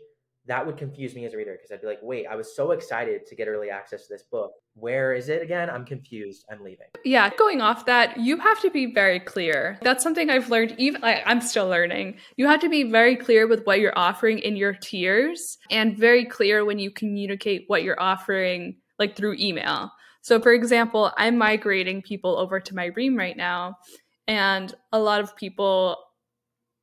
That 0.49 0.67
would 0.67 0.79
confuse 0.79 1.15
me 1.15 1.27
as 1.27 1.35
a 1.35 1.37
reader 1.37 1.53
because 1.53 1.71
I'd 1.71 1.83
be 1.83 1.87
like, 1.87 2.01
wait, 2.03 2.27
I 2.27 2.35
was 2.35 2.57
so 2.57 2.71
excited 2.71 3.27
to 3.27 3.35
get 3.35 3.49
early 3.49 3.71
access 3.71 4.07
to 4.07 4.15
this 4.15 4.23
book. 4.23 4.53
Where 4.75 5.13
is 5.13 5.29
it 5.29 5.43
again? 5.43 5.69
I'm 5.69 5.85
confused. 5.85 6.47
I'm 6.51 6.65
leaving. 6.65 6.87
Yeah, 7.05 7.31
going 7.37 7.61
off 7.61 7.85
that, 7.85 8.19
you 8.19 8.39
have 8.39 8.61
to 8.63 8.71
be 8.71 8.93
very 8.93 9.21
clear. 9.21 9.79
That's 9.83 10.03
something 10.03 10.31
I've 10.31 10.49
learned, 10.49 10.75
even 10.79 11.03
like, 11.03 11.23
I'm 11.27 11.43
still 11.43 11.69
learning. 11.69 12.17
You 12.37 12.47
have 12.47 12.61
to 12.61 12.69
be 12.69 12.85
very 12.85 13.15
clear 13.15 13.47
with 13.47 13.65
what 13.67 13.81
you're 13.81 13.99
offering 13.99 14.39
in 14.39 14.57
your 14.57 14.73
tiers 14.73 15.59
and 15.71 15.97
very 15.97 16.25
clear 16.25 16.65
when 16.65 16.79
you 16.79 16.91
communicate 16.91 17.65
what 17.67 17.83
you're 17.83 18.01
offering, 18.01 18.77
like 18.99 19.17
through 19.17 19.37
email. 19.39 19.93
So, 20.23 20.41
for 20.41 20.53
example, 20.53 21.13
I'm 21.19 21.37
migrating 21.37 22.01
people 22.03 22.39
over 22.39 22.59
to 22.59 22.75
my 22.75 22.87
Ream 22.87 23.17
right 23.17 23.37
now. 23.37 23.77
And 24.27 24.75
a 24.93 24.99
lot 24.99 25.21
of 25.21 25.37
people 25.37 25.97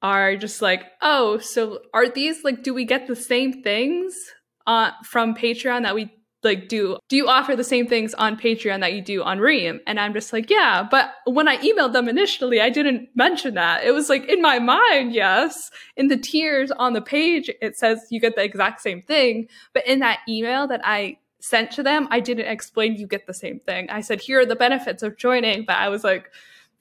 are 0.01 0.36
just 0.36 0.62
like, 0.62 0.84
oh, 1.01 1.39
so 1.39 1.79
are 1.93 2.10
these 2.10 2.43
like, 2.43 2.63
do 2.63 2.73
we 2.73 2.86
get 2.86 3.08
the 3.08 3.15
same 3.15 3.63
things 3.63 4.15
uh, 4.67 4.91
from 5.03 5.36
Patreon 5.36 5.84
that 5.84 5.95
we 5.95 6.12
like 6.43 6.67
do? 6.69 6.97
Do 7.10 7.17
you 7.17 7.27
offer 7.27 7.55
the 7.55 7.63
same 7.63 7.88
things 7.88 8.13
on 8.13 8.38
Patreon 8.38 8.81
that 8.81 8.93
you 8.93 9.01
do 9.01 9.23
on 9.23 9.39
Ream? 9.39 9.79
And 9.88 9.99
I'm 9.99 10.13
just 10.13 10.31
like, 10.31 10.49
yeah. 10.49 10.88
But 10.89 11.12
when 11.25 11.47
I 11.47 11.58
emailed 11.58 11.93
them 11.93 12.08
initially, 12.08 12.62
I 12.62 12.69
didn't 12.69 13.10
mention 13.15 13.55
that. 13.55 13.84
It 13.84 13.91
was 13.91 14.10
like 14.10 14.25
in 14.25 14.41
my 14.41 14.60
mind, 14.60 15.13
yes. 15.13 15.71
In 15.97 16.08
the 16.08 16.17
tiers 16.17 16.71
on 16.71 16.93
the 16.93 17.01
page, 17.01 17.49
it 17.62 17.75
says 17.75 17.99
you 18.12 18.21
get 18.21 18.36
the 18.36 18.43
exact 18.43 18.81
same 18.81 19.01
thing. 19.01 19.47
But 19.73 19.88
in 19.88 19.99
that 19.99 20.19
email 20.29 20.67
that 20.67 20.81
I 20.84 21.17
sent 21.41 21.71
to 21.71 21.84
them, 21.84 22.08
I 22.12 22.19
didn't 22.19 22.47
explain 22.47 22.95
you 22.95 23.08
get 23.08 23.27
the 23.27 23.34
same 23.34 23.60
thing. 23.60 23.89
I 23.89 24.01
said, 24.01 24.21
here 24.21 24.39
are 24.39 24.45
the 24.45 24.55
benefits 24.55 25.03
of 25.03 25.17
joining. 25.17 25.65
But 25.65 25.77
I 25.77 25.89
was 25.89 26.03
like, 26.03 26.29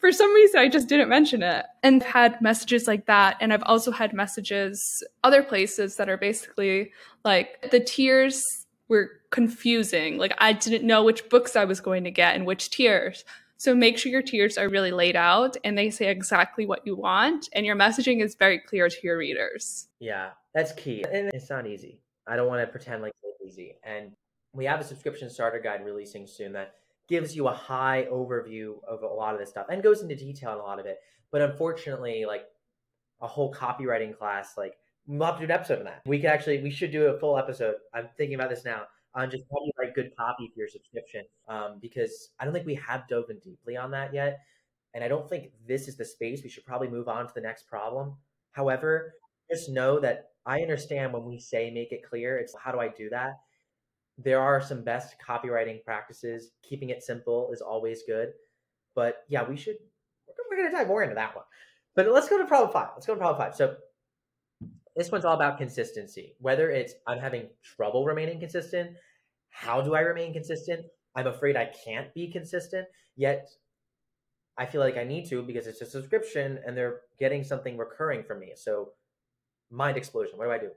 for 0.04 0.12
some 0.12 0.34
reason 0.34 0.60
I 0.60 0.68
just 0.68 0.86
didn't 0.86 1.08
mention 1.08 1.42
it. 1.42 1.64
And 1.82 2.02
I've 2.02 2.10
had 2.10 2.42
messages 2.42 2.86
like 2.86 3.06
that. 3.06 3.38
And 3.40 3.54
I've 3.54 3.62
also 3.62 3.90
had 3.90 4.12
messages 4.12 5.02
other 5.22 5.42
places 5.42 5.96
that 5.96 6.10
are 6.10 6.18
basically 6.18 6.92
like 7.24 7.70
the 7.70 7.80
tiers 7.80 8.44
were 8.88 9.12
confusing. 9.30 10.18
Like 10.18 10.34
I 10.36 10.52
didn't 10.52 10.86
know 10.86 11.02
which 11.02 11.26
books 11.30 11.56
I 11.56 11.64
was 11.64 11.80
going 11.80 12.04
to 12.04 12.10
get 12.10 12.34
and 12.34 12.44
which 12.44 12.68
tiers. 12.68 13.24
So 13.56 13.74
make 13.74 13.96
sure 13.96 14.12
your 14.12 14.20
tiers 14.20 14.58
are 14.58 14.68
really 14.68 14.92
laid 14.92 15.16
out 15.16 15.56
and 15.64 15.78
they 15.78 15.88
say 15.88 16.10
exactly 16.10 16.66
what 16.66 16.86
you 16.86 16.94
want 16.96 17.48
and 17.54 17.64
your 17.64 17.74
messaging 17.74 18.22
is 18.22 18.34
very 18.34 18.58
clear 18.58 18.90
to 18.90 18.96
your 19.02 19.16
readers. 19.16 19.88
Yeah, 20.00 20.32
that's 20.52 20.72
key. 20.72 21.02
And 21.10 21.30
it's 21.32 21.48
not 21.48 21.66
easy. 21.66 22.02
I 22.26 22.36
don't 22.36 22.46
want 22.46 22.60
to 22.60 22.66
pretend 22.66 23.00
like 23.00 23.14
it's 23.22 23.54
easy. 23.54 23.76
And 23.82 24.12
we 24.52 24.66
have 24.66 24.80
a 24.80 24.84
subscription 24.84 25.30
starter 25.30 25.60
guide 25.60 25.82
releasing 25.82 26.26
soon 26.26 26.52
that 26.52 26.74
gives 27.08 27.36
you 27.36 27.48
a 27.48 27.52
high 27.52 28.06
overview 28.10 28.74
of 28.88 29.02
a 29.02 29.06
lot 29.06 29.34
of 29.34 29.40
this 29.40 29.50
stuff 29.50 29.66
and 29.68 29.82
goes 29.82 30.02
into 30.02 30.16
detail 30.16 30.50
on 30.50 30.58
a 30.58 30.62
lot 30.62 30.78
of 30.78 30.86
it. 30.86 30.98
But 31.30 31.42
unfortunately, 31.42 32.24
like 32.26 32.46
a 33.20 33.26
whole 33.26 33.52
copywriting 33.52 34.16
class, 34.16 34.54
like 34.56 34.74
we'll 35.06 35.26
have 35.26 35.36
to 35.36 35.40
do 35.40 35.44
an 35.44 35.50
episode 35.50 35.78
on 35.80 35.84
that. 35.84 36.02
We 36.06 36.18
could 36.18 36.30
actually, 36.30 36.62
we 36.62 36.70
should 36.70 36.92
do 36.92 37.06
a 37.06 37.18
full 37.18 37.38
episode. 37.38 37.76
I'm 37.92 38.08
thinking 38.16 38.34
about 38.34 38.50
this 38.50 38.64
now 38.64 38.82
on 39.14 39.30
just 39.30 39.44
how 39.50 39.64
you 39.64 39.72
write 39.78 39.94
good 39.94 40.16
copy 40.16 40.50
for 40.52 40.58
your 40.58 40.68
subscription, 40.68 41.24
um, 41.48 41.78
because 41.80 42.30
I 42.40 42.44
don't 42.44 42.52
think 42.52 42.66
we 42.66 42.74
have 42.76 43.06
dove 43.08 43.30
in 43.30 43.38
deeply 43.38 43.76
on 43.76 43.90
that 43.92 44.12
yet, 44.12 44.40
and 44.92 45.04
I 45.04 45.08
don't 45.08 45.28
think 45.28 45.50
this 45.68 45.86
is 45.88 45.96
the 45.96 46.04
space. 46.04 46.42
We 46.42 46.48
should 46.48 46.64
probably 46.64 46.88
move 46.88 47.08
on 47.08 47.26
to 47.26 47.34
the 47.34 47.40
next 47.40 47.68
problem. 47.68 48.16
However, 48.52 49.14
just 49.50 49.70
know 49.70 50.00
that 50.00 50.30
I 50.46 50.62
understand 50.62 51.12
when 51.12 51.24
we 51.24 51.38
say 51.38 51.70
make 51.70 51.92
it 51.92 52.02
clear. 52.08 52.38
It's 52.38 52.54
how 52.58 52.72
do 52.72 52.80
I 52.80 52.88
do 52.88 53.08
that? 53.10 53.38
There 54.18 54.40
are 54.40 54.60
some 54.60 54.84
best 54.84 55.16
copywriting 55.26 55.82
practices. 55.84 56.50
Keeping 56.62 56.90
it 56.90 57.02
simple 57.02 57.50
is 57.52 57.60
always 57.60 58.02
good. 58.06 58.32
But 58.94 59.24
yeah, 59.28 59.48
we 59.48 59.56
should, 59.56 59.76
we're 60.50 60.56
going 60.56 60.70
to 60.70 60.76
dive 60.76 60.86
more 60.86 61.02
into 61.02 61.16
that 61.16 61.34
one. 61.34 61.44
But 61.96 62.08
let's 62.08 62.28
go 62.28 62.38
to 62.38 62.46
problem 62.46 62.72
five. 62.72 62.90
Let's 62.94 63.06
go 63.06 63.14
to 63.14 63.20
problem 63.20 63.38
five. 63.38 63.56
So 63.56 63.76
this 64.96 65.10
one's 65.10 65.24
all 65.24 65.34
about 65.34 65.58
consistency. 65.58 66.34
Whether 66.38 66.70
it's 66.70 66.94
I'm 67.06 67.18
having 67.18 67.48
trouble 67.62 68.04
remaining 68.04 68.38
consistent, 68.40 68.96
how 69.50 69.80
do 69.80 69.94
I 69.94 70.00
remain 70.00 70.32
consistent? 70.32 70.86
I'm 71.16 71.26
afraid 71.26 71.56
I 71.56 71.70
can't 71.84 72.12
be 72.14 72.30
consistent, 72.30 72.86
yet 73.16 73.48
I 74.58 74.66
feel 74.66 74.80
like 74.80 74.96
I 74.96 75.04
need 75.04 75.28
to 75.30 75.42
because 75.42 75.66
it's 75.66 75.80
a 75.80 75.86
subscription 75.86 76.58
and 76.66 76.76
they're 76.76 77.00
getting 77.18 77.42
something 77.42 77.76
recurring 77.76 78.22
from 78.22 78.40
me. 78.40 78.52
So 78.56 78.90
mind 79.70 79.96
explosion. 79.96 80.38
What 80.38 80.46
do 80.46 80.52
I 80.52 80.58
do? 80.58 80.70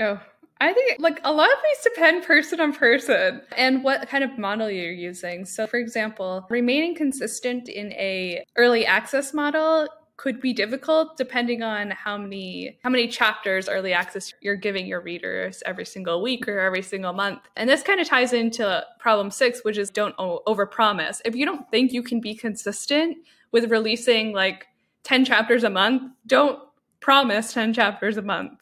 Oh, 0.00 0.20
I 0.60 0.72
think 0.72 1.00
like 1.00 1.20
a 1.24 1.32
lot 1.32 1.50
of 1.50 1.58
these 1.64 1.92
depend 1.92 2.24
person 2.24 2.60
on 2.60 2.72
person 2.72 3.42
and 3.56 3.82
what 3.82 4.08
kind 4.08 4.22
of 4.22 4.38
model 4.38 4.70
you're 4.70 4.92
using. 4.92 5.44
So 5.44 5.66
for 5.66 5.78
example, 5.78 6.46
remaining 6.48 6.94
consistent 6.94 7.68
in 7.68 7.92
a 7.94 8.44
early 8.56 8.86
access 8.86 9.34
model 9.34 9.88
could 10.18 10.40
be 10.40 10.52
difficult 10.52 11.16
depending 11.16 11.64
on 11.64 11.90
how 11.90 12.16
many 12.16 12.78
how 12.84 12.90
many 12.90 13.08
chapters 13.08 13.68
early 13.68 13.92
access 13.92 14.32
you're 14.40 14.54
giving 14.54 14.86
your 14.86 15.00
readers 15.00 15.64
every 15.66 15.84
single 15.84 16.22
week 16.22 16.46
or 16.46 16.60
every 16.60 16.82
single 16.82 17.12
month. 17.12 17.40
And 17.56 17.68
this 17.68 17.82
kind 17.82 18.00
of 18.00 18.06
ties 18.06 18.32
into 18.32 18.84
problem 19.00 19.32
6 19.32 19.64
which 19.64 19.78
is 19.78 19.90
don't 19.90 20.16
overpromise. 20.16 21.20
If 21.24 21.34
you 21.34 21.44
don't 21.44 21.68
think 21.72 21.92
you 21.92 22.04
can 22.04 22.20
be 22.20 22.36
consistent 22.36 23.16
with 23.50 23.68
releasing 23.68 24.32
like 24.32 24.68
10 25.02 25.24
chapters 25.24 25.64
a 25.64 25.70
month, 25.70 26.12
don't 26.24 26.60
promise 27.00 27.52
10 27.52 27.74
chapters 27.74 28.16
a 28.16 28.22
month. 28.22 28.61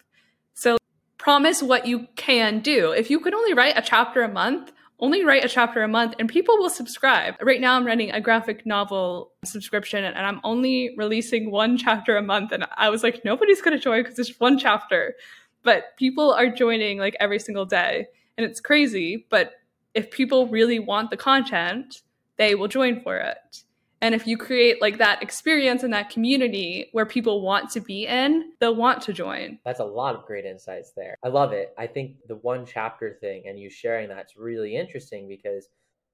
Promise 1.20 1.62
what 1.62 1.84
you 1.86 2.06
can 2.16 2.60
do. 2.60 2.92
If 2.92 3.10
you 3.10 3.20
could 3.20 3.34
only 3.34 3.52
write 3.52 3.76
a 3.76 3.82
chapter 3.82 4.22
a 4.22 4.28
month, 4.32 4.72
only 5.00 5.22
write 5.22 5.44
a 5.44 5.50
chapter 5.50 5.82
a 5.82 5.88
month 5.88 6.14
and 6.18 6.30
people 6.30 6.56
will 6.56 6.70
subscribe. 6.70 7.34
Right 7.42 7.60
now 7.60 7.76
I'm 7.76 7.84
running 7.84 8.10
a 8.10 8.22
graphic 8.22 8.64
novel 8.64 9.32
subscription 9.44 10.02
and 10.02 10.16
I'm 10.16 10.40
only 10.44 10.94
releasing 10.96 11.50
one 11.50 11.76
chapter 11.76 12.16
a 12.16 12.22
month 12.22 12.52
and 12.52 12.66
I 12.74 12.88
was 12.88 13.02
like 13.02 13.22
nobody's 13.22 13.60
going 13.60 13.76
to 13.76 13.82
join 13.82 14.02
cuz 14.02 14.18
it's 14.18 14.40
one 14.40 14.58
chapter. 14.58 15.14
But 15.62 15.94
people 15.98 16.32
are 16.32 16.48
joining 16.48 16.96
like 16.96 17.16
every 17.20 17.38
single 17.38 17.66
day 17.66 18.06
and 18.38 18.46
it's 18.46 18.58
crazy, 18.58 19.26
but 19.28 19.60
if 19.92 20.10
people 20.10 20.46
really 20.46 20.78
want 20.78 21.10
the 21.10 21.18
content, 21.18 22.00
they 22.38 22.54
will 22.54 22.68
join 22.68 23.02
for 23.02 23.18
it. 23.18 23.64
And 24.02 24.14
if 24.14 24.26
you 24.26 24.38
create 24.38 24.80
like 24.80 24.98
that 24.98 25.22
experience 25.22 25.82
and 25.82 25.92
that 25.92 26.08
community 26.08 26.88
where 26.92 27.04
people 27.04 27.42
want 27.42 27.70
to 27.70 27.80
be 27.80 28.06
in, 28.06 28.52
they'll 28.58 28.74
want 28.74 29.02
to 29.02 29.12
join. 29.12 29.58
That's 29.64 29.80
a 29.80 29.84
lot 29.84 30.14
of 30.14 30.24
great 30.24 30.46
insights 30.46 30.92
there. 30.96 31.16
I 31.22 31.28
love 31.28 31.52
it. 31.52 31.74
I 31.78 31.86
think 31.86 32.16
the 32.26 32.36
one 32.36 32.64
chapter 32.64 33.18
thing 33.20 33.44
and 33.46 33.58
you 33.58 33.68
sharing 33.68 34.08
that's 34.08 34.36
really 34.36 34.76
interesting 34.76 35.28
because 35.28 35.68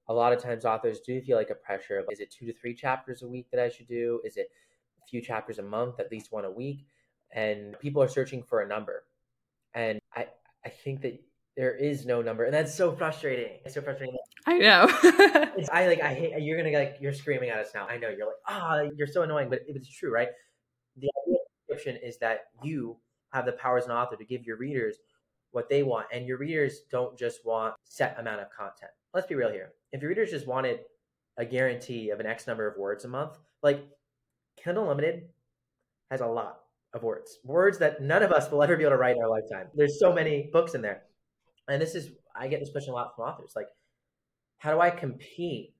a 0.09 0.13
lot 0.13 0.33
of 0.33 0.41
times 0.41 0.65
authors 0.65 0.99
do 0.99 1.21
feel 1.21 1.37
like 1.37 1.49
a 1.49 1.55
pressure 1.55 1.97
of 1.97 2.05
is 2.11 2.19
it 2.19 2.31
two 2.31 2.45
to 2.45 2.53
three 2.53 2.73
chapters 2.73 3.21
a 3.21 3.27
week 3.27 3.47
that 3.51 3.63
I 3.63 3.69
should 3.69 3.87
do? 3.87 4.21
Is 4.25 4.37
it 4.37 4.49
a 5.01 5.07
few 5.07 5.21
chapters 5.21 5.59
a 5.59 5.63
month, 5.63 5.99
at 5.99 6.11
least 6.11 6.31
one 6.31 6.45
a 6.45 6.51
week? 6.51 6.85
And 7.33 7.77
people 7.79 8.01
are 8.01 8.07
searching 8.07 8.43
for 8.43 8.61
a 8.61 8.67
number. 8.67 9.03
And 9.73 9.99
I, 10.15 10.27
I 10.65 10.69
think 10.69 11.01
that 11.01 11.21
there 11.57 11.75
is 11.75 12.05
no 12.05 12.21
number, 12.21 12.43
and 12.43 12.53
that's 12.53 12.73
so 12.73 12.95
frustrating. 12.95 13.57
It's 13.65 13.73
so 13.73 13.81
frustrating. 13.81 14.15
I 14.45 14.59
know. 14.59 14.87
it's, 15.57 15.69
I 15.69 15.87
like. 15.87 16.01
I 16.01 16.13
hate. 16.13 16.39
You're 16.39 16.55
gonna 16.55 16.77
like. 16.77 16.97
You're 17.01 17.13
screaming 17.13 17.49
at 17.49 17.57
us 17.57 17.71
now. 17.73 17.87
I 17.87 17.97
know. 17.97 18.09
You're 18.09 18.27
like, 18.27 18.35
ah, 18.47 18.75
oh, 18.75 18.91
you're 18.95 19.07
so 19.07 19.23
annoying, 19.23 19.49
but 19.49 19.61
it's 19.67 19.89
true, 19.89 20.13
right? 20.13 20.29
The 20.97 21.09
idea 21.25 21.37
description 21.67 21.99
is 22.07 22.19
that 22.19 22.41
you 22.61 22.97
have 23.33 23.47
the 23.47 23.53
power 23.53 23.79
as 23.79 23.85
an 23.85 23.91
author 23.91 24.15
to 24.15 24.23
give 24.23 24.45
your 24.45 24.57
readers 24.57 24.97
what 25.51 25.67
they 25.67 25.81
want, 25.81 26.05
and 26.13 26.27
your 26.27 26.37
readers 26.37 26.81
don't 26.91 27.17
just 27.17 27.43
want 27.43 27.73
set 27.85 28.15
amount 28.19 28.39
of 28.39 28.47
content. 28.55 28.91
Let's 29.15 29.25
be 29.25 29.33
real 29.33 29.51
here. 29.51 29.73
If 29.91 30.01
your 30.01 30.09
readers 30.09 30.29
just 30.29 30.45
wanted 30.45 30.81
a 31.37 31.45
guarantee 31.45 32.11
of 32.11 32.19
an 32.19 32.27
X 32.27 32.45
number 32.45 32.67
of 32.67 32.77
words 32.77 33.03
a 33.03 33.07
month, 33.07 33.35
like 33.63 33.83
Kindle 34.63 34.87
limited 34.87 35.23
has 36.11 36.21
a 36.21 36.27
lot 36.27 36.59
of 36.93 37.01
words, 37.01 37.39
words 37.43 37.79
that 37.79 37.99
none 37.99 38.21
of 38.21 38.31
us 38.31 38.51
will 38.51 38.61
ever 38.61 38.77
be 38.77 38.83
able 38.83 38.91
to 38.91 38.97
write 38.97 39.15
in 39.15 39.23
our 39.23 39.29
lifetime. 39.29 39.69
There's 39.73 39.99
so 39.99 40.13
many 40.13 40.51
books 40.53 40.75
in 40.75 40.83
there 40.83 41.01
and 41.67 41.81
this 41.81 41.95
is 41.95 42.11
I 42.35 42.47
get 42.47 42.59
this 42.59 42.71
question 42.71 42.93
a 42.93 42.95
lot 42.95 43.15
from 43.15 43.25
authors 43.25 43.53
like 43.55 43.67
how 44.57 44.73
do 44.73 44.79
I 44.79 44.89
compete 44.89 45.75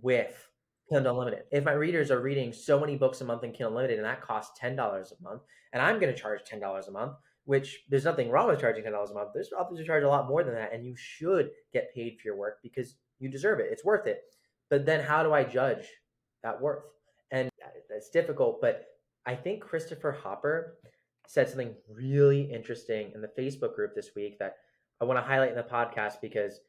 with 0.00 0.48
Kindle 0.88 1.12
Unlimited? 1.12 1.44
If 1.52 1.64
my 1.64 1.72
readers 1.72 2.10
are 2.10 2.20
reading 2.20 2.52
so 2.52 2.80
many 2.80 2.96
books 2.96 3.20
a 3.20 3.24
month 3.24 3.44
in 3.44 3.52
Kindle 3.52 3.68
Unlimited 3.68 3.98
and 3.98 4.06
that 4.06 4.22
costs 4.22 4.58
$10 4.60 4.76
a 4.76 5.22
month 5.22 5.42
and 5.72 5.82
I'm 5.82 6.00
to 6.00 6.14
charge 6.14 6.40
$10 6.50 6.88
a 6.88 6.90
month, 6.90 7.12
which 7.44 7.84
there's 7.88 8.04
nothing 8.04 8.30
wrong 8.30 8.48
with 8.48 8.60
charging 8.60 8.84
$10 8.84 9.10
a 9.10 9.14
month. 9.14 9.30
There's 9.34 9.52
authors 9.52 9.78
who 9.78 9.84
charge 9.84 10.04
a 10.04 10.08
lot 10.08 10.28
more 10.28 10.42
than 10.42 10.54
that 10.54 10.72
and 10.72 10.84
you 10.84 10.94
should 10.96 11.50
get 11.72 11.94
paid 11.94 12.16
for 12.18 12.28
your 12.28 12.36
work 12.36 12.58
because 12.62 12.96
you 13.18 13.28
deserve 13.28 13.60
it. 13.60 13.68
It's 13.70 13.84
worth 13.84 14.06
it. 14.06 14.22
But 14.70 14.86
then 14.86 15.04
how 15.04 15.22
do 15.22 15.32
I 15.32 15.44
judge 15.44 15.86
that 16.42 16.60
worth? 16.60 16.84
And 17.30 17.50
that's 17.88 18.10
difficult, 18.10 18.60
but 18.60 18.86
I 19.26 19.34
think 19.34 19.62
Christopher 19.62 20.12
Hopper 20.12 20.78
said 21.26 21.48
something 21.48 21.74
really 21.88 22.50
interesting 22.52 23.12
in 23.14 23.20
the 23.20 23.30
Facebook 23.38 23.74
group 23.74 23.94
this 23.94 24.10
week 24.16 24.38
that 24.38 24.56
I 25.02 25.04
want 25.04 25.18
to 25.18 25.28
highlight 25.28 25.50
in 25.50 25.56
the 25.56 25.64
podcast 25.64 26.20
because 26.22 26.60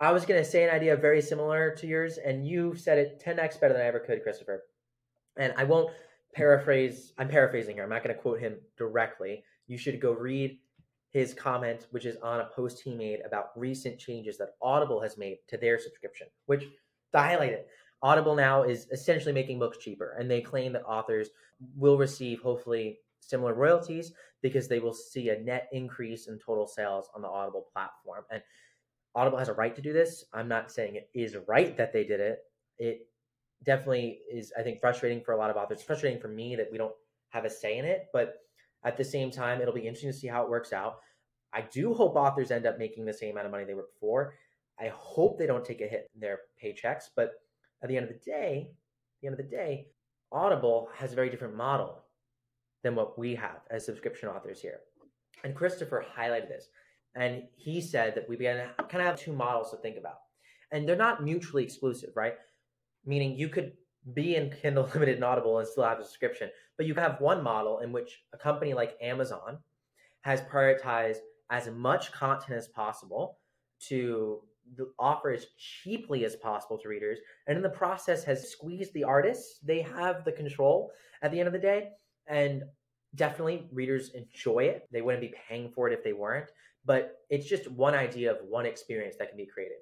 I 0.00 0.12
was 0.12 0.24
going 0.24 0.42
to 0.42 0.48
say 0.48 0.64
an 0.64 0.74
idea 0.74 0.96
very 0.96 1.20
similar 1.20 1.74
to 1.76 1.86
yours, 1.86 2.16
and 2.16 2.48
you 2.48 2.74
said 2.74 2.96
it 2.96 3.22
10x 3.22 3.60
better 3.60 3.74
than 3.74 3.82
I 3.82 3.86
ever 3.86 4.00
could, 4.00 4.22
Christopher. 4.22 4.62
And 5.38 5.52
I 5.58 5.64
won't 5.64 5.90
paraphrase, 6.34 7.12
I'm 7.18 7.28
paraphrasing 7.28 7.74
here. 7.74 7.84
I'm 7.84 7.90
not 7.90 8.02
going 8.02 8.16
to 8.16 8.20
quote 8.20 8.40
him 8.40 8.56
directly. 8.78 9.44
You 9.66 9.76
should 9.76 10.00
go 10.00 10.12
read 10.12 10.56
his 11.10 11.34
comment, 11.34 11.86
which 11.90 12.06
is 12.06 12.16
on 12.22 12.40
a 12.40 12.46
post 12.46 12.80
he 12.82 12.94
made 12.94 13.20
about 13.26 13.50
recent 13.56 13.98
changes 13.98 14.38
that 14.38 14.54
Audible 14.62 15.02
has 15.02 15.18
made 15.18 15.36
to 15.48 15.58
their 15.58 15.78
subscription, 15.78 16.28
which 16.46 16.62
to 17.12 17.18
highlight 17.18 17.52
it, 17.52 17.68
Audible 18.02 18.34
now 18.34 18.62
is 18.62 18.86
essentially 18.90 19.34
making 19.34 19.58
books 19.58 19.76
cheaper, 19.76 20.16
and 20.18 20.30
they 20.30 20.40
claim 20.40 20.72
that 20.72 20.84
authors 20.84 21.28
will 21.76 21.98
receive 21.98 22.40
hopefully 22.40 23.00
similar 23.28 23.54
royalties 23.54 24.12
because 24.42 24.68
they 24.68 24.78
will 24.78 24.94
see 24.94 25.30
a 25.30 25.40
net 25.40 25.68
increase 25.72 26.26
in 26.28 26.38
total 26.38 26.66
sales 26.66 27.08
on 27.14 27.22
the 27.22 27.28
Audible 27.28 27.66
platform. 27.72 28.24
And 28.30 28.42
Audible 29.14 29.38
has 29.38 29.48
a 29.48 29.54
right 29.54 29.74
to 29.74 29.82
do 29.82 29.92
this. 29.92 30.24
I'm 30.32 30.48
not 30.48 30.70
saying 30.70 30.96
it 30.96 31.08
is 31.14 31.36
right 31.46 31.76
that 31.76 31.92
they 31.92 32.04
did 32.04 32.20
it. 32.20 32.38
It 32.78 33.08
definitely 33.64 34.20
is, 34.30 34.52
I 34.58 34.62
think, 34.62 34.80
frustrating 34.80 35.22
for 35.22 35.32
a 35.32 35.36
lot 35.36 35.50
of 35.50 35.56
authors. 35.56 35.78
It's 35.78 35.86
frustrating 35.86 36.20
for 36.20 36.28
me 36.28 36.56
that 36.56 36.70
we 36.70 36.78
don't 36.78 36.94
have 37.30 37.44
a 37.44 37.50
say 37.50 37.78
in 37.78 37.84
it, 37.84 38.06
but 38.12 38.36
at 38.84 38.96
the 38.96 39.04
same 39.04 39.30
time, 39.30 39.60
it'll 39.60 39.74
be 39.74 39.80
interesting 39.80 40.12
to 40.12 40.16
see 40.16 40.26
how 40.26 40.42
it 40.42 40.50
works 40.50 40.72
out. 40.72 40.96
I 41.52 41.62
do 41.62 41.94
hope 41.94 42.16
authors 42.16 42.50
end 42.50 42.66
up 42.66 42.78
making 42.78 43.04
the 43.04 43.14
same 43.14 43.32
amount 43.32 43.46
of 43.46 43.52
money 43.52 43.64
they 43.64 43.74
were 43.74 43.88
before. 43.94 44.34
I 44.78 44.88
hope 44.88 45.38
they 45.38 45.46
don't 45.46 45.64
take 45.64 45.80
a 45.80 45.86
hit 45.86 46.10
in 46.14 46.20
their 46.20 46.40
paychecks, 46.62 47.04
but 47.14 47.32
at 47.82 47.88
the 47.88 47.96
end 47.96 48.08
of 48.08 48.12
the 48.12 48.30
day, 48.30 48.72
the 49.20 49.28
end 49.28 49.38
of 49.38 49.44
the 49.44 49.56
day, 49.56 49.86
Audible 50.32 50.88
has 50.96 51.12
a 51.12 51.16
very 51.16 51.30
different 51.30 51.54
model 51.54 52.03
than 52.84 52.94
what 52.94 53.18
we 53.18 53.34
have 53.34 53.62
as 53.70 53.84
subscription 53.84 54.28
authors 54.28 54.60
here. 54.60 54.80
And 55.42 55.56
Christopher 55.56 56.04
highlighted 56.16 56.48
this. 56.48 56.68
And 57.16 57.42
he 57.56 57.80
said 57.80 58.14
that 58.14 58.28
we 58.28 58.36
began 58.36 58.56
to 58.56 58.84
kind 58.84 59.02
of 59.02 59.06
have 59.06 59.18
two 59.18 59.32
models 59.32 59.70
to 59.72 59.78
think 59.78 59.96
about. 59.96 60.18
And 60.70 60.88
they're 60.88 60.94
not 60.94 61.24
mutually 61.24 61.64
exclusive, 61.64 62.10
right? 62.14 62.34
Meaning 63.04 63.36
you 63.36 63.48
could 63.48 63.72
be 64.12 64.36
in 64.36 64.50
Kindle 64.50 64.88
Limited 64.94 65.16
and 65.16 65.24
Audible 65.24 65.58
and 65.58 65.66
still 65.66 65.84
have 65.84 65.98
a 65.98 66.04
subscription, 66.04 66.50
but 66.76 66.86
you 66.86 66.94
have 66.94 67.20
one 67.20 67.42
model 67.42 67.80
in 67.80 67.90
which 67.90 68.20
a 68.32 68.38
company 68.38 68.74
like 68.74 68.96
Amazon 69.00 69.58
has 70.22 70.42
prioritized 70.42 71.18
as 71.50 71.68
much 71.68 72.12
content 72.12 72.56
as 72.56 72.68
possible 72.68 73.38
to 73.88 74.40
offer 74.98 75.30
as 75.30 75.46
cheaply 75.58 76.24
as 76.24 76.36
possible 76.36 76.78
to 76.78 76.88
readers 76.88 77.18
and 77.46 77.56
in 77.56 77.62
the 77.62 77.68
process 77.68 78.24
has 78.24 78.50
squeezed 78.50 78.94
the 78.94 79.04
artists 79.04 79.58
they 79.62 79.82
have 79.82 80.24
the 80.24 80.32
control 80.32 80.90
at 81.20 81.30
the 81.30 81.38
end 81.38 81.46
of 81.46 81.52
the 81.52 81.58
day 81.58 81.90
and 82.26 82.64
definitely 83.14 83.68
readers 83.72 84.10
enjoy 84.10 84.64
it. 84.64 84.88
They 84.92 85.02
wouldn't 85.02 85.22
be 85.22 85.34
paying 85.48 85.70
for 85.70 85.88
it 85.88 85.92
if 85.94 86.02
they 86.02 86.12
weren't, 86.12 86.50
but 86.84 87.18
it's 87.30 87.46
just 87.46 87.70
one 87.70 87.94
idea 87.94 88.32
of 88.32 88.38
one 88.48 88.66
experience 88.66 89.16
that 89.18 89.28
can 89.28 89.36
be 89.36 89.46
created. 89.46 89.78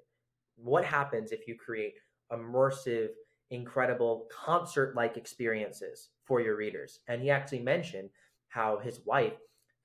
What 0.55 0.85
happens 0.85 1.31
if 1.31 1.47
you 1.47 1.55
create 1.55 1.95
immersive, 2.31 3.09
incredible 3.49 4.27
concert 4.31 4.95
like 4.95 5.17
experiences 5.17 6.09
for 6.25 6.41
your 6.41 6.55
readers? 6.55 6.99
And 7.07 7.21
he 7.21 7.29
actually 7.29 7.61
mentioned 7.61 8.09
how 8.49 8.77
his 8.77 9.01
wife 9.05 9.33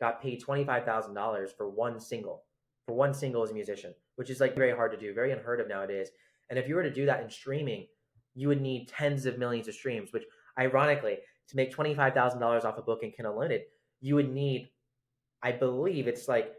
got 0.00 0.22
paid 0.22 0.42
$25,000 0.42 1.48
for 1.56 1.68
one 1.68 1.98
single, 1.98 2.44
for 2.86 2.94
one 2.94 3.14
single 3.14 3.42
as 3.42 3.50
a 3.50 3.54
musician, 3.54 3.94
which 4.16 4.30
is 4.30 4.40
like 4.40 4.54
very 4.54 4.74
hard 4.74 4.92
to 4.92 4.98
do, 4.98 5.14
very 5.14 5.32
unheard 5.32 5.60
of 5.60 5.68
nowadays. 5.68 6.10
And 6.50 6.58
if 6.58 6.68
you 6.68 6.74
were 6.74 6.82
to 6.82 6.92
do 6.92 7.06
that 7.06 7.22
in 7.22 7.30
streaming, 7.30 7.86
you 8.34 8.48
would 8.48 8.60
need 8.60 8.88
tens 8.88 9.26
of 9.26 9.38
millions 9.38 9.68
of 9.68 9.74
streams, 9.74 10.12
which 10.12 10.24
ironically, 10.58 11.18
to 11.48 11.56
make 11.56 11.74
$25,000 11.74 12.64
off 12.64 12.78
a 12.78 12.82
book 12.82 13.02
in 13.02 13.10
Kindle 13.10 13.32
Unlimited, 13.34 13.62
you 14.00 14.14
would 14.14 14.32
need, 14.32 14.70
I 15.42 15.52
believe 15.52 16.06
it's 16.06 16.28
like 16.28 16.52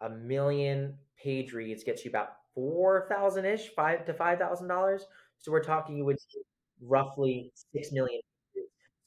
a 0.00 0.08
million 0.08 0.96
page 1.22 1.52
reads 1.52 1.84
gets 1.84 2.04
you 2.04 2.10
about 2.10 2.28
4,000 2.54 3.44
ish, 3.44 3.68
five 3.74 4.04
to 4.06 4.14
$5,000. 4.14 5.00
So 5.38 5.52
we're 5.52 5.62
talking, 5.62 5.96
you 5.96 6.04
would 6.04 6.18
roughly 6.80 7.52
6 7.72 7.92
million. 7.92 8.20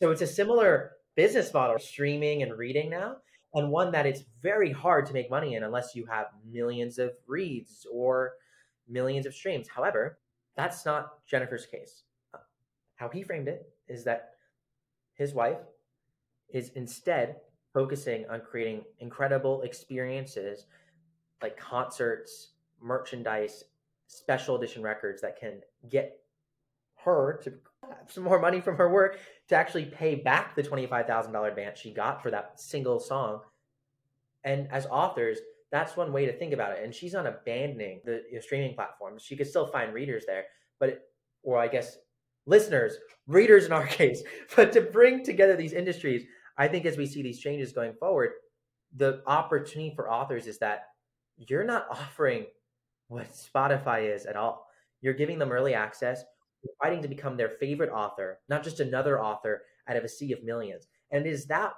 So 0.02 0.12
it's 0.12 0.22
a 0.22 0.28
similar 0.28 0.94
business 1.16 1.54
model, 1.54 1.78
streaming 1.80 2.44
and 2.44 2.58
reading 2.58 2.90
now, 2.90 3.18
and 3.54 3.70
one 3.70 3.92
that 3.92 4.06
it's 4.06 4.24
very 4.42 4.72
hard 4.72 5.06
to 5.06 5.14
make 5.14 5.30
money 5.30 5.56
in 5.56 5.64
unless 5.64 5.96
you 5.96 6.06
have 6.06 6.28
millions 6.50 6.98
of 6.98 7.12
reads 7.28 7.86
or 7.92 8.34
millions 8.90 9.26
of 9.26 9.34
streams. 9.34 9.68
However, 9.68 10.18
that's 10.56 10.86
not 10.86 11.26
Jennifer's 11.28 11.66
case. 11.66 12.04
How 12.96 13.10
he 13.10 13.24
framed 13.24 13.48
it 13.48 13.70
is 13.88 14.04
that 14.06 14.32
his 15.22 15.34
wife, 15.34 15.60
is 16.50 16.72
instead 16.76 17.38
focusing 17.74 18.26
on 18.30 18.42
creating 18.42 18.84
incredible 19.00 19.62
experiences 19.62 20.66
like 21.42 21.58
concerts, 21.58 22.52
merchandise, 22.82 23.64
special 24.08 24.56
edition 24.58 24.84
records 24.84 25.22
that 25.22 25.40
can 25.40 25.62
get 25.90 26.20
her 27.06 27.40
to 27.44 27.54
have 27.84 28.12
some 28.12 28.24
more 28.24 28.40
money 28.40 28.60
from 28.60 28.76
her 28.76 28.90
work 28.92 29.20
to 29.48 29.56
actually 29.56 29.86
pay 29.86 30.16
back 30.16 30.56
the 30.56 30.64
$25,000 30.64 31.48
advance 31.48 31.80
she 31.80 31.94
got 31.94 32.22
for 32.22 32.30
that 32.30 32.60
single 32.60 33.00
song. 33.00 33.40
And 34.44 34.68
as 34.72 34.86
authors, 34.88 35.40
that's 35.72 35.96
one 35.96 36.12
way 36.12 36.26
to 36.26 36.38
think 36.38 36.52
about 36.54 36.74
it. 36.74 36.84
And 36.84 36.94
she's 36.94 37.14
not 37.14 37.26
abandoning 37.26 38.02
the 38.04 38.22
streaming 38.42 38.76
platforms. 38.76 39.24
She 39.24 39.38
could 39.38 39.48
still 39.48 39.68
find 39.68 39.94
readers 39.94 40.26
there, 40.28 40.46
but 40.80 40.90
it, 40.90 41.02
or 41.44 41.58
I 41.58 41.68
guess 41.70 41.98
listeners, 42.46 42.98
readers 43.28 43.66
in 43.66 43.72
our 43.72 43.88
case. 44.00 44.24
But 44.56 44.72
to 44.74 44.82
bring 44.82 45.24
together 45.24 45.56
these 45.56 45.74
industries, 45.74 46.24
I 46.58 46.68
think 46.68 46.86
as 46.86 46.98
we 46.98 47.06
see 47.06 47.22
these 47.22 47.40
changes 47.40 47.74
going 47.74 47.94
forward, 48.00 48.32
the 48.96 49.22
opportunity 49.26 49.94
for 49.96 50.12
authors 50.12 50.48
is 50.48 50.60
that 50.60 50.88
you're 51.38 51.64
not 51.64 51.88
offering 51.90 52.46
what 53.08 53.32
Spotify 53.32 54.14
is 54.14 54.26
at 54.26 54.36
all. 54.36 54.68
You're 55.02 55.14
giving 55.14 55.40
them 55.40 55.52
early 55.52 55.74
access, 55.74 56.24
you're 56.64 56.74
fighting 56.82 57.02
to 57.02 57.08
become 57.08 57.38
their 57.38 57.54
favorite 57.60 57.90
author, 57.90 58.40
not 58.50 58.64
just 58.64 58.80
another 58.80 59.22
author 59.22 59.64
out 59.88 59.98
of 59.98 60.04
a 60.04 60.10
sea 60.10 60.32
of 60.32 60.44
millions. 60.44 60.88
And 61.12 61.26
it 61.26 61.30
is 61.30 61.46
that 61.48 61.74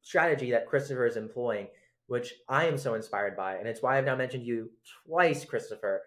strategy 0.00 0.50
that 0.50 0.66
Christopher 0.66 1.06
is 1.06 1.16
employing, 1.16 1.68
which 2.06 2.32
I 2.48 2.66
am 2.66 2.78
so 2.78 2.94
inspired 2.94 3.36
by. 3.36 3.56
And 3.56 3.68
it's 3.68 3.82
why 3.82 3.98
I've 3.98 4.04
now 4.04 4.16
mentioned 4.16 4.44
you 4.44 4.70
twice, 5.06 5.44
Christopher. 5.44 6.02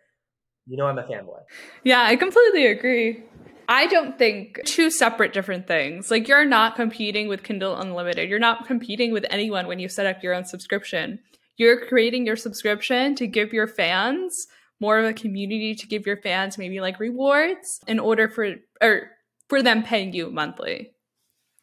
You 0.67 0.77
know 0.77 0.87
I'm 0.87 0.97
a 0.97 1.03
fanboy. 1.03 1.41
Yeah, 1.83 2.01
I 2.03 2.15
completely 2.15 2.65
agree. 2.67 3.23
I 3.67 3.87
don't 3.87 4.17
think 4.17 4.59
two 4.65 4.91
separate 4.91 5.33
different 5.33 5.67
things. 5.67 6.11
Like 6.11 6.27
you're 6.27 6.45
not 6.45 6.75
competing 6.75 7.27
with 7.27 7.43
Kindle 7.43 7.75
Unlimited. 7.75 8.29
You're 8.29 8.39
not 8.39 8.67
competing 8.67 9.11
with 9.11 9.25
anyone 9.29 9.67
when 9.67 9.79
you 9.79 9.89
set 9.89 10.05
up 10.05 10.21
your 10.21 10.33
own 10.33 10.45
subscription. 10.45 11.19
You're 11.57 11.85
creating 11.85 12.25
your 12.25 12.35
subscription 12.35 13.15
to 13.15 13.27
give 13.27 13.53
your 13.53 13.67
fans 13.67 14.47
more 14.79 14.99
of 14.99 15.05
a 15.05 15.13
community 15.13 15.73
to 15.73 15.87
give 15.87 16.05
your 16.05 16.17
fans 16.17 16.57
maybe 16.57 16.81
like 16.81 16.99
rewards 16.99 17.79
in 17.87 17.99
order 17.99 18.27
for 18.27 18.55
or 18.81 19.11
for 19.47 19.63
them 19.63 19.83
paying 19.83 20.13
you 20.13 20.29
monthly 20.29 20.91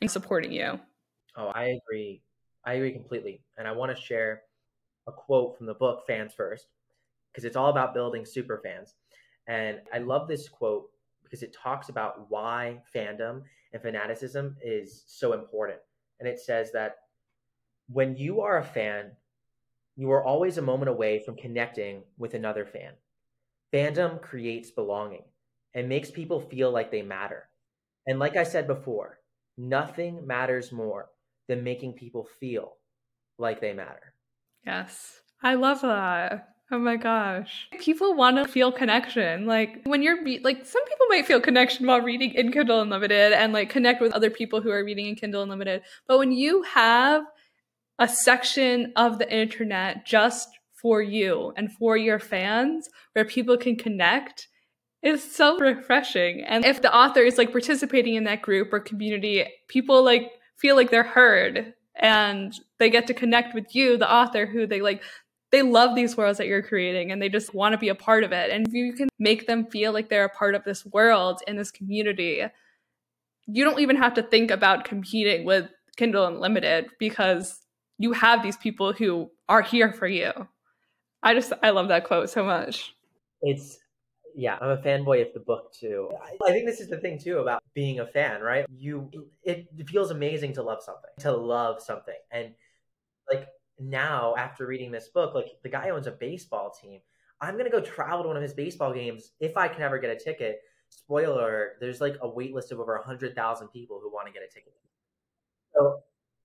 and 0.00 0.10
supporting 0.10 0.52
you. 0.52 0.80
Oh, 1.36 1.48
I 1.48 1.80
agree. 1.82 2.22
I 2.64 2.74
agree 2.74 2.92
completely. 2.92 3.42
And 3.58 3.68
I 3.68 3.72
want 3.72 3.94
to 3.94 4.00
share 4.00 4.42
a 5.06 5.12
quote 5.12 5.58
from 5.58 5.66
the 5.66 5.74
book 5.74 6.04
Fans 6.06 6.32
First 6.36 6.66
because 7.32 7.44
it's 7.44 7.56
all 7.56 7.70
about 7.70 7.94
building 7.94 8.24
super 8.26 8.60
fans. 8.62 8.94
And 9.46 9.80
I 9.92 9.98
love 9.98 10.28
this 10.28 10.48
quote 10.48 10.90
because 11.22 11.42
it 11.42 11.54
talks 11.54 11.88
about 11.88 12.30
why 12.30 12.80
fandom 12.94 13.42
and 13.72 13.82
fanaticism 13.82 14.56
is 14.62 15.04
so 15.06 15.32
important. 15.32 15.78
And 16.20 16.28
it 16.28 16.38
says 16.38 16.70
that 16.72 16.96
when 17.88 18.16
you 18.16 18.40
are 18.42 18.58
a 18.58 18.64
fan, 18.64 19.12
you 19.96 20.10
are 20.10 20.24
always 20.24 20.58
a 20.58 20.62
moment 20.62 20.90
away 20.90 21.22
from 21.24 21.36
connecting 21.36 22.02
with 22.18 22.34
another 22.34 22.64
fan. 22.64 22.92
Fandom 23.72 24.20
creates 24.20 24.70
belonging 24.70 25.24
and 25.74 25.88
makes 25.88 26.10
people 26.10 26.40
feel 26.40 26.70
like 26.70 26.90
they 26.90 27.02
matter. 27.02 27.48
And 28.06 28.18
like 28.18 28.36
I 28.36 28.44
said 28.44 28.66
before, 28.66 29.18
nothing 29.56 30.26
matters 30.26 30.72
more 30.72 31.08
than 31.48 31.64
making 31.64 31.94
people 31.94 32.28
feel 32.40 32.76
like 33.38 33.60
they 33.60 33.72
matter. 33.72 34.14
Yes. 34.64 35.20
I 35.42 35.54
love 35.54 35.80
that. 35.82 36.51
Oh 36.72 36.78
my 36.78 36.96
gosh. 36.96 37.68
People 37.80 38.14
want 38.14 38.38
to 38.38 38.50
feel 38.50 38.72
connection. 38.72 39.44
Like 39.44 39.82
when 39.84 40.02
you're 40.02 40.24
re- 40.24 40.40
like 40.42 40.64
some 40.64 40.82
people 40.86 41.06
might 41.10 41.26
feel 41.26 41.38
connection 41.38 41.86
while 41.86 42.00
reading 42.00 42.32
in 42.32 42.50
Kindle 42.50 42.80
Unlimited 42.80 43.34
and 43.34 43.52
like 43.52 43.68
connect 43.68 44.00
with 44.00 44.14
other 44.14 44.30
people 44.30 44.62
who 44.62 44.70
are 44.70 44.82
reading 44.82 45.04
in 45.04 45.14
Kindle 45.14 45.42
Unlimited. 45.42 45.82
But 46.08 46.18
when 46.18 46.32
you 46.32 46.62
have 46.62 47.24
a 47.98 48.08
section 48.08 48.94
of 48.96 49.18
the 49.18 49.30
internet 49.30 50.06
just 50.06 50.48
for 50.80 51.02
you 51.02 51.52
and 51.58 51.70
for 51.70 51.98
your 51.98 52.18
fans 52.18 52.88
where 53.12 53.26
people 53.26 53.58
can 53.58 53.76
connect, 53.76 54.48
it's 55.02 55.36
so 55.36 55.58
refreshing. 55.58 56.42
And 56.42 56.64
if 56.64 56.80
the 56.80 56.94
author 56.94 57.20
is 57.20 57.36
like 57.36 57.52
participating 57.52 58.14
in 58.14 58.24
that 58.24 58.40
group 58.40 58.72
or 58.72 58.80
community, 58.80 59.44
people 59.68 60.02
like 60.02 60.30
feel 60.56 60.74
like 60.74 60.90
they're 60.90 61.02
heard 61.02 61.74
and 61.96 62.58
they 62.78 62.88
get 62.88 63.06
to 63.08 63.14
connect 63.14 63.54
with 63.54 63.74
you, 63.74 63.98
the 63.98 64.10
author, 64.10 64.46
who 64.46 64.66
they 64.66 64.80
like 64.80 65.02
they 65.52 65.62
love 65.62 65.94
these 65.94 66.16
worlds 66.16 66.38
that 66.38 66.46
you're 66.46 66.62
creating 66.62 67.12
and 67.12 67.20
they 67.20 67.28
just 67.28 67.54
want 67.54 67.74
to 67.74 67.78
be 67.78 67.90
a 67.90 67.94
part 67.94 68.24
of 68.24 68.32
it. 68.32 68.50
And 68.50 68.66
if 68.66 68.72
you 68.72 68.94
can 68.94 69.08
make 69.18 69.46
them 69.46 69.66
feel 69.66 69.92
like 69.92 70.08
they're 70.08 70.24
a 70.24 70.30
part 70.30 70.54
of 70.54 70.64
this 70.64 70.84
world 70.86 71.40
and 71.46 71.58
this 71.58 71.70
community, 71.70 72.42
you 73.46 73.64
don't 73.64 73.78
even 73.78 73.96
have 73.96 74.14
to 74.14 74.22
think 74.22 74.50
about 74.50 74.84
competing 74.84 75.44
with 75.44 75.68
Kindle 75.96 76.26
Unlimited 76.26 76.86
because 76.98 77.60
you 77.98 78.12
have 78.12 78.42
these 78.42 78.56
people 78.56 78.94
who 78.94 79.30
are 79.48 79.60
here 79.60 79.92
for 79.92 80.06
you. 80.06 80.32
I 81.22 81.34
just, 81.34 81.52
I 81.62 81.70
love 81.70 81.88
that 81.88 82.04
quote 82.04 82.30
so 82.30 82.42
much. 82.42 82.94
It's, 83.42 83.78
yeah, 84.34 84.56
I'm 84.58 84.70
a 84.70 84.78
fanboy 84.78 85.20
of 85.20 85.34
the 85.34 85.40
book 85.40 85.74
too. 85.74 86.10
I 86.46 86.50
think 86.50 86.64
this 86.64 86.80
is 86.80 86.88
the 86.88 86.96
thing 86.96 87.18
too 87.18 87.40
about 87.40 87.62
being 87.74 88.00
a 88.00 88.06
fan, 88.06 88.40
right? 88.40 88.64
You, 88.74 89.10
it 89.44 89.68
feels 89.86 90.10
amazing 90.10 90.54
to 90.54 90.62
love 90.62 90.82
something, 90.82 91.10
to 91.18 91.32
love 91.32 91.82
something. 91.82 92.16
And 92.30 92.54
like, 93.30 93.48
now 93.82 94.34
after 94.36 94.66
reading 94.66 94.90
this 94.90 95.08
book, 95.08 95.34
like 95.34 95.58
the 95.62 95.68
guy 95.68 95.90
owns 95.90 96.06
a 96.06 96.12
baseball 96.12 96.70
team. 96.70 97.00
I'm 97.40 97.56
gonna 97.56 97.70
go 97.70 97.80
travel 97.80 98.22
to 98.22 98.28
one 98.28 98.36
of 98.36 98.42
his 98.42 98.54
baseball 98.54 98.92
games 98.92 99.32
if 99.40 99.56
I 99.56 99.68
can 99.68 99.82
ever 99.82 99.98
get 99.98 100.10
a 100.10 100.18
ticket. 100.18 100.60
Spoiler: 100.88 101.72
there's 101.80 102.00
like 102.00 102.16
a 102.22 102.28
wait 102.28 102.54
list 102.54 102.72
of 102.72 102.80
over 102.80 102.96
hundred 102.98 103.34
thousand 103.34 103.68
people 103.68 104.00
who 104.02 104.12
want 104.12 104.26
to 104.26 104.32
get 104.32 104.42
a 104.42 104.52
ticket. 104.52 104.74
So 105.74 106.00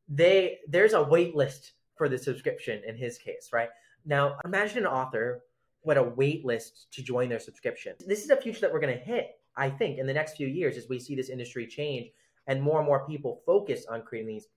they 0.09 0.59
there's 0.67 0.93
a 0.93 1.03
wait 1.03 1.35
list 1.35 1.73
for 1.95 2.09
the 2.09 2.17
subscription 2.17 2.81
in 2.88 2.95
his 2.95 3.17
case, 3.17 3.49
right? 3.53 3.69
Now 4.05 4.38
imagine 4.45 4.79
an 4.79 4.88
author 4.88 5.41
had 5.88 5.97
a 5.97 6.03
wait 6.03 6.45
list 6.45 6.88
to 6.91 7.01
join 7.01 7.29
their 7.29 7.39
subscription. 7.39 7.95
This 8.05 8.23
is 8.23 8.29
a 8.29 8.35
future 8.35 8.61
that 8.61 8.73
we're 8.73 8.79
gonna 8.79 8.93
hit, 8.93 9.39
I 9.55 9.69
think, 9.69 9.99
in 9.99 10.07
the 10.07 10.13
next 10.13 10.35
few 10.35 10.47
years 10.47 10.77
as 10.77 10.89
we 10.89 10.99
see 10.99 11.15
this 11.15 11.29
industry 11.29 11.65
change 11.65 12.09
and 12.47 12.61
more 12.61 12.79
and 12.79 12.88
more 12.88 13.05
people 13.07 13.41
focus 13.45 13.85
on 13.89 14.01
creating 14.01 14.27
these 14.27 14.47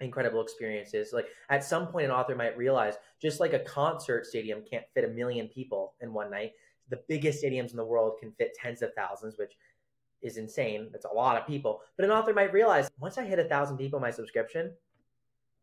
incredible 0.00 0.40
experiences. 0.40 1.12
Like 1.12 1.26
at 1.50 1.64
some 1.64 1.88
point, 1.88 2.06
an 2.06 2.10
author 2.10 2.34
might 2.34 2.56
realize 2.56 2.94
just 3.20 3.40
like 3.40 3.52
a 3.52 3.60
concert 3.60 4.26
stadium 4.26 4.62
can't 4.68 4.84
fit 4.94 5.04
a 5.04 5.08
million 5.08 5.48
people 5.48 5.94
in 6.00 6.12
one 6.12 6.30
night, 6.30 6.52
the 6.90 7.00
biggest 7.08 7.42
stadiums 7.42 7.70
in 7.70 7.76
the 7.76 7.84
world 7.84 8.16
can 8.20 8.32
fit 8.32 8.54
tens 8.54 8.82
of 8.82 8.94
thousands, 8.94 9.36
which 9.38 9.52
is 10.22 10.36
insane. 10.36 10.88
That's 10.92 11.04
a 11.04 11.14
lot 11.14 11.36
of 11.36 11.46
people. 11.46 11.80
But 11.96 12.04
an 12.04 12.10
author 12.10 12.32
might 12.32 12.52
realize 12.52 12.90
once 12.98 13.18
I 13.18 13.24
hit 13.24 13.38
a 13.38 13.44
thousand 13.44 13.76
people 13.76 14.00
my 14.00 14.10
subscription, 14.10 14.72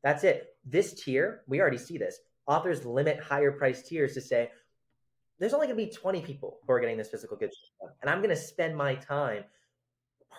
that's 0.03 0.23
it. 0.23 0.55
This 0.65 0.93
tier, 0.93 1.41
we 1.47 1.59
already 1.59 1.77
see 1.77 1.97
this. 1.97 2.19
Authors 2.47 2.85
limit 2.85 3.19
higher 3.19 3.51
price 3.51 3.81
tiers 3.81 4.13
to 4.13 4.21
say, 4.21 4.51
there's 5.39 5.53
only 5.53 5.67
going 5.67 5.77
to 5.77 5.85
be 5.85 5.91
20 5.91 6.21
people 6.21 6.59
who 6.65 6.73
are 6.73 6.79
getting 6.79 6.97
this 6.97 7.09
physical 7.09 7.35
good 7.35 7.51
And 8.01 8.09
I'm 8.09 8.19
going 8.19 8.29
to 8.29 8.35
spend 8.35 8.77
my 8.77 8.95
time 8.95 9.43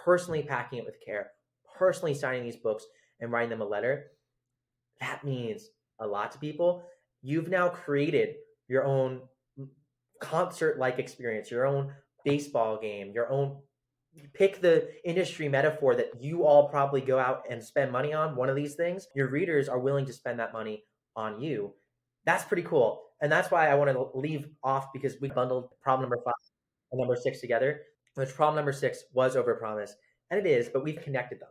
personally 0.05 0.43
packing 0.43 0.79
it 0.79 0.87
with 0.87 1.05
care, 1.05 1.33
personally 1.77 2.15
signing 2.15 2.45
these 2.45 2.57
books, 2.57 2.87
and 3.21 3.33
writing 3.33 3.51
them 3.51 3.63
a 3.63 3.67
letter, 3.67 4.13
that 5.01 5.25
means 5.25 5.69
a 6.01 6.07
lot 6.07 6.33
to 6.33 6.39
people. 6.39 6.85
You've 7.23 7.49
now 7.49 7.69
created 7.69 8.37
your 8.69 8.85
own 8.85 9.23
concert 10.21 10.79
like 10.79 10.99
experience, 10.99 11.51
your 11.51 11.67
own 11.67 11.93
baseball 12.25 12.79
game, 12.81 13.13
your 13.13 13.31
own 13.31 13.59
pick 14.33 14.61
the 14.61 14.89
industry 15.05 15.49
metaphor 15.49 15.95
that 15.95 16.11
you 16.19 16.45
all 16.45 16.69
probably 16.69 17.01
go 17.01 17.19
out 17.19 17.45
and 17.51 17.63
spend 17.63 17.93
money 17.93 18.15
on 18.15 18.35
one 18.35 18.49
of 18.49 18.57
these 18.57 18.75
things 18.75 19.09
your 19.15 19.29
readers 19.29 19.69
are 19.69 19.79
willing 19.79 20.07
to 20.07 20.13
spend 20.13 20.41
that 20.41 20.55
money 20.55 20.85
on 21.17 21.41
you. 21.41 21.75
That's 22.25 22.45
pretty 22.45 22.63
cool. 22.63 23.03
And 23.21 23.31
that's 23.33 23.51
why 23.51 23.69
i 23.69 23.75
want 23.75 23.91
to 23.91 24.19
leave 24.19 24.49
off 24.63 24.93
because 24.93 25.21
we 25.21 25.29
bundled 25.29 25.69
problem 25.83 26.09
number 26.09 26.23
five 26.25 26.35
and 26.93 26.99
number 26.99 27.17
six 27.17 27.41
together 27.41 27.83
which 28.15 28.35
problem 28.35 28.57
number 28.57 28.73
six 28.73 29.05
was 29.13 29.37
overpromise 29.37 29.91
and 30.31 30.39
it 30.39 30.47
is 30.47 30.69
but 30.69 30.85
we've 30.85 31.01
connected 31.03 31.41
them 31.41 31.49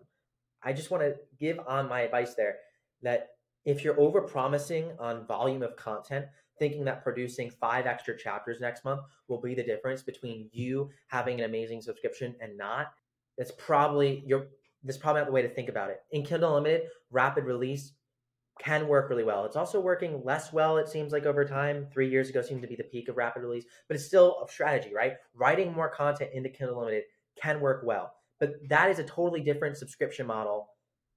I 0.65 0.73
just 0.73 0.91
want 0.91 1.03
to 1.03 1.15
give 1.39 1.59
on 1.67 1.87
my 1.87 2.01
advice 2.01 2.33
there 2.33 2.57
that 3.03 3.29
if 3.65 3.83
you're 3.83 3.99
over 3.99 4.21
promising 4.21 4.91
on 4.99 5.25
volume 5.27 5.63
of 5.63 5.75
content, 5.75 6.25
thinking 6.59 6.85
that 6.85 7.03
producing 7.03 7.49
five 7.49 7.85
extra 7.85 8.17
chapters 8.17 8.59
next 8.59 8.83
month 8.83 9.01
will 9.27 9.41
be 9.41 9.55
the 9.55 9.63
difference 9.63 10.01
between 10.01 10.49
you 10.51 10.89
having 11.07 11.39
an 11.39 11.45
amazing 11.45 11.81
subscription 11.81 12.35
and 12.41 12.57
not, 12.57 12.87
that's 13.37 13.51
probably 13.57 14.23
you're 14.25 14.47
that's 14.83 14.97
probably 14.97 15.21
not 15.21 15.25
the 15.25 15.31
way 15.33 15.41
to 15.41 15.49
think 15.49 15.67
about 15.67 15.89
it. 15.89 16.01
In 16.11 16.23
Kindle 16.23 16.55
Unlimited, 16.55 16.87
rapid 17.09 17.45
release 17.45 17.93
can 18.59 18.87
work 18.87 19.09
really 19.09 19.23
well. 19.23 19.45
It's 19.45 19.55
also 19.55 19.79
working 19.79 20.23
less 20.23 20.53
well, 20.53 20.77
it 20.77 20.87
seems 20.87 21.11
like 21.11 21.25
over 21.25 21.43
time. 21.43 21.87
Three 21.91 22.09
years 22.09 22.29
ago 22.29 22.41
seemed 22.41 22.61
to 22.61 22.67
be 22.67 22.75
the 22.75 22.83
peak 22.83 23.09
of 23.09 23.17
rapid 23.17 23.41
release, 23.41 23.65
but 23.87 23.95
it's 23.95 24.05
still 24.05 24.43
a 24.45 24.51
strategy, 24.51 24.93
right? 24.93 25.13
Writing 25.33 25.73
more 25.73 25.89
content 25.89 26.31
into 26.33 26.49
Kindle 26.49 26.79
Unlimited 26.79 27.03
can 27.41 27.59
work 27.59 27.81
well. 27.83 28.13
But 28.39 28.55
that 28.69 28.89
is 28.89 28.99
a 28.99 29.03
totally 29.03 29.41
different 29.41 29.77
subscription 29.77 30.27
model 30.27 30.69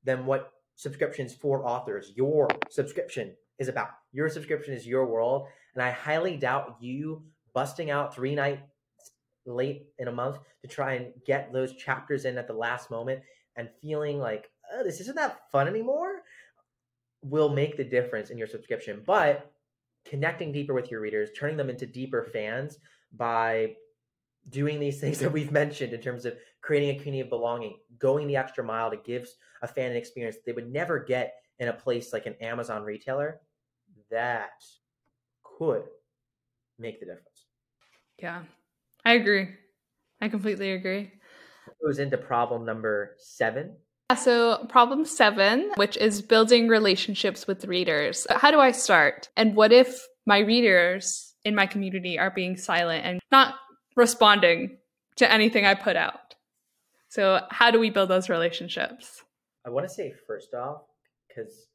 than 0.05 0.27
what 0.27 0.53
subscriptions 0.77 1.35
for 1.35 1.67
authors, 1.67 2.13
your 2.15 2.49
subscription 2.71 3.35
is 3.59 3.69
about. 3.69 3.89
Your 4.13 4.29
subscription 4.29 4.75
is 4.75 4.87
your 4.87 5.07
world. 5.07 5.49
And 5.75 5.83
I 5.83 5.91
highly 5.91 6.37
doubt 6.37 6.77
you 6.81 7.25
busting 7.55 7.91
out 7.91 8.15
three 8.15 8.35
nights 8.35 8.63
late 9.47 9.87
in 9.99 10.09
a 10.09 10.13
month 10.13 10.39
to 10.63 10.69
try 10.69 10.95
and 10.95 11.13
get 11.27 11.53
those 11.53 11.75
chapters 11.75 12.25
in 12.25 12.39
at 12.39 12.47
the 12.47 12.53
last 12.53 12.91
moment 12.91 13.21
and 13.57 13.69
feeling 13.83 14.19
like, 14.19 14.51
oh, 14.73 14.85
this 14.85 15.01
isn't 15.01 15.17
that 15.17 15.51
fun 15.51 15.67
anymore 15.67 16.23
will 17.23 17.49
make 17.49 17.77
the 17.77 17.85
difference 17.85 18.31
in 18.31 18.39
your 18.39 18.47
subscription. 18.47 19.03
But 19.05 19.51
connecting 20.05 20.53
deeper 20.53 20.75
with 20.75 20.91
your 20.91 21.01
readers, 21.01 21.31
turning 21.37 21.57
them 21.57 21.71
into 21.71 21.87
deeper 21.87 22.25
fans 22.33 22.79
by 23.17 23.75
doing 24.51 24.81
these 24.81 25.01
things 25.01 25.19
that 25.19 25.33
we've 25.33 25.53
mentioned 25.53 25.93
in 25.93 26.01
terms 26.01 26.25
of 26.25 26.35
creating 26.61 26.91
a 26.91 26.99
community 26.99 27.21
of 27.21 27.29
belonging, 27.29 27.79
going 27.99 28.27
the 28.27 28.37
extra 28.37 28.65
mile 28.65 28.91
to 28.91 28.97
give 28.97 29.29
a 29.63 29.69
fan 29.69 29.91
an 29.91 29.97
experience 29.97 30.37
that 30.37 30.47
they 30.47 30.53
would 30.53 30.73
never 30.73 30.99
get 30.99 31.35
in 31.59 31.69
a 31.69 31.73
place 31.73 32.13
like 32.13 32.27
an 32.27 32.35
Amazon 32.41 32.83
retailer, 32.83 33.41
that 34.11 34.63
could 35.43 35.83
make 36.79 37.01
the 37.01 37.07
difference. 37.07 37.47
Yeah, 38.19 38.43
I 39.05 39.15
agree. 39.15 39.49
I 40.21 40.29
completely 40.29 40.73
agree. 40.73 41.11
It 41.67 41.77
Goes 41.85 41.99
into 41.99 42.17
problem 42.17 42.65
number 42.65 43.17
seven. 43.19 43.77
So, 44.17 44.65
problem 44.71 45.05
seven, 45.05 45.71
which 45.77 45.97
is 45.99 46.23
building 46.23 46.69
relationships 46.69 47.47
with 47.47 47.67
readers. 47.67 48.27
How 48.31 48.51
do 48.51 48.59
I 48.59 48.73
start? 48.73 49.29
And 49.37 49.55
what 49.55 49.71
if 49.71 50.01
my 50.27 50.39
readers 50.39 51.35
in 51.45 51.55
my 51.55 51.67
community 51.67 52.19
are 52.19 52.31
being 52.31 52.57
silent 52.57 53.05
and 53.05 53.21
not 53.31 53.57
responding 53.99 54.79
to 55.17 55.31
anything 55.31 55.67
I 55.67 55.75
put 55.75 55.97
out? 55.97 56.35
So, 57.09 57.41
how 57.51 57.71
do 57.71 57.79
we 57.79 57.91
build 57.91 58.09
those 58.09 58.29
relationships? 58.29 59.23
I 59.67 59.71
want 59.71 59.87
to 59.89 59.93
say, 59.93 60.15
first 60.27 60.55
off, 60.55 60.83
because 61.27 61.67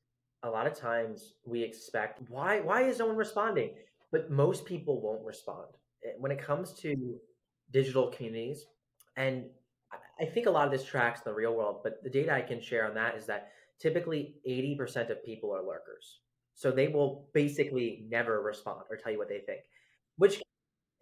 a 0.44 0.50
lot 0.50 0.66
of 0.68 0.76
times 0.76 1.34
we 1.46 1.62
expect, 1.62 2.22
why, 2.30 2.62
why 2.62 2.84
is 2.84 3.00
no 3.00 3.08
one 3.08 3.16
responding? 3.16 3.72
But 4.12 4.32
most 4.32 4.66
people 4.66 5.02
won't 5.02 5.24
respond. 5.24 5.68
Eh, 6.06 6.12
when 6.18 6.32
it 6.32 6.42
comes 6.42 6.74
to 6.82 7.20
digital 7.72 8.08
communities, 8.08 8.66
and 9.18 9.46
I 10.20 10.26
think 10.26 10.48
a 10.48 10.52
lot 10.52 10.66
of 10.66 10.72
this 10.72 10.86
tracks 10.86 11.22
in 11.26 11.32
the 11.32 11.36
real 11.36 11.56
world, 11.56 11.82
but 11.84 12.04
the 12.04 12.10
data 12.10 12.34
I 12.34 12.42
can 12.42 12.62
share 12.62 12.88
on 12.88 12.96
that 12.96 13.16
is 13.16 13.26
that 13.26 13.52
typically 13.80 14.36
80% 14.48 15.10
of 15.10 15.24
people 15.24 15.54
are 15.54 15.62
lurkers. 15.62 16.20
So 16.56 16.72
they 16.72 16.88
will 16.88 17.28
basically 17.34 18.06
never 18.10 18.42
respond 18.42 18.82
or 18.90 18.98
tell 18.98 19.12
you 19.12 19.18
what 19.18 19.30
they 19.30 19.40
think, 19.40 19.62
which, 20.18 20.42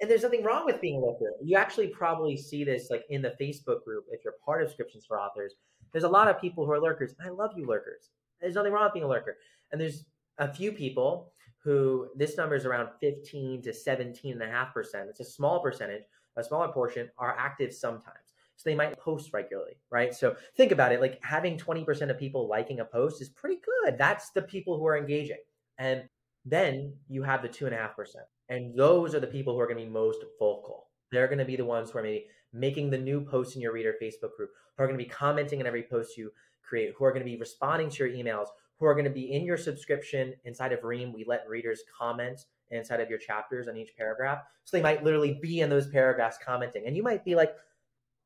and 0.01 0.09
there's 0.09 0.23
nothing 0.23 0.43
wrong 0.43 0.65
with 0.65 0.81
being 0.81 0.95
a 0.97 0.99
lurker. 0.99 1.33
You 1.43 1.57
actually 1.57 1.87
probably 1.87 2.35
see 2.35 2.63
this 2.63 2.89
like 2.89 3.03
in 3.09 3.21
the 3.21 3.35
Facebook 3.39 3.83
group 3.83 4.05
if 4.09 4.23
you're 4.23 4.33
part 4.43 4.61
of 4.61 4.67
Subscriptions 4.67 5.05
for 5.05 5.19
Authors. 5.19 5.53
There's 5.91 6.03
a 6.03 6.09
lot 6.09 6.27
of 6.27 6.41
people 6.41 6.65
who 6.65 6.71
are 6.71 6.81
lurkers. 6.81 7.13
And 7.19 7.27
I 7.27 7.31
love 7.31 7.51
you, 7.55 7.67
lurkers. 7.67 8.09
There's 8.39 8.55
nothing 8.55 8.73
wrong 8.73 8.85
with 8.85 8.93
being 8.93 9.05
a 9.05 9.07
lurker. 9.07 9.37
And 9.71 9.79
there's 9.79 10.05
a 10.39 10.51
few 10.51 10.71
people 10.71 11.31
who 11.63 12.09
this 12.15 12.35
number 12.35 12.55
is 12.55 12.65
around 12.65 12.89
15 12.99 13.61
to 13.61 13.73
17 13.73 14.33
and 14.33 14.41
a 14.41 14.47
half 14.47 14.73
percent. 14.73 15.07
It's 15.09 15.19
a 15.19 15.25
small 15.25 15.61
percentage, 15.61 16.01
a 16.35 16.43
smaller 16.43 16.69
portion 16.69 17.09
are 17.19 17.37
active 17.37 17.71
sometimes. 17.71 18.33
So 18.55 18.69
they 18.69 18.75
might 18.75 18.97
post 18.99 19.31
regularly, 19.33 19.77
right? 19.91 20.13
So 20.13 20.35
think 20.57 20.71
about 20.71 20.91
it 20.91 21.01
like 21.01 21.19
having 21.23 21.57
20% 21.57 22.09
of 22.09 22.17
people 22.17 22.47
liking 22.47 22.79
a 22.79 22.85
post 22.85 23.21
is 23.21 23.29
pretty 23.29 23.59
good. 23.83 23.97
That's 23.97 24.31
the 24.31 24.41
people 24.41 24.77
who 24.77 24.87
are 24.87 24.97
engaging. 24.97 25.37
And 25.77 26.03
then 26.45 26.93
you 27.07 27.21
have 27.23 27.41
the 27.41 27.47
two 27.47 27.65
and 27.67 27.75
a 27.75 27.77
half 27.77 27.95
percent. 27.95 28.25
And 28.51 28.77
those 28.77 29.15
are 29.15 29.21
the 29.21 29.27
people 29.27 29.53
who 29.53 29.61
are 29.61 29.65
going 29.65 29.79
to 29.79 29.85
be 29.85 29.89
most 29.89 30.19
vocal. 30.37 30.87
They're 31.09 31.27
going 31.27 31.39
to 31.39 31.45
be 31.45 31.55
the 31.55 31.65
ones 31.65 31.89
who 31.89 31.99
are 31.99 32.03
maybe 32.03 32.25
making 32.51 32.89
the 32.89 32.97
new 32.97 33.21
posts 33.21 33.55
in 33.55 33.61
your 33.61 33.71
reader 33.71 33.95
Facebook 34.01 34.35
group, 34.35 34.49
who 34.77 34.83
are 34.83 34.87
going 34.87 34.99
to 34.99 35.03
be 35.03 35.09
commenting 35.09 35.61
on 35.61 35.67
every 35.67 35.83
post 35.89 36.17
you 36.17 36.29
create, 36.61 36.93
who 36.97 37.05
are 37.05 37.13
going 37.13 37.25
to 37.25 37.31
be 37.31 37.37
responding 37.37 37.89
to 37.89 38.03
your 38.03 38.13
emails, 38.13 38.47
who 38.77 38.85
are 38.85 38.93
going 38.93 39.05
to 39.05 39.09
be 39.09 39.31
in 39.31 39.45
your 39.45 39.55
subscription 39.55 40.33
inside 40.43 40.73
of 40.73 40.83
Ream. 40.83 41.13
We 41.13 41.23
let 41.25 41.47
readers 41.47 41.81
comment 41.97 42.41
inside 42.71 42.99
of 42.99 43.09
your 43.09 43.19
chapters 43.19 43.69
on 43.69 43.77
each 43.77 43.91
paragraph. 43.97 44.39
So 44.65 44.75
they 44.75 44.83
might 44.83 45.01
literally 45.01 45.39
be 45.41 45.61
in 45.61 45.69
those 45.69 45.87
paragraphs 45.87 46.37
commenting. 46.45 46.83
And 46.85 46.97
you 46.97 47.03
might 47.03 47.23
be 47.23 47.35
like, 47.35 47.53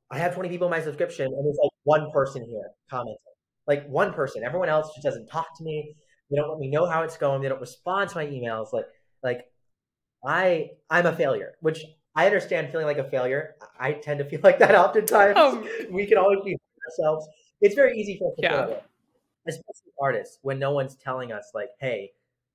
I 0.09 0.17
have 0.17 0.33
20 0.33 0.49
people 0.49 0.67
in 0.67 0.71
my 0.71 0.81
subscription, 0.81 1.27
and 1.27 1.45
there's 1.45 1.59
like 1.61 1.71
one 1.83 2.09
person 2.11 2.43
here 2.43 2.71
commenting. 2.89 3.17
Like 3.67 3.87
one 3.87 4.11
person. 4.11 4.43
Everyone 4.43 4.69
else 4.69 4.89
just 4.95 5.03
doesn't 5.03 5.27
talk 5.27 5.55
to 5.57 5.63
me. 5.63 5.95
They 6.31 6.37
don't 6.37 6.49
let 6.49 6.59
me 6.59 6.69
know 6.69 6.87
how 6.87 7.03
it's 7.03 7.17
going. 7.17 7.43
They 7.43 7.49
don't 7.49 7.61
respond 7.61 8.09
to 8.09 8.15
my 8.17 8.25
emails. 8.25 8.73
Like, 8.73 8.85
like 9.23 9.45
I 10.25 10.71
I'm 10.89 11.05
a 11.05 11.15
failure, 11.15 11.53
which 11.61 11.85
I 12.15 12.25
understand 12.25 12.71
feeling 12.71 12.85
like 12.85 12.97
a 12.97 13.09
failure. 13.09 13.55
I 13.79 13.93
tend 13.93 14.19
to 14.19 14.25
feel 14.25 14.39
like 14.43 14.59
that 14.59 14.75
oftentimes. 14.75 15.35
Oh. 15.37 15.67
We 15.91 16.05
can 16.05 16.17
always 16.17 16.39
be 16.43 16.57
ourselves. 16.87 17.27
It's 17.61 17.75
very 17.75 17.97
easy 17.97 18.17
for 18.17 18.31
us 18.31 18.35
to 18.37 18.43
yeah. 18.43 18.67
way. 18.67 18.79
Especially 19.47 19.91
artists 20.01 20.39
when 20.41 20.57
no 20.59 20.71
one's 20.71 20.95
telling 20.95 21.31
us 21.31 21.51
like, 21.53 21.69
hey, 21.79 22.11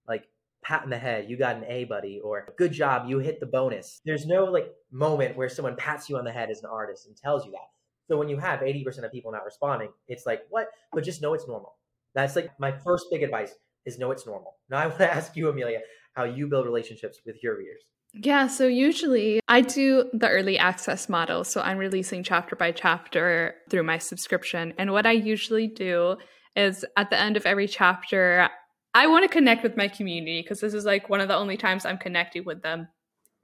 like 0.08 0.24
pat 0.62 0.82
in 0.84 0.90
the 0.90 0.98
head, 0.98 1.28
you 1.28 1.36
got 1.36 1.56
an 1.56 1.64
A, 1.64 1.84
buddy, 1.84 2.20
or 2.20 2.48
good 2.58 2.72
job, 2.72 3.08
you 3.08 3.18
hit 3.18 3.40
the 3.40 3.46
bonus. 3.46 4.00
There's 4.04 4.26
no 4.26 4.44
like 4.44 4.72
moment 4.90 5.36
where 5.36 5.48
someone 5.48 5.76
pats 5.76 6.08
you 6.08 6.16
on 6.16 6.24
the 6.24 6.32
head 6.32 6.50
as 6.50 6.60
an 6.60 6.70
artist 6.70 7.06
and 7.06 7.16
tells 7.16 7.46
you 7.46 7.52
that. 7.52 7.68
So 8.08 8.18
when 8.18 8.28
you 8.28 8.38
have 8.38 8.60
80% 8.60 9.04
of 9.04 9.12
people 9.12 9.30
not 9.30 9.44
responding, 9.44 9.90
it's 10.08 10.26
like, 10.26 10.42
what? 10.50 10.68
But 10.92 11.04
just 11.04 11.22
know 11.22 11.32
it's 11.34 11.46
normal. 11.46 11.76
That's 12.14 12.34
like 12.34 12.50
my 12.58 12.72
first 12.72 13.06
big 13.10 13.22
advice 13.22 13.54
is 13.86 13.98
know 13.98 14.10
it's 14.10 14.26
normal. 14.26 14.56
Now 14.68 14.78
I 14.78 14.86
want 14.88 14.98
to 14.98 15.12
ask 15.12 15.36
you, 15.36 15.48
Amelia, 15.48 15.80
how 16.14 16.24
you 16.24 16.48
build 16.48 16.66
relationships 16.66 17.20
with 17.24 17.42
your 17.42 17.56
readers. 17.56 17.82
Yeah, 18.12 18.48
so 18.48 18.66
usually 18.66 19.40
I 19.46 19.60
do 19.60 20.10
the 20.12 20.28
early 20.28 20.58
access 20.58 21.08
model. 21.08 21.44
So 21.44 21.60
I'm 21.60 21.78
releasing 21.78 22.24
chapter 22.24 22.56
by 22.56 22.72
chapter 22.72 23.54
through 23.68 23.84
my 23.84 23.98
subscription. 23.98 24.74
And 24.78 24.92
what 24.92 25.06
I 25.06 25.12
usually 25.12 25.68
do 25.68 26.16
is 26.56 26.84
at 26.96 27.10
the 27.10 27.20
end 27.20 27.36
of 27.36 27.46
every 27.46 27.68
chapter, 27.68 28.48
I 28.94 29.06
want 29.06 29.22
to 29.22 29.28
connect 29.28 29.62
with 29.62 29.76
my 29.76 29.86
community 29.86 30.42
because 30.42 30.60
this 30.60 30.74
is 30.74 30.84
like 30.84 31.08
one 31.08 31.20
of 31.20 31.28
the 31.28 31.36
only 31.36 31.56
times 31.56 31.86
I'm 31.86 31.98
connecting 31.98 32.44
with 32.44 32.62
them 32.62 32.88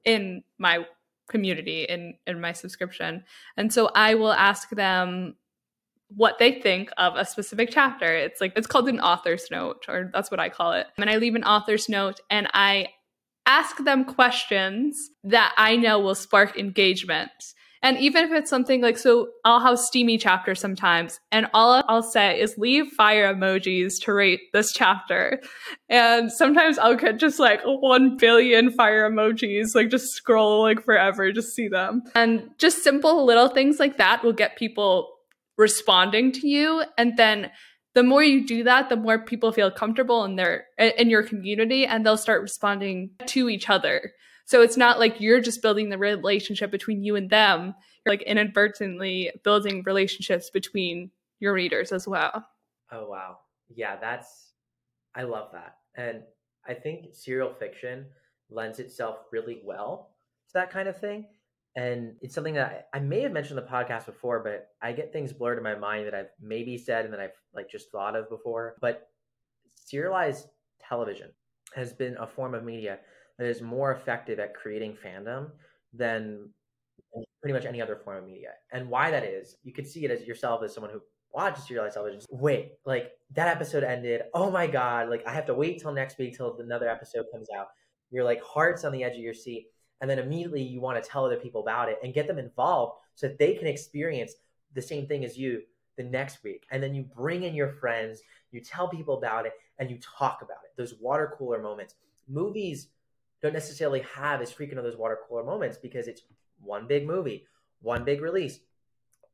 in 0.04 0.42
my 0.58 0.84
community 1.28 1.84
in 1.84 2.14
in 2.26 2.40
my 2.40 2.52
subscription. 2.52 3.24
And 3.56 3.72
so 3.72 3.90
I 3.94 4.14
will 4.14 4.32
ask 4.32 4.70
them 4.70 5.36
what 6.08 6.38
they 6.38 6.60
think 6.60 6.90
of 6.98 7.16
a 7.16 7.24
specific 7.24 7.68
chapter. 7.72 8.14
It's 8.14 8.40
like 8.40 8.52
it's 8.56 8.66
called 8.66 8.88
an 8.88 9.00
author's 9.00 9.50
note 9.50 9.86
or 9.88 10.10
that's 10.12 10.30
what 10.30 10.40
I 10.40 10.48
call 10.48 10.72
it. 10.72 10.86
And 10.98 11.10
I 11.10 11.16
leave 11.16 11.34
an 11.34 11.44
author's 11.44 11.88
note 11.88 12.20
and 12.30 12.48
I 12.54 12.88
ask 13.46 13.82
them 13.84 14.04
questions 14.04 14.96
that 15.24 15.54
I 15.56 15.76
know 15.76 15.98
will 15.98 16.14
spark 16.14 16.58
engagement. 16.58 17.30
And 17.82 17.98
even 17.98 18.24
if 18.24 18.32
it's 18.32 18.50
something 18.50 18.80
like, 18.80 18.98
so 18.98 19.28
I'll 19.44 19.60
have 19.60 19.78
steamy 19.78 20.18
chapters 20.18 20.58
sometimes, 20.58 21.20
and 21.30 21.46
all 21.54 21.84
I'll 21.86 22.02
say 22.02 22.40
is 22.40 22.56
leave 22.58 22.88
fire 22.88 23.32
emojis 23.32 23.92
to 24.02 24.12
rate 24.12 24.40
this 24.52 24.72
chapter. 24.72 25.40
And 25.88 26.32
sometimes 26.32 26.78
I'll 26.78 26.96
get 26.96 27.18
just 27.18 27.38
like 27.38 27.60
1 27.64 28.16
billion 28.16 28.70
fire 28.70 29.08
emojis, 29.08 29.74
like 29.74 29.90
just 29.90 30.14
scroll 30.14 30.62
like 30.62 30.82
forever, 30.82 31.30
just 31.30 31.54
see 31.54 31.68
them. 31.68 32.02
And 32.14 32.50
just 32.58 32.82
simple 32.82 33.24
little 33.24 33.48
things 33.48 33.78
like 33.78 33.98
that 33.98 34.24
will 34.24 34.32
get 34.32 34.56
people 34.56 35.15
responding 35.56 36.32
to 36.32 36.46
you. 36.46 36.84
And 36.98 37.16
then 37.16 37.50
the 37.94 38.02
more 38.02 38.22
you 38.22 38.46
do 38.46 38.64
that, 38.64 38.88
the 38.88 38.96
more 38.96 39.18
people 39.18 39.52
feel 39.52 39.70
comfortable 39.70 40.24
in 40.24 40.36
their 40.36 40.66
in 40.78 41.08
your 41.08 41.22
community 41.22 41.86
and 41.86 42.04
they'll 42.04 42.18
start 42.18 42.42
responding 42.42 43.10
to 43.26 43.48
each 43.48 43.70
other. 43.70 44.12
So 44.44 44.62
it's 44.62 44.76
not 44.76 44.98
like 44.98 45.20
you're 45.20 45.40
just 45.40 45.62
building 45.62 45.88
the 45.88 45.98
relationship 45.98 46.70
between 46.70 47.02
you 47.02 47.16
and 47.16 47.30
them. 47.30 47.74
You're 48.04 48.12
like 48.12 48.22
inadvertently 48.22 49.32
building 49.42 49.82
relationships 49.84 50.50
between 50.50 51.10
your 51.40 51.52
readers 51.52 51.90
as 51.90 52.06
well. 52.06 52.46
Oh 52.92 53.08
wow. 53.08 53.38
Yeah, 53.74 53.96
that's 53.96 54.52
I 55.14 55.22
love 55.22 55.48
that. 55.52 55.76
And 55.96 56.22
I 56.68 56.74
think 56.74 57.06
serial 57.14 57.54
fiction 57.54 58.06
lends 58.50 58.78
itself 58.78 59.16
really 59.32 59.60
well 59.64 60.10
to 60.48 60.52
that 60.54 60.70
kind 60.70 60.88
of 60.88 61.00
thing. 61.00 61.26
And 61.76 62.14
it's 62.22 62.34
something 62.34 62.54
that 62.54 62.88
I, 62.92 62.98
I 62.98 63.00
may 63.00 63.20
have 63.20 63.32
mentioned 63.32 63.58
the 63.58 63.62
podcast 63.62 64.06
before, 64.06 64.42
but 64.42 64.68
I 64.82 64.92
get 64.92 65.12
things 65.12 65.32
blurred 65.32 65.58
in 65.58 65.64
my 65.64 65.74
mind 65.74 66.06
that 66.06 66.14
I've 66.14 66.30
maybe 66.40 66.78
said 66.78 67.04
and 67.04 67.12
that 67.12 67.20
I've 67.20 67.38
like 67.54 67.70
just 67.70 67.92
thought 67.92 68.16
of 68.16 68.30
before. 68.30 68.76
But 68.80 69.08
serialized 69.74 70.48
television 70.80 71.30
has 71.74 71.92
been 71.92 72.16
a 72.18 72.26
form 72.26 72.54
of 72.54 72.64
media 72.64 72.98
that 73.38 73.46
is 73.46 73.60
more 73.60 73.92
effective 73.92 74.38
at 74.38 74.54
creating 74.54 74.96
fandom 75.04 75.50
than 75.92 76.48
pretty 77.42 77.52
much 77.52 77.66
any 77.66 77.82
other 77.82 77.96
form 77.96 78.18
of 78.18 78.24
media. 78.24 78.50
And 78.72 78.88
why 78.88 79.10
that 79.10 79.24
is, 79.24 79.56
you 79.62 79.72
could 79.72 79.86
see 79.86 80.04
it 80.04 80.10
as 80.10 80.26
yourself 80.26 80.62
as 80.64 80.72
someone 80.72 80.92
who 80.92 81.00
watches 81.30 81.64
serialized 81.64 81.94
television. 81.94 82.22
Wait, 82.30 82.72
like 82.84 83.12
that 83.34 83.48
episode 83.48 83.84
ended. 83.84 84.22
Oh 84.34 84.50
my 84.50 84.66
god! 84.66 85.10
Like 85.10 85.26
I 85.26 85.32
have 85.32 85.46
to 85.46 85.54
wait 85.54 85.80
till 85.80 85.92
next 85.92 86.18
week 86.18 86.36
till 86.36 86.58
another 86.58 86.88
episode 86.88 87.26
comes 87.32 87.48
out. 87.56 87.66
You're 88.10 88.24
like 88.24 88.42
hearts 88.42 88.84
on 88.84 88.92
the 88.92 89.04
edge 89.04 89.14
of 89.14 89.20
your 89.20 89.34
seat, 89.34 89.66
and 90.00 90.10
then 90.10 90.18
immediately 90.18 90.62
you 90.62 90.80
want 90.80 91.02
to 91.02 91.08
tell 91.08 91.24
other 91.24 91.36
people 91.36 91.60
about 91.60 91.88
it 91.88 91.98
and 92.02 92.14
get 92.14 92.26
them 92.26 92.38
involved 92.38 92.98
so 93.14 93.28
that 93.28 93.38
they 93.38 93.54
can 93.54 93.66
experience 93.66 94.34
the 94.74 94.82
same 94.82 95.06
thing 95.06 95.24
as 95.24 95.38
you 95.38 95.62
the 95.96 96.02
next 96.02 96.42
week. 96.44 96.66
And 96.70 96.82
then 96.82 96.94
you 96.94 97.02
bring 97.02 97.44
in 97.44 97.54
your 97.54 97.70
friends, 97.70 98.20
you 98.52 98.60
tell 98.60 98.88
people 98.88 99.16
about 99.18 99.46
it, 99.46 99.52
and 99.78 99.90
you 99.90 99.98
talk 99.98 100.40
about 100.42 100.58
it. 100.64 100.76
Those 100.76 100.94
water 101.00 101.34
cooler 101.36 101.60
moments. 101.60 101.94
Movies 102.28 102.88
don't 103.42 103.54
necessarily 103.54 104.00
have 104.14 104.40
as 104.40 104.52
frequent 104.52 104.78
of 104.78 104.84
those 104.84 104.96
water 104.96 105.18
cooler 105.28 105.44
moments 105.44 105.78
because 105.78 106.08
it's 106.08 106.22
one 106.60 106.86
big 106.86 107.06
movie, 107.06 107.46
one 107.82 108.04
big 108.04 108.20
release. 108.20 108.60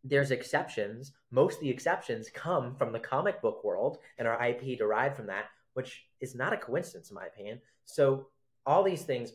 There's 0.05 0.31
exceptions. 0.31 1.13
Most 1.31 1.57
of 1.57 1.61
the 1.61 1.71
exceptions 1.71 2.29
come 2.33 2.75
from 2.75 2.93
the 2.93 2.99
comic 2.99 3.41
book 3.41 3.63
world 3.65 3.99
and 4.19 4.27
our 4.27 4.45
IP 4.45 4.79
derived 4.79 5.17
from 5.17 5.27
that, 5.27 5.47
which 5.75 6.05
is 6.21 6.35
not 6.35 6.53
a 6.53 6.57
coincidence 6.57 7.11
in 7.11 7.15
my 7.15 7.27
opinion. 7.27 7.61
So 7.85 8.27
all 8.67 8.83
these 8.83 9.03
things 9.03 9.33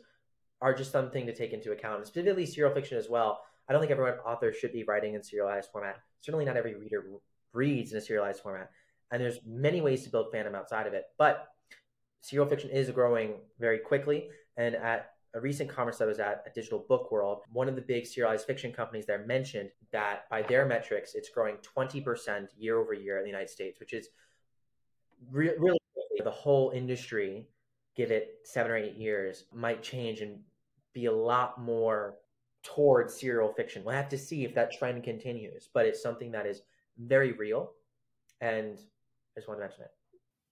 are 0.61 0.73
just 0.73 0.91
something 0.91 1.25
to 1.25 1.35
take 1.35 1.53
into 1.53 1.71
account, 1.71 2.05
specifically 2.07 2.45
serial 2.45 2.73
fiction 2.73 2.97
as 2.97 3.09
well. 3.09 3.41
I 3.69 3.73
don't 3.73 3.81
think 3.81 3.91
everyone 3.91 4.13
author 4.19 4.53
should 4.53 4.73
be 4.73 4.83
writing 4.83 5.13
in 5.13 5.23
serialized 5.23 5.69
format. 5.71 5.97
Certainly 6.21 6.45
not 6.45 6.57
every 6.57 6.75
reader 6.75 7.03
reads 7.53 7.91
in 7.91 7.97
a 7.97 8.01
serialized 8.01 8.41
format. 8.41 8.71
And 9.11 9.21
there's 9.21 9.39
many 9.45 9.81
ways 9.81 10.03
to 10.03 10.09
build 10.09 10.33
fandom 10.33 10.55
outside 10.55 10.87
of 10.87 10.93
it. 10.93 11.05
But 11.17 11.47
serial 12.21 12.47
fiction 12.47 12.69
is 12.69 12.89
growing 12.91 13.35
very 13.59 13.79
quickly. 13.79 14.29
And 14.57 14.75
at 14.75 15.11
a 15.33 15.39
recent 15.39 15.69
conference 15.69 16.01
I 16.01 16.05
was 16.05 16.19
at, 16.19 16.43
at 16.45 16.55
Digital 16.55 16.85
Book 16.87 17.11
World, 17.11 17.41
one 17.51 17.69
of 17.69 17.75
the 17.75 17.81
big 17.81 18.05
serialized 18.05 18.47
fiction 18.47 18.71
companies 18.71 19.05
there 19.05 19.25
mentioned 19.25 19.69
that 19.91 20.29
by 20.29 20.41
their 20.41 20.65
metrics, 20.65 21.13
it's 21.13 21.29
growing 21.29 21.57
20% 21.77 22.47
year 22.57 22.79
over 22.79 22.93
year 22.93 23.17
in 23.17 23.23
the 23.23 23.29
United 23.29 23.49
States, 23.49 23.79
which 23.79 23.93
is 23.93 24.09
re- 25.29 25.55
really 25.57 25.77
the 26.23 26.31
whole 26.31 26.71
industry 26.71 27.47
give 27.97 28.11
it 28.11 28.35
seven 28.43 28.71
or 28.71 28.77
eight 28.77 28.95
years, 28.95 29.45
might 29.51 29.83
change 29.83 30.21
and 30.21 30.39
be 30.93 31.07
a 31.07 31.11
lot 31.11 31.59
more 31.59 32.15
towards 32.63 33.19
serial 33.19 33.51
fiction. 33.53 33.83
We'll 33.83 33.95
have 33.95 34.09
to 34.09 34.17
see 34.17 34.45
if 34.45 34.53
that 34.55 34.71
trend 34.71 35.03
continues, 35.03 35.69
but 35.73 35.85
it's 35.85 36.01
something 36.01 36.31
that 36.31 36.45
is 36.45 36.61
very 36.97 37.31
real. 37.33 37.71
And 38.39 38.77
I 38.77 39.39
just 39.39 39.47
want 39.47 39.59
to 39.59 39.65
mention 39.65 39.83
it. 39.83 39.91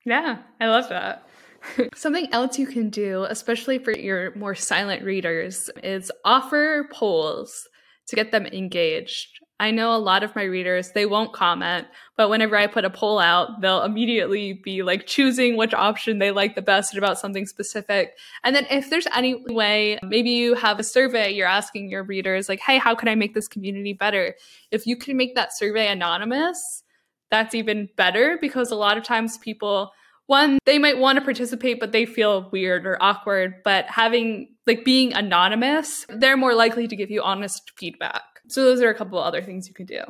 Yeah, 0.06 0.40
I 0.60 0.68
love 0.68 0.90
that. 0.90 1.28
Something 1.96 2.28
else 2.32 2.60
you 2.60 2.68
can 2.68 2.90
do, 2.90 3.26
especially 3.28 3.80
for 3.80 3.92
your 3.92 4.36
more 4.36 4.54
silent 4.54 5.04
readers, 5.04 5.70
is 5.84 6.12
offer 6.24 6.88
polls 6.92 7.68
to 8.08 8.16
get 8.16 8.32
them 8.32 8.46
engaged. 8.46 9.40
I 9.58 9.72
know 9.72 9.96
a 9.96 9.98
lot 9.98 10.24
of 10.24 10.36
my 10.36 10.44
readers, 10.44 10.92
they 10.92 11.06
won't 11.06 11.32
comment, 11.32 11.88
but 12.18 12.30
whenever 12.30 12.58
I 12.58 12.68
put 12.68 12.84
a 12.84 12.90
poll 12.90 13.20
out, 13.20 13.62
they'll 13.62 13.84
immediately 13.84 14.52
be 14.52 14.84
like 14.84 15.08
choosing 15.08 15.56
which 15.56 15.74
option 15.74 16.20
they 16.20 16.32
like 16.32 16.56
the 16.56 16.62
best 16.62 16.98
about 16.98 17.20
something 17.20 17.46
specific. 17.46 18.18
And 18.44 18.54
then 18.54 18.68
if 18.70 18.90
there's 18.90 19.08
any 19.16 19.46
way, 19.48 19.98
maybe 20.04 20.32
you 20.32 20.56
have 20.56 20.78
a 20.78 20.84
survey, 20.84 21.32
you're 21.32 21.48
asking 21.48 21.90
your 21.90 22.04
readers, 22.04 22.50
like, 22.50 22.60
hey, 22.60 22.78
how 22.78 22.96
can 22.96 23.08
I 23.08 23.16
make 23.16 23.34
this 23.34 23.48
community 23.48 23.94
better? 23.94 24.36
If 24.72 24.86
you 24.86 24.98
can 24.98 25.16
make 25.16 25.36
that 25.36 25.56
survey 25.56 25.88
anonymous, 25.88 26.84
that's 27.32 27.56
even 27.56 27.88
better 27.96 28.38
because 28.42 28.72
a 28.72 28.76
lot 28.76 28.98
of 28.98 29.06
times 29.06 29.38
people, 29.38 29.94
one, 30.26 30.60
they 30.66 30.80
might 30.80 30.98
want 30.98 31.18
to 31.18 31.24
participate, 31.24 31.80
but 31.80 31.94
they 31.94 32.06
feel 32.06 32.50
weird 32.52 32.86
or 32.86 33.02
awkward. 33.02 33.64
But 33.64 33.86
having 33.86 34.50
like 34.68 34.84
being 34.84 35.14
anonymous, 35.14 36.06
they're 36.10 36.36
more 36.36 36.56
likely 36.56 36.90
to 36.90 36.96
give 36.96 37.10
you 37.10 37.22
honest 37.22 37.72
feedback. 37.78 38.24
So 38.48 38.64
those 38.64 38.82
are 38.82 38.90
a 38.90 38.96
couple 38.96 39.18
other 39.20 39.42
things 39.42 39.68
you 39.68 39.74
could 39.74 39.88
do. 39.88 40.04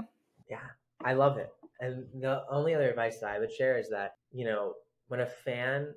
Yeah, 0.50 0.68
I 1.04 1.14
love 1.14 1.38
it. 1.38 1.52
And 1.80 2.08
the 2.22 2.44
only 2.50 2.74
other 2.74 2.90
advice 2.90 3.20
that 3.20 3.30
I 3.30 3.40
would 3.40 3.52
share 3.52 3.78
is 3.78 3.90
that, 3.90 4.16
you 4.32 4.46
know, 4.46 4.76
when 5.08 5.20
a 5.20 5.26
fan 5.26 5.94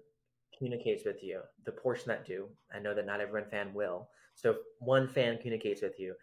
communicates 0.56 1.04
with 1.04 1.22
you, 1.22 1.42
the 1.64 1.72
portion 1.72 2.08
that 2.08 2.26
do, 2.26 2.48
I 2.72 2.78
know 2.78 2.94
that 2.94 3.06
not 3.06 3.20
everyone 3.20 3.48
fan 3.48 3.72
will. 3.74 4.10
So 4.34 4.50
if 4.50 4.56
one 4.80 5.08
fan 5.08 5.38
communicates 5.38 5.82
with 5.82 5.98
you, 5.98 6.14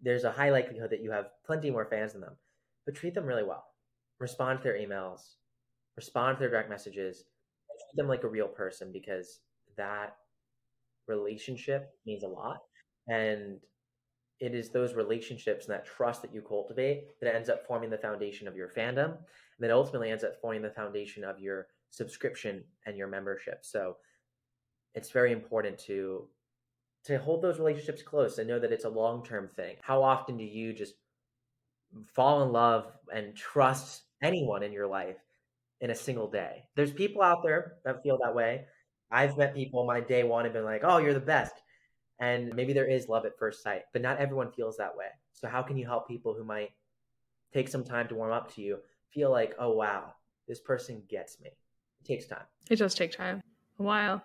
there's 0.00 0.24
a 0.24 0.32
high 0.32 0.50
likelihood 0.50 0.90
that 0.90 1.02
you 1.02 1.10
have 1.10 1.30
plenty 1.44 1.70
more 1.70 1.84
fans 1.86 2.12
than 2.12 2.22
them. 2.22 2.36
But 2.84 2.94
treat 2.94 3.14
them 3.14 3.26
really 3.26 3.44
well. 3.44 3.64
Respond 4.18 4.58
to 4.58 4.64
their 4.64 4.78
emails, 4.78 5.34
respond 5.96 6.36
to 6.36 6.40
their 6.40 6.50
direct 6.50 6.70
messages, 6.70 7.24
treat 7.68 7.96
them 7.96 8.08
like 8.08 8.24
a 8.24 8.28
real 8.28 8.48
person 8.48 8.92
because 8.92 9.40
that 9.76 10.16
relationship 11.06 11.94
means 12.06 12.22
a 12.22 12.28
lot. 12.28 12.62
And 13.08 13.60
it 14.40 14.54
is 14.54 14.70
those 14.70 14.94
relationships 14.94 15.66
and 15.66 15.74
that 15.74 15.84
trust 15.84 16.22
that 16.22 16.34
you 16.34 16.40
cultivate 16.40 17.20
that 17.20 17.34
ends 17.34 17.50
up 17.50 17.66
forming 17.66 17.90
the 17.90 17.98
foundation 17.98 18.48
of 18.48 18.56
your 18.56 18.68
fandom 18.68 19.10
and 19.10 19.18
that 19.60 19.70
ultimately 19.70 20.10
ends 20.10 20.24
up 20.24 20.40
forming 20.40 20.62
the 20.62 20.70
foundation 20.70 21.22
of 21.22 21.38
your 21.38 21.68
subscription 21.90 22.64
and 22.86 22.96
your 22.96 23.06
membership. 23.06 23.58
So 23.62 23.96
it's 24.94 25.10
very 25.10 25.32
important 25.32 25.78
to 25.80 26.26
to 27.04 27.18
hold 27.18 27.40
those 27.40 27.58
relationships 27.58 28.02
close 28.02 28.36
and 28.36 28.46
know 28.46 28.58
that 28.58 28.72
it's 28.72 28.84
a 28.84 28.88
long-term 28.88 29.48
thing. 29.56 29.76
How 29.80 30.02
often 30.02 30.36
do 30.36 30.44
you 30.44 30.74
just 30.74 30.94
fall 32.12 32.42
in 32.42 32.52
love 32.52 32.92
and 33.10 33.34
trust 33.34 34.02
anyone 34.22 34.62
in 34.62 34.70
your 34.70 34.86
life 34.86 35.16
in 35.80 35.90
a 35.90 35.94
single 35.94 36.30
day? 36.30 36.64
There's 36.76 36.92
people 36.92 37.22
out 37.22 37.42
there 37.42 37.76
that 37.86 38.02
feel 38.02 38.18
that 38.22 38.34
way. 38.34 38.66
I've 39.10 39.38
met 39.38 39.54
people 39.54 39.86
my 39.86 40.00
day 40.00 40.24
one 40.24 40.44
and 40.44 40.54
been 40.54 40.64
like 40.64 40.82
oh 40.84 40.98
you're 40.98 41.14
the 41.14 41.20
best 41.20 41.54
and 42.20 42.54
maybe 42.54 42.72
there 42.72 42.86
is 42.86 43.08
love 43.08 43.24
at 43.24 43.38
first 43.38 43.62
sight, 43.62 43.82
but 43.92 44.02
not 44.02 44.18
everyone 44.18 44.52
feels 44.52 44.76
that 44.76 44.94
way. 44.94 45.06
So, 45.32 45.48
how 45.48 45.62
can 45.62 45.76
you 45.76 45.86
help 45.86 46.06
people 46.06 46.34
who 46.34 46.44
might 46.44 46.70
take 47.52 47.68
some 47.68 47.82
time 47.82 48.06
to 48.08 48.14
warm 48.14 48.32
up 48.32 48.54
to 48.54 48.62
you 48.62 48.78
feel 49.08 49.30
like, 49.30 49.54
oh, 49.58 49.72
wow, 49.72 50.12
this 50.46 50.60
person 50.60 51.02
gets 51.08 51.40
me? 51.40 51.48
It 51.48 52.06
takes 52.06 52.26
time. 52.26 52.44
It 52.68 52.76
does 52.76 52.94
take 52.94 53.12
time, 53.12 53.42
a 53.78 53.82
while. 53.82 54.22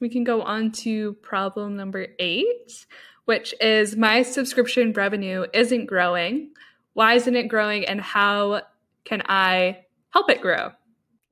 We 0.00 0.08
can 0.08 0.22
go 0.22 0.42
on 0.42 0.70
to 0.72 1.14
problem 1.14 1.76
number 1.76 2.08
eight, 2.18 2.86
which 3.24 3.54
is 3.60 3.96
my 3.96 4.22
subscription 4.22 4.92
revenue 4.92 5.46
isn't 5.52 5.86
growing. 5.86 6.50
Why 6.92 7.14
isn't 7.14 7.34
it 7.34 7.48
growing? 7.48 7.84
And 7.86 8.00
how 8.00 8.62
can 9.04 9.22
I 9.26 9.86
help 10.10 10.30
it 10.30 10.40
grow? 10.40 10.72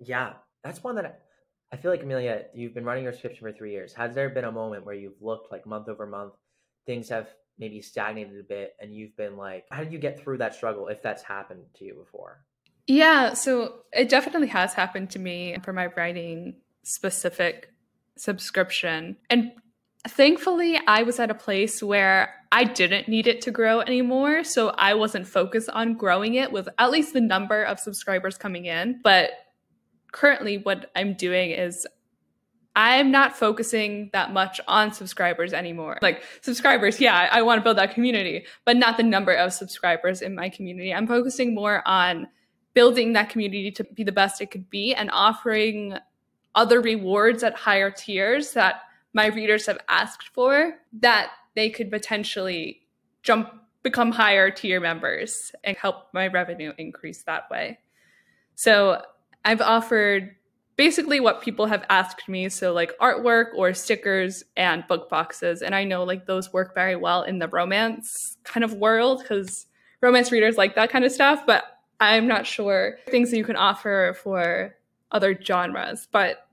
Yeah, 0.01 0.35
that's 0.64 0.83
one 0.83 0.97
that 0.97 1.26
I 1.77 1.79
feel 1.79 1.91
like 1.91 2.03
Amelia, 2.03 2.45
you've 2.55 2.72
been 2.72 2.87
running 2.87 3.05
your 3.05 3.12
subscription 3.12 3.47
for 3.47 3.53
three 3.53 3.70
years. 3.70 3.93
Has 3.93 4.14
there 4.14 4.31
been 4.31 4.45
a 4.45 4.51
moment 4.51 4.87
where 4.87 4.95
you've 4.95 5.20
looked 5.20 5.53
like 5.53 5.66
month 5.66 5.91
over 5.91 6.07
month, 6.07 6.33
things 6.87 7.11
have 7.11 7.29
maybe 7.59 7.83
stagnated 7.83 8.41
a 8.41 8.43
bit, 8.43 8.74
and 8.81 8.95
you've 8.95 9.14
been 9.18 9.37
like, 9.37 9.66
how 9.70 9.85
did 9.85 9.93
you 9.93 9.99
get 9.99 10.18
through 10.18 10.39
that 10.39 10.55
struggle 10.55 10.89
if 10.89 11.03
that's 11.03 11.22
happened 11.22 11.64
to 11.74 11.85
you 11.85 11.93
before? 11.93 12.43
Yeah, 12.87 13.35
so 13.35 13.81
it 13.93 14.09
definitely 14.09 14.49
has 14.49 14.72
happened 14.72 15.11
to 15.11 15.18
me 15.18 15.59
for 15.62 15.74
my 15.74 15.89
writing 15.89 16.55
specific 16.83 17.68
subscription. 18.16 19.18
And 19.29 19.53
thankfully, 20.09 20.81
I 20.87 21.03
was 21.03 21.20
at 21.20 21.31
a 21.31 21.35
place 21.35 21.83
where 21.83 22.33
I 22.53 22.64
didn't 22.64 23.07
need 23.07 23.27
it 23.27 23.43
to 23.43 23.51
grow 23.51 23.81
anymore. 23.81 24.45
So 24.45 24.68
I 24.70 24.95
wasn't 24.95 25.27
focused 25.27 25.68
on 25.68 25.99
growing 25.99 26.37
it 26.37 26.53
with 26.53 26.70
at 26.79 26.91
least 26.91 27.12
the 27.12 27.20
number 27.20 27.64
of 27.64 27.79
subscribers 27.79 28.39
coming 28.39 28.64
in. 28.64 29.01
But 29.05 29.33
currently 30.17 30.57
what 30.57 30.91
I'm 30.97 31.12
doing 31.12 31.51
is 31.51 31.87
I'm 32.75 33.11
not 33.11 33.37
focusing 33.37 34.09
that 34.14 34.33
much 34.33 34.61
on 34.67 34.93
subscribers 34.93 35.53
anymore. 35.53 35.99
Like 36.01 36.23
subscribers, 36.41 37.01
yeah, 37.01 37.29
I, 37.31 37.43
want 37.43 37.59
to 37.59 37.62
build 37.62 37.77
that 37.77 37.93
community, 37.93 38.47
but 38.64 38.77
not 38.77 38.97
the 38.97 39.03
number 39.03 39.33
of 39.33 39.53
subscribers 39.53 40.23
in 40.23 40.35
my 40.35 40.49
community. 40.49 40.93
I'm 40.93 41.07
focusing 41.07 41.55
more 41.55 41.87
on 41.87 42.29
building 42.73 43.12
that 43.12 43.29
community 43.29 43.71
to 43.73 43.85
be 43.85 44.05
the 44.05 44.12
best 44.12 44.41
it 44.41 44.51
could 44.51 44.69
be 44.71 44.95
and 44.95 45.11
offering 45.12 45.99
other 46.55 46.81
rewards 46.81 47.43
at 47.43 47.55
higher 47.55 47.91
tiers 47.91 48.53
that 48.53 48.83
my 49.12 49.27
readers 49.27 49.67
have 49.67 49.79
asked 49.89 50.29
for 50.29 50.75
that 51.01 51.31
they 51.55 51.69
could 51.69 51.91
potentially 51.91 52.81
jump 53.23 53.51
become 53.83 54.12
higher 54.12 54.51
tier 54.51 54.81
members 54.81 55.53
and 55.62 55.77
help 55.77 56.09
my 56.12 56.27
revenue 56.27 56.73
increase 56.77 57.23
that 57.23 57.49
way. 57.51 57.79
So 58.57 59.03
I've 59.47 59.61
offered 59.61 60.35
basically 60.77 61.21
what 61.21 61.41
people 61.41 61.67
have 61.67 61.85
asked 61.89 62.29
me. 62.29 62.49
So, 62.49 62.73
like 62.73 62.99
artwork 62.99 63.55
or 63.55 63.73
stickers 63.75 64.43
and 64.57 64.87
book 64.89 65.09
boxes. 65.09 65.63
And 65.63 65.75
I 65.75 65.85
know 65.85 66.03
like 66.03 66.27
those 66.27 66.53
work 66.53 66.75
very 66.75 66.97
well 66.97 67.23
in 67.23 67.39
the 67.39 67.49
romance 67.49 68.37
kind 68.43 68.65
of 68.65 68.75
world 68.75 69.21
because 69.23 69.67
romance 70.03 70.33
readers 70.33 70.57
like 70.57 70.75
that 70.75 70.91
kind 70.91 71.05
of 71.05 71.13
stuff. 71.13 71.45
But 71.47 71.63
I'm 72.01 72.27
not 72.27 72.45
sure 72.45 72.99
things 73.09 73.31
that 73.31 73.39
you 73.39 73.45
can 73.45 73.57
offer 73.57 74.17
for 74.21 74.75
other 75.13 75.39
genres. 75.41 76.09
But 76.11 76.47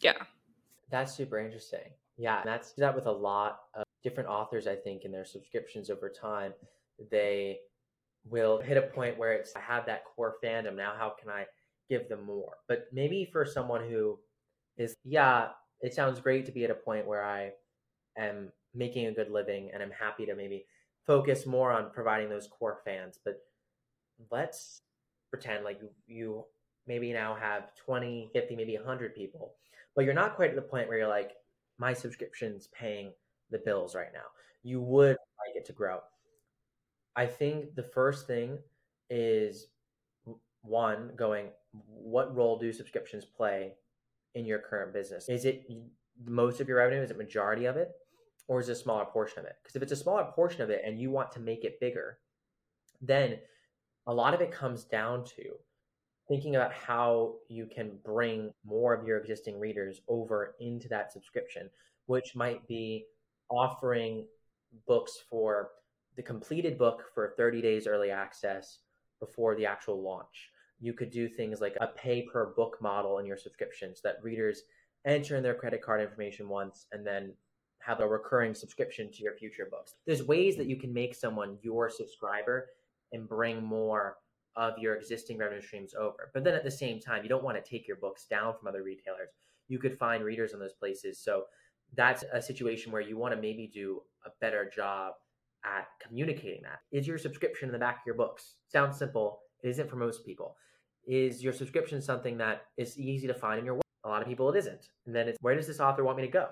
yeah. 0.00 0.14
That's 0.90 1.14
super 1.14 1.38
interesting. 1.38 1.92
Yeah. 2.16 2.40
That's 2.46 2.72
that 2.72 2.94
with 2.94 3.06
a 3.06 3.12
lot 3.12 3.60
of 3.74 3.84
different 4.02 4.30
authors, 4.30 4.66
I 4.66 4.74
think, 4.74 5.04
in 5.04 5.12
their 5.12 5.26
subscriptions 5.26 5.90
over 5.90 6.08
time. 6.08 6.54
They 7.10 7.58
will 8.24 8.58
hit 8.58 8.78
a 8.78 8.82
point 8.82 9.18
where 9.18 9.32
it's 9.32 9.54
I 9.54 9.60
have 9.60 9.84
that 9.84 10.04
core 10.04 10.36
fandom. 10.42 10.76
Now 10.76 10.94
how 10.96 11.10
can 11.20 11.28
I 11.28 11.44
give 11.88 12.08
them 12.08 12.24
more. 12.24 12.58
But 12.68 12.86
maybe 12.92 13.28
for 13.30 13.44
someone 13.44 13.88
who 13.88 14.18
is, 14.76 14.96
yeah, 15.04 15.48
it 15.80 15.94
sounds 15.94 16.20
great 16.20 16.46
to 16.46 16.52
be 16.52 16.64
at 16.64 16.70
a 16.70 16.74
point 16.74 17.06
where 17.06 17.24
I 17.24 17.52
am 18.16 18.52
making 18.74 19.06
a 19.06 19.12
good 19.12 19.30
living 19.30 19.70
and 19.72 19.82
I'm 19.82 19.90
happy 19.90 20.26
to 20.26 20.34
maybe 20.34 20.66
focus 21.06 21.46
more 21.46 21.72
on 21.72 21.90
providing 21.90 22.28
those 22.28 22.48
core 22.48 22.80
fans. 22.84 23.18
But 23.24 23.38
let's 24.30 24.82
pretend 25.30 25.64
like 25.64 25.80
you, 25.80 25.90
you 26.06 26.44
maybe 26.86 27.12
now 27.12 27.34
have 27.34 27.74
20, 27.76 28.30
50, 28.32 28.56
maybe 28.56 28.76
100 28.76 29.14
people, 29.14 29.54
but 29.94 30.04
you're 30.04 30.14
not 30.14 30.36
quite 30.36 30.50
at 30.50 30.56
the 30.56 30.62
point 30.62 30.88
where 30.88 30.98
you're 30.98 31.08
like, 31.08 31.32
my 31.78 31.92
subscription's 31.92 32.68
paying 32.68 33.12
the 33.50 33.58
bills 33.58 33.94
right 33.94 34.12
now. 34.12 34.26
You 34.62 34.80
would 34.80 35.16
like 35.16 35.56
it 35.56 35.66
to 35.66 35.72
grow. 35.72 36.00
I 37.14 37.26
think 37.26 37.74
the 37.74 37.82
first 37.82 38.26
thing 38.26 38.58
is 39.10 39.68
one 40.62 41.12
going 41.16 41.46
what 41.88 42.34
role 42.34 42.58
do 42.58 42.72
subscriptions 42.72 43.24
play 43.24 43.72
in 44.34 44.44
your 44.44 44.58
current 44.58 44.92
business? 44.92 45.28
Is 45.28 45.44
it 45.44 45.68
most 46.24 46.60
of 46.60 46.68
your 46.68 46.78
revenue? 46.78 47.02
Is 47.02 47.10
it 47.10 47.18
majority 47.18 47.64
of 47.64 47.76
it? 47.76 47.92
Or 48.48 48.60
is 48.60 48.68
it 48.68 48.72
a 48.72 48.76
smaller 48.76 49.04
portion 49.04 49.40
of 49.40 49.46
it? 49.46 49.56
Because 49.62 49.76
if 49.76 49.82
it's 49.82 49.92
a 49.92 49.96
smaller 49.96 50.24
portion 50.24 50.62
of 50.62 50.70
it 50.70 50.82
and 50.84 51.00
you 51.00 51.10
want 51.10 51.32
to 51.32 51.40
make 51.40 51.64
it 51.64 51.80
bigger, 51.80 52.18
then 53.00 53.38
a 54.06 54.14
lot 54.14 54.34
of 54.34 54.40
it 54.40 54.52
comes 54.52 54.84
down 54.84 55.24
to 55.24 55.54
thinking 56.28 56.56
about 56.56 56.72
how 56.72 57.34
you 57.48 57.66
can 57.66 57.98
bring 58.04 58.52
more 58.64 58.94
of 58.94 59.06
your 59.06 59.18
existing 59.18 59.58
readers 59.58 60.00
over 60.08 60.54
into 60.60 60.88
that 60.88 61.12
subscription, 61.12 61.68
which 62.06 62.34
might 62.34 62.66
be 62.68 63.04
offering 63.48 64.26
books 64.86 65.18
for 65.28 65.70
the 66.16 66.22
completed 66.22 66.78
book 66.78 67.04
for 67.14 67.34
30 67.36 67.62
days 67.62 67.86
early 67.86 68.10
access 68.10 68.78
before 69.20 69.54
the 69.54 69.66
actual 69.66 70.02
launch 70.02 70.50
you 70.80 70.92
could 70.92 71.10
do 71.10 71.28
things 71.28 71.60
like 71.60 71.76
a 71.80 71.86
pay 71.86 72.22
per 72.22 72.52
book 72.54 72.78
model 72.80 73.18
in 73.18 73.26
your 73.26 73.36
subscriptions 73.36 74.00
that 74.02 74.22
readers 74.22 74.62
enter 75.04 75.36
in 75.36 75.42
their 75.42 75.54
credit 75.54 75.82
card 75.82 76.00
information 76.00 76.48
once 76.48 76.86
and 76.92 77.06
then 77.06 77.32
have 77.78 78.00
a 78.00 78.08
recurring 78.08 78.54
subscription 78.54 79.10
to 79.12 79.22
your 79.22 79.34
future 79.36 79.68
books. 79.70 79.94
There's 80.06 80.24
ways 80.24 80.56
that 80.56 80.66
you 80.66 80.76
can 80.76 80.92
make 80.92 81.14
someone 81.14 81.58
your 81.62 81.88
subscriber 81.88 82.68
and 83.12 83.28
bring 83.28 83.62
more 83.62 84.16
of 84.56 84.78
your 84.78 84.96
existing 84.96 85.38
revenue 85.38 85.62
streams 85.62 85.94
over. 85.94 86.30
But 86.34 86.42
then 86.42 86.54
at 86.54 86.64
the 86.64 86.70
same 86.70 86.98
time, 86.98 87.22
you 87.22 87.28
don't 87.28 87.44
want 87.44 87.62
to 87.62 87.70
take 87.70 87.86
your 87.86 87.98
books 87.98 88.26
down 88.28 88.54
from 88.58 88.68
other 88.68 88.82
retailers. 88.82 89.28
you 89.68 89.78
could 89.78 89.98
find 89.98 90.24
readers 90.24 90.52
in 90.52 90.60
those 90.60 90.72
places. 90.72 91.18
So 91.18 91.44
that's 91.96 92.24
a 92.32 92.40
situation 92.40 92.92
where 92.92 93.00
you 93.00 93.16
want 93.16 93.34
to 93.34 93.40
maybe 93.40 93.70
do 93.72 94.00
a 94.24 94.30
better 94.40 94.70
job 94.74 95.14
at 95.64 95.88
communicating 96.00 96.62
that. 96.62 96.80
Is 96.92 97.06
your 97.06 97.18
subscription 97.18 97.68
in 97.68 97.72
the 97.72 97.78
back 97.78 97.96
of 97.96 98.06
your 98.06 98.14
books? 98.14 98.56
Sounds 98.68 98.96
simple. 98.96 99.40
It 99.62 99.68
isn't 99.70 99.90
for 99.90 99.96
most 99.96 100.24
people. 100.24 100.56
Is 101.06 101.42
your 101.42 101.52
subscription 101.52 102.02
something 102.02 102.38
that 102.38 102.66
is 102.76 102.98
easy 102.98 103.26
to 103.26 103.34
find 103.34 103.60
in 103.60 103.64
your 103.64 103.80
a 104.06 104.08
lot 104.08 104.22
of 104.22 104.28
people 104.28 104.48
it 104.50 104.56
isn't. 104.56 104.88
And 105.06 105.14
then 105.14 105.28
it's 105.28 105.38
where 105.40 105.54
does 105.54 105.66
this 105.66 105.80
author 105.80 106.04
want 106.04 106.16
me 106.16 106.24
to 106.24 106.32
go? 106.32 106.48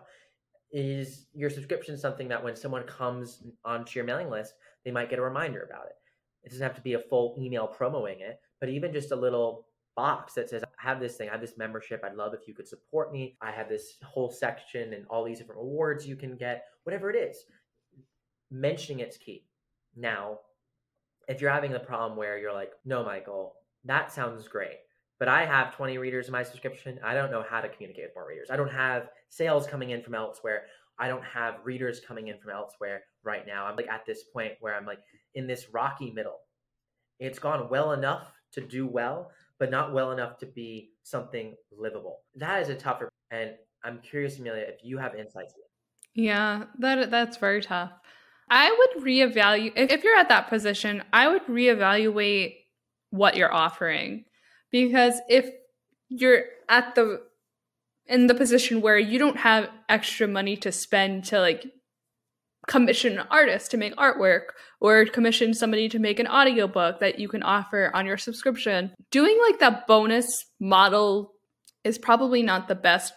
Is 0.73 1.27
your 1.33 1.51
subscription 1.51 1.97
something 1.97 2.29
that 2.29 2.43
when 2.43 2.57
someone 2.57 2.83
comes 2.83 3.45
onto 3.65 3.99
your 3.99 4.05
mailing 4.05 4.29
list, 4.29 4.55
they 4.85 4.91
might 4.91 5.09
get 5.09 5.21
a 5.21 5.23
reminder 5.23 5.63
about 5.63 5.87
it? 5.87 5.95
It 6.43 6.51
doesn't 6.51 6.63
have 6.63 6.75
to 6.75 6.83
be 6.83 6.95
a 6.95 6.99
full 6.99 7.37
email 7.39 7.67
promoting 7.67 8.21
it, 8.21 8.41
but 8.61 8.69
even 8.69 8.93
just 8.93 9.13
a 9.13 9.17
little 9.17 9.69
box 9.97 10.35
that 10.35 10.51
says, 10.51 10.65
I 10.65 10.83
have 10.83 10.99
this 10.99 11.17
thing, 11.17 11.29
I 11.29 11.33
have 11.33 11.41
this 11.41 11.57
membership. 11.57 12.03
I'd 12.05 12.17
love 12.17 12.35
if 12.35 12.49
you 12.49 12.55
could 12.55 12.67
support 12.67 13.13
me. 13.13 13.37
I 13.41 13.53
have 13.53 13.69
this 13.69 13.97
whole 14.03 14.31
section 14.31 14.93
and 14.93 15.07
all 15.09 15.25
these 15.25 15.39
different 15.39 15.61
rewards 15.61 16.07
you 16.07 16.17
can 16.17 16.37
get, 16.37 16.65
whatever 16.83 17.09
it 17.09 17.17
is. 17.17 17.45
Mentioning 18.51 19.01
it's 19.01 19.17
key. 19.17 19.47
Now, 19.97 20.41
if 21.29 21.41
you're 21.41 21.53
having 21.53 21.71
the 21.71 21.79
problem 21.79 22.19
where 22.19 22.37
you're 22.37 22.53
like, 22.53 22.73
no, 22.85 23.05
Michael, 23.05 23.55
that 23.85 24.13
sounds 24.13 24.49
great 24.49 24.79
but 25.19 25.29
I 25.29 25.47
have 25.47 25.75
20 25.75 25.99
readers 25.99 26.27
in 26.27 26.33
my 26.33 26.43
subscription. 26.43 26.99
I 27.05 27.15
don't 27.15 27.31
know 27.31 27.45
how 27.49 27.61
to 27.61 27.69
communicate 27.69 28.05
with 28.07 28.15
more 28.15 28.29
readers. 28.29 28.49
I 28.51 28.57
don't 28.57 28.71
have 28.71 29.09
sales 29.29 29.67
coming 29.67 29.91
in 29.91 30.03
from 30.03 30.15
elsewhere. 30.15 30.65
I 30.99 31.09
don't 31.09 31.25
have 31.25 31.55
readers 31.65 32.01
coming 32.07 32.29
in 32.29 32.39
from 32.39 32.53
elsewhere 32.53 33.03
right 33.23 33.47
now. 33.47 33.67
I'm 33.67 33.77
like 33.77 33.89
at 33.89 34.07
this 34.07 34.25
point 34.33 34.53
where 34.61 34.75
I'm 34.75 34.87
like 34.87 35.01
in 35.35 35.47
this 35.47 35.67
rocky 35.73 36.11
middle. 36.11 36.39
It's 37.21 37.39
gone 37.39 37.69
well 37.71 37.93
enough 37.93 38.33
to 38.53 38.61
do 38.61 38.87
well, 38.87 39.31
but 39.59 39.71
not 39.71 39.93
well 39.93 40.13
enough 40.13 40.39
to 40.39 40.47
be 40.47 40.91
something 41.05 41.55
livable. 41.77 42.21
That 42.37 42.63
is 42.63 42.69
a 42.69 42.75
tougher 42.75 43.09
and 43.31 43.53
I'm 43.85 44.01
curious, 44.01 44.39
Amelia, 44.39 44.63
if 44.63 44.81
you 44.83 44.99
have 44.99 45.15
insights. 45.15 45.55
Yeah, 46.15 46.65
that 46.79 47.11
that's 47.11 47.37
very 47.37 47.61
tough. 47.61 47.93
I 48.49 48.71
would 48.71 49.05
reevaluate 49.05 49.73
if 49.77 50.05
you're 50.05 50.17
at 50.17 50.29
that 50.29 50.49
position, 50.49 51.03
I 51.13 51.29
would 51.29 51.47
reevaluate 51.47 52.57
what 53.15 53.37
you're 53.37 53.53
offering. 53.53 54.25
Because 54.71 55.15
if 55.29 55.49
you're 56.09 56.45
at 56.69 56.95
the 56.95 57.21
in 58.07 58.27
the 58.27 58.35
position 58.35 58.83
where 58.83 58.99
you 58.99 59.19
don't 59.19 59.39
have 59.39 59.69
extra 59.89 60.29
money 60.29 60.57
to 60.57 60.71
spend 60.71 61.25
to 61.25 61.41
like 61.41 61.65
commission 62.67 63.19
an 63.19 63.27
artist 63.31 63.71
to 63.71 63.77
make 63.77 63.97
artwork 63.97 64.43
or 64.81 65.07
commission 65.07 65.55
somebody 65.55 65.89
to 65.89 65.99
make 65.99 66.19
an 66.19 66.27
audiobook 66.27 67.01
that 67.01 67.19
you 67.19 67.29
can 67.29 67.43
offer 67.43 67.91
on 67.95 68.05
your 68.05 68.19
subscription 68.19 68.91
doing 69.11 69.39
like 69.47 69.59
that 69.59 69.87
bonus 69.87 70.45
model 70.61 71.33
is 71.83 71.99
probably 71.99 72.43
not 72.43 72.69
the 72.69 72.75
best 72.75 73.13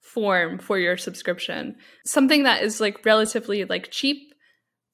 form 0.00 0.58
for 0.58 0.78
your 0.78 0.96
subscription. 0.96 1.76
Something 2.04 2.42
that 2.44 2.62
is 2.62 2.80
like 2.80 3.04
relatively 3.04 3.64
like 3.64 3.90
cheap 3.90 4.30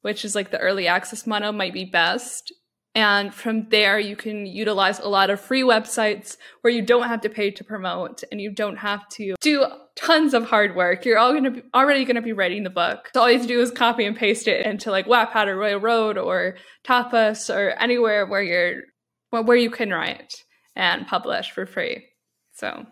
which 0.03 0.25
is 0.25 0.37
like 0.37 0.53
the 0.53 0.59
early 0.59 0.87
access 0.87 1.27
model 1.27 1.53
might 1.53 1.73
be 1.73 1.85
best 1.85 2.53
and 2.97 3.35
from 3.35 3.69
there, 3.69 3.99
you 3.99 4.17
can 4.17 4.47
utilize 4.47 5.01
a 5.01 5.09
lot 5.09 5.29
of 5.29 5.39
free 5.39 5.63
websites 5.63 6.39
where 6.63 6.73
you 6.73 6.81
don't 6.81 7.07
have 7.07 7.21
to 7.21 7.29
pay 7.29 7.51
to 7.51 7.63
promote 7.63 8.25
and 8.33 8.41
you 8.41 8.51
don't 8.51 8.79
have 8.79 9.07
to 9.11 9.35
do 9.43 9.67
tons 9.97 10.33
of 10.33 10.47
hard 10.47 10.75
work. 10.75 11.05
You're 11.05 11.19
all 11.19 11.35
gonna 11.35 11.51
be 11.51 11.63
already 11.75 12.07
gonna 12.07 12.23
be 12.23 12.33
writing 12.33 12.63
the 12.63 12.71
book. 12.71 13.11
So 13.13 13.21
all 13.21 13.31
you 13.31 13.37
have 13.37 13.47
to 13.47 13.53
do 13.53 13.61
is 13.61 13.71
copy 13.71 14.07
and 14.07 14.17
paste 14.17 14.49
it 14.49 14.65
into 14.65 14.91
like 14.91 15.07
Wattpad 15.07 15.47
or 15.47 15.59
Royal 15.59 15.79
Road 15.79 16.17
or 16.17 16.57
Tapas 16.85 17.55
or 17.55 17.69
anywhere 17.79 18.25
where 18.25 18.43
you're 18.43 18.85
where 19.29 19.59
you 19.59 19.69
can 19.69 19.91
write 19.91 20.33
and 20.75 21.07
publish 21.07 21.51
for 21.51 21.67
free. 21.67 22.07
So 22.55 22.87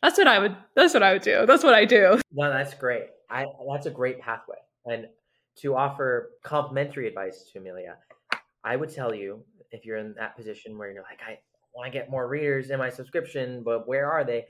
that's 0.00 0.16
what 0.16 0.28
I 0.28 0.38
would 0.38 0.56
that's 0.74 0.94
what 0.94 1.02
I 1.02 1.12
would 1.12 1.22
do. 1.22 1.44
That's 1.46 1.62
what 1.62 1.74
I 1.74 1.84
do. 1.84 2.18
No, 2.32 2.50
that's 2.50 2.72
great. 2.72 3.08
I 3.28 3.44
that's 3.70 3.84
a 3.84 3.90
great 3.90 4.18
pathway. 4.18 4.56
And 4.86 5.08
to 5.56 5.76
offer 5.76 6.30
complimentary 6.42 7.06
advice 7.06 7.50
to 7.52 7.58
Amelia, 7.58 7.98
I 8.64 8.76
would 8.76 8.92
tell 8.94 9.14
you 9.14 9.44
if 9.70 9.84
you're 9.84 9.96
in 9.96 10.14
that 10.18 10.36
position 10.36 10.78
where 10.78 10.92
you're 10.92 11.02
like, 11.02 11.20
I 11.26 11.38
want 11.74 11.92
to 11.92 11.98
get 11.98 12.10
more 12.10 12.28
readers 12.28 12.70
in 12.70 12.78
my 12.78 12.90
subscription, 12.90 13.62
but 13.64 13.88
where 13.88 14.10
are 14.10 14.24
they? 14.24 14.46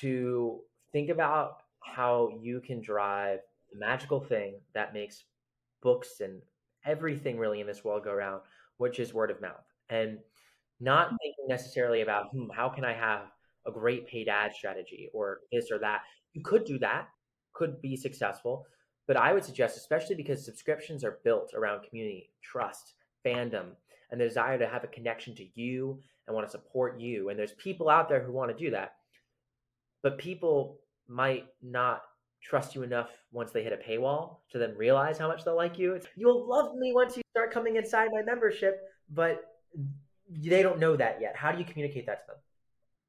To 0.00 0.60
think 0.92 1.10
about 1.10 1.56
how 1.80 2.30
you 2.40 2.60
can 2.60 2.80
drive 2.80 3.40
the 3.72 3.78
magical 3.78 4.20
thing 4.20 4.60
that 4.74 4.94
makes 4.94 5.24
books 5.82 6.20
and 6.20 6.40
everything 6.86 7.38
really 7.38 7.60
in 7.60 7.66
this 7.66 7.84
world 7.84 8.04
go 8.04 8.12
around, 8.12 8.40
which 8.78 8.98
is 8.98 9.12
word 9.12 9.30
of 9.30 9.40
mouth. 9.40 9.64
And 9.90 10.18
not 10.80 11.08
mm. 11.08 11.16
thinking 11.22 11.46
necessarily 11.48 12.02
about 12.02 12.30
hmm, 12.30 12.48
how 12.54 12.68
can 12.68 12.84
I 12.84 12.94
have 12.94 13.26
a 13.66 13.70
great 13.70 14.06
paid 14.06 14.28
ad 14.28 14.52
strategy 14.54 15.08
or 15.12 15.40
this 15.52 15.70
or 15.70 15.78
that. 15.78 16.02
You 16.32 16.42
could 16.42 16.64
do 16.64 16.78
that, 16.80 17.08
could 17.52 17.80
be 17.80 17.96
successful, 17.96 18.66
but 19.06 19.16
I 19.16 19.32
would 19.32 19.44
suggest, 19.44 19.76
especially 19.76 20.16
because 20.16 20.44
subscriptions 20.44 21.04
are 21.04 21.18
built 21.24 21.52
around 21.54 21.86
community, 21.88 22.30
trust, 22.42 22.94
fandom 23.24 23.66
and 24.10 24.20
the 24.20 24.24
desire 24.26 24.58
to 24.58 24.66
have 24.66 24.84
a 24.84 24.88
connection 24.88 25.34
to 25.36 25.46
you 25.54 26.00
and 26.26 26.34
want 26.34 26.46
to 26.46 26.50
support 26.50 27.00
you. 27.00 27.28
And 27.28 27.38
there's 27.38 27.52
people 27.52 27.88
out 27.88 28.08
there 28.08 28.22
who 28.22 28.32
want 28.32 28.56
to 28.56 28.64
do 28.64 28.70
that. 28.70 28.94
But 30.02 30.18
people 30.18 30.80
might 31.08 31.46
not 31.62 32.02
trust 32.42 32.74
you 32.74 32.82
enough 32.82 33.10
once 33.30 33.52
they 33.52 33.62
hit 33.62 33.72
a 33.72 33.76
paywall 33.76 34.38
to 34.50 34.58
then 34.58 34.74
realize 34.76 35.16
how 35.16 35.28
much 35.28 35.44
they'll 35.44 35.56
like 35.56 35.78
you. 35.78 36.00
You'll 36.16 36.48
love 36.48 36.74
me 36.76 36.92
once 36.92 37.16
you 37.16 37.22
start 37.30 37.52
coming 37.52 37.76
inside 37.76 38.08
my 38.12 38.22
membership, 38.22 38.80
but 39.10 39.42
they 40.28 40.62
don't 40.62 40.80
know 40.80 40.96
that 40.96 41.20
yet. 41.20 41.36
How 41.36 41.52
do 41.52 41.58
you 41.58 41.64
communicate 41.64 42.06
that 42.06 42.20
to 42.20 42.26
them? 42.28 42.36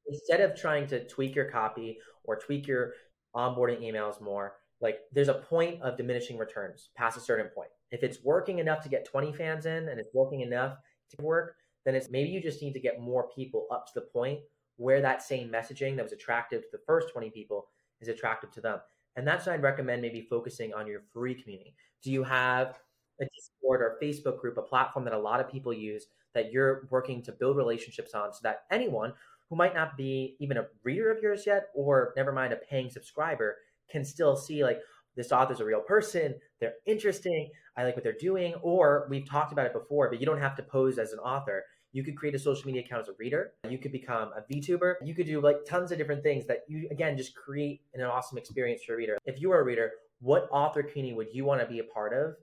Instead 0.07 0.41
of 0.41 0.55
trying 0.55 0.87
to 0.87 1.05
tweak 1.07 1.35
your 1.35 1.49
copy 1.49 1.97
or 2.23 2.35
tweak 2.37 2.67
your 2.67 2.93
onboarding 3.35 3.81
emails 3.81 4.21
more, 4.21 4.53
like 4.81 4.99
there's 5.13 5.29
a 5.29 5.35
point 5.35 5.81
of 5.81 5.97
diminishing 5.97 6.37
returns 6.37 6.89
past 6.95 7.17
a 7.17 7.21
certain 7.21 7.47
point. 7.47 7.69
If 7.93 8.03
it's 8.03 8.23
working 8.23 8.57
enough 8.57 8.81
to 8.83 8.89
get 8.89 9.05
20 9.05 9.31
fans 9.33 9.65
in 9.67 9.87
and 9.87 9.99
it's 9.99 10.13
working 10.13 10.41
enough 10.41 10.77
to 11.11 11.23
work, 11.23 11.55
then 11.85 11.93
it's 11.95 12.09
maybe 12.09 12.29
you 12.29 12.41
just 12.41 12.61
need 12.61 12.73
to 12.73 12.79
get 12.79 12.99
more 12.99 13.29
people 13.35 13.67
up 13.71 13.85
to 13.87 13.93
the 13.93 14.01
point 14.01 14.39
where 14.77 14.99
that 14.99 15.21
same 15.21 15.49
messaging 15.49 15.95
that 15.95 16.03
was 16.03 16.11
attractive 16.11 16.63
to 16.63 16.67
the 16.71 16.81
first 16.87 17.11
20 17.11 17.29
people 17.29 17.67
is 18.01 18.07
attractive 18.07 18.51
to 18.51 18.61
them. 18.61 18.79
And 19.15 19.27
that's 19.27 19.45
what 19.45 19.53
I'd 19.53 19.61
recommend 19.61 20.01
maybe 20.01 20.27
focusing 20.27 20.73
on 20.73 20.87
your 20.87 21.01
free 21.13 21.35
community. 21.35 21.75
Do 22.01 22.11
you 22.11 22.23
have 22.23 22.79
a 23.21 23.25
Discord 23.25 23.81
or 23.81 23.99
Facebook 24.01 24.39
group, 24.39 24.57
a 24.57 24.63
platform 24.63 25.05
that 25.05 25.13
a 25.13 25.17
lot 25.17 25.39
of 25.39 25.47
people 25.47 25.71
use 25.71 26.07
that 26.33 26.51
you're 26.51 26.87
working 26.89 27.21
to 27.21 27.31
build 27.31 27.57
relationships 27.57 28.15
on 28.15 28.33
so 28.33 28.39
that 28.41 28.63
anyone 28.71 29.13
who 29.49 29.55
might 29.55 29.75
not 29.75 29.95
be 29.95 30.35
even 30.39 30.57
a 30.57 30.65
reader 30.83 31.11
of 31.11 31.21
yours 31.21 31.45
yet, 31.45 31.67
or 31.75 32.11
never 32.17 32.31
mind 32.31 32.53
a 32.53 32.55
paying 32.55 32.89
subscriber, 32.89 33.57
can 33.87 34.03
still 34.03 34.35
see 34.35 34.63
like, 34.63 34.79
this 35.15 35.31
author's 35.31 35.59
a 35.59 35.65
real 35.65 35.81
person, 35.81 36.35
they're 36.59 36.73
interesting, 36.85 37.49
I 37.77 37.83
like 37.83 37.95
what 37.95 38.03
they're 38.03 38.13
doing. 38.19 38.53
Or 38.61 39.07
we've 39.09 39.29
talked 39.29 39.51
about 39.51 39.65
it 39.65 39.73
before, 39.73 40.09
but 40.09 40.19
you 40.19 40.25
don't 40.25 40.39
have 40.39 40.55
to 40.57 40.63
pose 40.63 40.97
as 40.97 41.11
an 41.11 41.19
author. 41.19 41.63
You 41.91 42.03
could 42.03 42.17
create 42.17 42.33
a 42.33 42.39
social 42.39 42.65
media 42.65 42.81
account 42.81 43.03
as 43.03 43.09
a 43.09 43.13
reader. 43.19 43.51
You 43.69 43.77
could 43.77 43.91
become 43.91 44.31
a 44.35 44.41
VTuber. 44.51 44.95
You 45.03 45.13
could 45.13 45.27
do 45.27 45.39
like 45.39 45.57
tons 45.65 45.91
of 45.91 45.97
different 45.99 46.23
things 46.23 46.47
that 46.47 46.59
you, 46.67 46.87
again, 46.91 47.15
just 47.17 47.35
create 47.35 47.81
an 47.93 48.01
awesome 48.01 48.37
experience 48.37 48.81
for 48.83 48.93
a 48.93 48.97
reader. 48.97 49.17
If 49.25 49.39
you 49.39 49.51
are 49.51 49.61
a 49.61 49.63
reader, 49.63 49.91
what 50.19 50.47
author 50.51 50.81
community 50.81 51.15
would 51.15 51.33
you 51.33 51.45
want 51.45 51.61
to 51.61 51.67
be 51.67 51.79
a 51.79 51.83
part 51.83 52.13
of? 52.13 52.35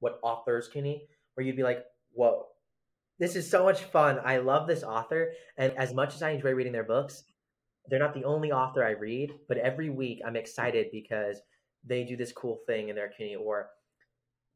What 0.00 0.18
authors 0.22 0.68
community 0.68 1.06
where 1.34 1.46
you'd 1.46 1.56
be 1.56 1.62
like, 1.62 1.84
whoa, 2.12 2.46
this 3.18 3.36
is 3.36 3.48
so 3.48 3.64
much 3.64 3.84
fun. 3.84 4.18
I 4.24 4.38
love 4.38 4.66
this 4.66 4.82
author. 4.82 5.32
And 5.56 5.72
as 5.76 5.94
much 5.94 6.14
as 6.14 6.22
I 6.22 6.30
enjoy 6.30 6.52
reading 6.52 6.72
their 6.72 6.84
books, 6.84 7.22
they're 7.88 7.98
not 7.98 8.14
the 8.14 8.24
only 8.24 8.52
author 8.52 8.84
I 8.84 8.90
read, 8.90 9.32
but 9.48 9.58
every 9.58 9.90
week 9.90 10.20
I'm 10.26 10.36
excited 10.36 10.88
because 10.92 11.40
they 11.84 12.04
do 12.04 12.16
this 12.16 12.32
cool 12.32 12.58
thing 12.66 12.88
in 12.88 12.96
their 12.96 13.10
community. 13.16 13.42
Or 13.42 13.68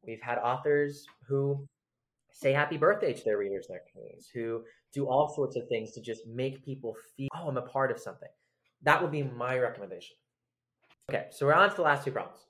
we've 0.07 0.23
had 0.23 0.39
authors 0.39 1.07
who 1.29 1.67
say 2.33 2.53
happy 2.53 2.77
birthday 2.77 3.13
to 3.13 3.25
their 3.25 3.39
readers 3.39 3.67
in 3.69 3.75
their 3.75 3.85
communities, 3.91 4.29
who 4.35 4.63
do 4.93 5.07
all 5.07 5.33
sorts 5.35 5.57
of 5.57 5.69
things 5.69 5.93
to 5.93 6.01
just 6.01 6.27
make 6.27 6.65
people 6.65 6.95
feel, 7.17 7.29
oh, 7.37 7.49
I'm 7.49 7.57
a 7.57 7.63
part 7.63 7.91
of 7.91 7.99
something. 7.99 8.29
That 8.83 9.01
would 9.01 9.13
be 9.13 9.23
my 9.23 9.59
recommendation. 9.59 10.17
Okay, 11.11 11.27
so 11.31 11.47
we're 11.47 11.55
on 11.55 11.71
to 11.71 11.77
the 11.77 11.83
last 11.83 12.05
two 12.05 12.11
problems. 12.11 12.41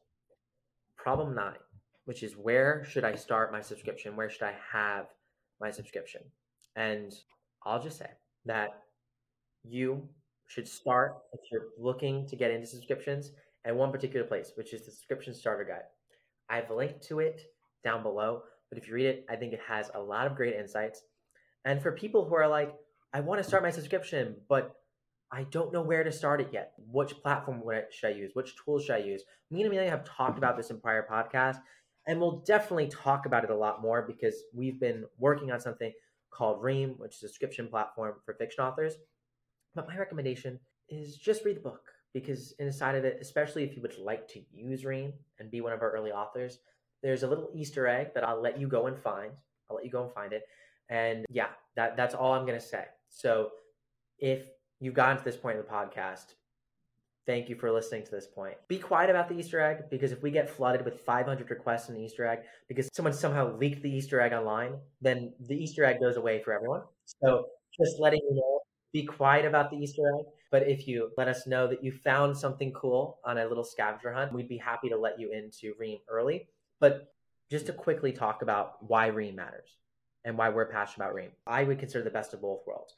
Problem 0.97 1.35
nine, 1.35 1.59
which 2.07 2.23
is 2.23 2.33
where 2.35 2.85
should 2.85 3.05
I 3.05 3.15
start 3.15 3.53
my 3.53 3.61
subscription? 3.61 4.17
Where 4.17 4.31
should 4.31 4.45
I 4.45 4.55
have 4.73 5.07
my 5.61 5.71
subscription? 5.71 6.23
And 6.77 7.13
I'll 7.65 7.83
just 7.83 7.99
say 7.99 8.11
that 8.47 8.71
you 9.65 10.09
should 10.47 10.69
start 10.69 11.19
if 11.33 11.41
you're 11.51 11.69
looking 11.79 12.27
to 12.29 12.37
get 12.37 12.51
into 12.51 12.67
subscriptions 12.67 13.33
at 13.65 13.77
one 13.77 13.93
particular 13.93 14.27
place, 14.27 14.53
which 14.57 14.73
is 14.73 14.85
the 14.85 14.91
subscription 14.91 15.35
starter 15.35 15.65
guide. 15.65 15.85
I've 16.49 16.71
linked 16.71 17.03
to 17.09 17.21
it 17.21 17.43
down 17.83 18.03
below, 18.03 18.43
but 18.69 18.79
if 18.79 18.87
you 18.87 18.95
read 18.95 19.07
it, 19.07 19.27
I 19.29 19.37
think 19.37 19.53
it 19.53 19.61
has 19.67 19.91
a 19.95 20.01
lot 20.01 20.27
of 20.27 20.37
great 20.37 20.55
insights. 20.55 21.03
And 21.65 21.83
for 21.83 21.93
people 21.93 22.29
who 22.29 22.35
are 22.35 22.49
like, 22.49 22.75
I 23.13 23.21
want 23.21 23.43
to 23.43 23.49
start 23.49 23.63
my 23.63 23.71
subscription, 23.71 24.37
but 24.49 24.75
I 25.33 25.45
don't 25.45 25.73
know 25.73 25.83
where 25.83 26.05
to 26.05 26.13
start 26.13 26.41
it 26.41 26.51
yet. 26.53 26.73
Which 26.91 27.21
platform 27.23 27.63
should 27.91 28.09
I 28.09 28.13
use? 28.15 28.33
Which 28.35 28.55
tools 28.57 28.85
should 28.85 28.97
I 28.97 28.99
use? 28.99 29.23
Me 29.51 29.63
and 29.63 29.71
Amelia 29.71 29.91
have 29.91 30.05
talked 30.05 30.39
about 30.39 30.57
this 30.57 30.71
in 30.71 30.81
prior 30.81 31.07
podcasts, 31.11 31.61
and 32.07 32.21
we'll 32.21 32.43
definitely 32.47 32.89
talk 32.89 33.25
about 33.27 33.45
it 33.45 33.51
a 33.51 33.57
lot 33.57 33.81
more 33.81 34.03
because 34.03 34.35
we've 34.53 34.79
been 34.79 35.05
working 35.19 35.51
on 35.51 35.61
something 35.61 35.93
called 36.31 36.63
Ream, 36.63 36.95
which 36.99 37.17
is 37.17 37.23
a 37.23 37.29
subscription 37.29 37.69
platform 37.69 38.15
for 38.25 38.35
fiction 38.35 38.65
authors. 38.65 38.95
But 39.75 39.89
my 39.89 39.97
recommendation 39.97 40.61
is 40.89 41.17
just 41.17 41.45
read 41.45 41.57
the 41.57 41.61
book 41.61 41.94
because 42.15 42.53
inside 42.61 42.95
of 42.95 43.05
it, 43.05 43.19
especially 43.21 43.65
if 43.65 43.77
you 43.77 43.83
would 43.83 43.99
like 43.99 44.27
to 44.29 44.41
use 44.53 44.85
Ream 44.85 45.13
and 45.39 45.51
be 45.51 45.61
one 45.61 45.73
of 45.73 45.83
our 45.83 45.91
early 45.91 46.13
authors, 46.13 46.61
there's 47.03 47.25
a 47.25 47.29
little 47.29 47.51
Easter 47.53 47.87
egg 47.87 48.15
that 48.15 48.27
I'll 48.27 48.41
let 48.41 48.59
you 48.59 48.69
go 48.69 48.87
and 48.87 48.97
find. 48.97 49.33
I'll 49.69 49.77
let 49.77 49.85
you 49.85 49.91
go 49.91 50.05
and 50.05 50.13
find 50.13 50.33
it. 50.33 50.45
And 50.89 51.27
yeah, 51.29 51.49
that 51.77 51.97
that's 51.97 52.15
all 52.15 52.33
I'm 52.33 52.47
gonna 52.47 52.61
say. 52.61 52.85
So 53.09 53.51
if 54.19 54.47
you've 54.81 54.95
gotten 54.95 55.19
to 55.19 55.25
this 55.25 55.37
point 55.37 55.59
in 55.59 55.65
the 55.65 55.71
podcast, 55.71 56.35
thank 57.27 57.49
you 57.49 57.57
for 57.57 57.73
listening 57.73 58.05
to 58.05 58.11
this 58.11 58.27
point. 58.27 58.57
Be 58.69 58.79
quiet 58.79 59.11
about 59.11 59.29
the 59.29 59.35
Easter 59.35 59.61
egg 59.61 59.91
because 59.91 60.13
if 60.13 60.23
we 60.23 60.31
get 60.31 60.49
flooded 60.49 60.85
with 60.85 61.01
500 61.01 61.51
requests 61.51 61.89
in 61.89 61.95
the 61.95 62.01
Easter 62.01 62.27
egg 62.27 62.41
because 62.69 62.89
someone 62.93 63.13
somehow 63.13 63.57
leaked 63.57 63.83
the 63.83 63.91
Easter 63.91 64.21
egg 64.21 64.33
online, 64.33 64.75
then 65.01 65.33
the 65.41 65.57
Easter 65.57 65.85
egg 65.85 66.01
goes 66.01 66.17
away 66.17 66.43
for 66.43 66.53
everyone. 66.53 66.83
So 67.23 67.47
just 67.77 67.99
letting 67.99 68.21
you 68.21 68.37
know, 68.37 68.61
be 68.93 69.05
quiet 69.05 69.45
about 69.45 69.71
the 69.71 69.77
Easter 69.77 70.03
egg. 70.19 70.27
But 70.55 70.69
if 70.69 70.87
you 70.87 71.11
let 71.17 71.27
us 71.27 71.49
know 71.49 71.67
that 71.67 71.83
you 71.83 71.91
found 71.91 72.39
something 72.39 72.71
cool 72.75 73.19
on 73.25 73.39
a 73.39 73.45
little 73.45 73.65
scavenger 73.65 74.13
hunt, 74.13 74.33
we'd 74.33 74.47
be 74.49 74.57
happy 74.57 74.89
to 74.89 74.97
let 74.97 75.19
you 75.19 75.33
into 75.33 75.75
Ream 75.81 75.99
early. 76.09 76.47
But 76.79 77.13
just 77.51 77.67
to 77.67 77.73
quickly 77.73 78.13
talk 78.13 78.41
about 78.43 78.77
why 78.87 79.09
Ream 79.09 79.35
matters 79.35 79.79
and 80.25 80.39
why 80.39 80.51
we're 80.51 80.71
passionate 80.71 81.07
about 81.07 81.17
Ream, 81.17 81.31
I 81.45 81.65
would 81.65 81.81
consider 81.81 82.05
the 82.05 82.11
best 82.11 82.35
of 82.35 82.41
both 82.41 82.61
worlds. 82.69 82.95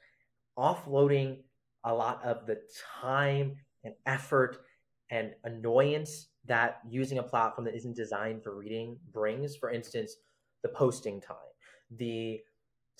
Offloading 0.58 1.44
a 1.82 1.94
lot 1.94 2.22
of 2.22 2.44
the 2.46 2.60
time 3.00 3.56
and 3.84 3.94
effort 4.04 4.58
and 5.10 5.32
annoyance 5.44 6.26
that 6.44 6.80
using 6.86 7.20
a 7.20 7.22
platform 7.22 7.64
that 7.64 7.74
isn't 7.74 7.96
designed 7.96 8.42
for 8.42 8.54
reading 8.54 8.98
brings. 9.14 9.56
For 9.56 9.70
instance, 9.70 10.14
the 10.62 10.68
posting 10.68 11.22
time, 11.22 11.36
the 11.90 12.38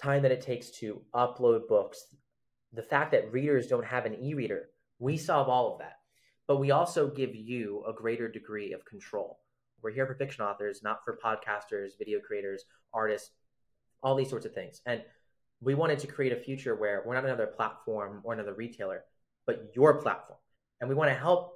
time 0.01 0.23
that 0.23 0.33
it 0.33 0.41
takes 0.41 0.71
to 0.79 1.03
upload 1.15 1.69
books, 1.69 2.07
the 2.77 2.83
fact 2.83 3.11
that 3.13 3.33
readers 3.33 3.67
don't 3.67 3.85
have 3.85 4.05
an 4.05 4.23
e 4.23 4.35
reader. 4.35 4.69
We 4.99 5.17
solve 5.17 5.49
all 5.49 5.73
of 5.73 5.79
that. 5.81 5.97
But 6.47 6.59
we 6.59 6.71
also 6.71 7.09
give 7.09 7.35
you 7.35 7.83
a 7.89 7.93
greater 7.93 8.29
degree 8.29 8.73
of 8.73 8.85
control. 8.85 9.41
We're 9.83 9.91
here 9.91 10.07
for 10.07 10.15
fiction 10.15 10.45
authors, 10.45 10.83
not 10.83 11.05
for 11.05 11.19
podcasters, 11.23 11.99
video 11.99 12.21
creators, 12.21 12.65
artists, 12.93 13.31
all 14.03 14.15
these 14.15 14.31
sorts 14.31 14.47
of 14.47 14.53
things. 14.53 14.81
And 14.87 15.03
we 15.61 15.75
wanted 15.75 15.99
to 16.01 16.07
create 16.07 16.33
a 16.33 16.37
future 16.37 16.77
where 16.77 17.03
we're 17.05 17.15
not 17.15 17.25
another 17.25 17.47
platform 17.47 18.21
or 18.23 18.35
another 18.35 18.55
retailer, 18.55 19.05
but 19.47 19.71
your 19.75 20.01
platform. 20.01 20.39
And 20.81 20.89
we 20.89 20.95
want 20.95 21.11
to 21.11 21.17
help 21.17 21.55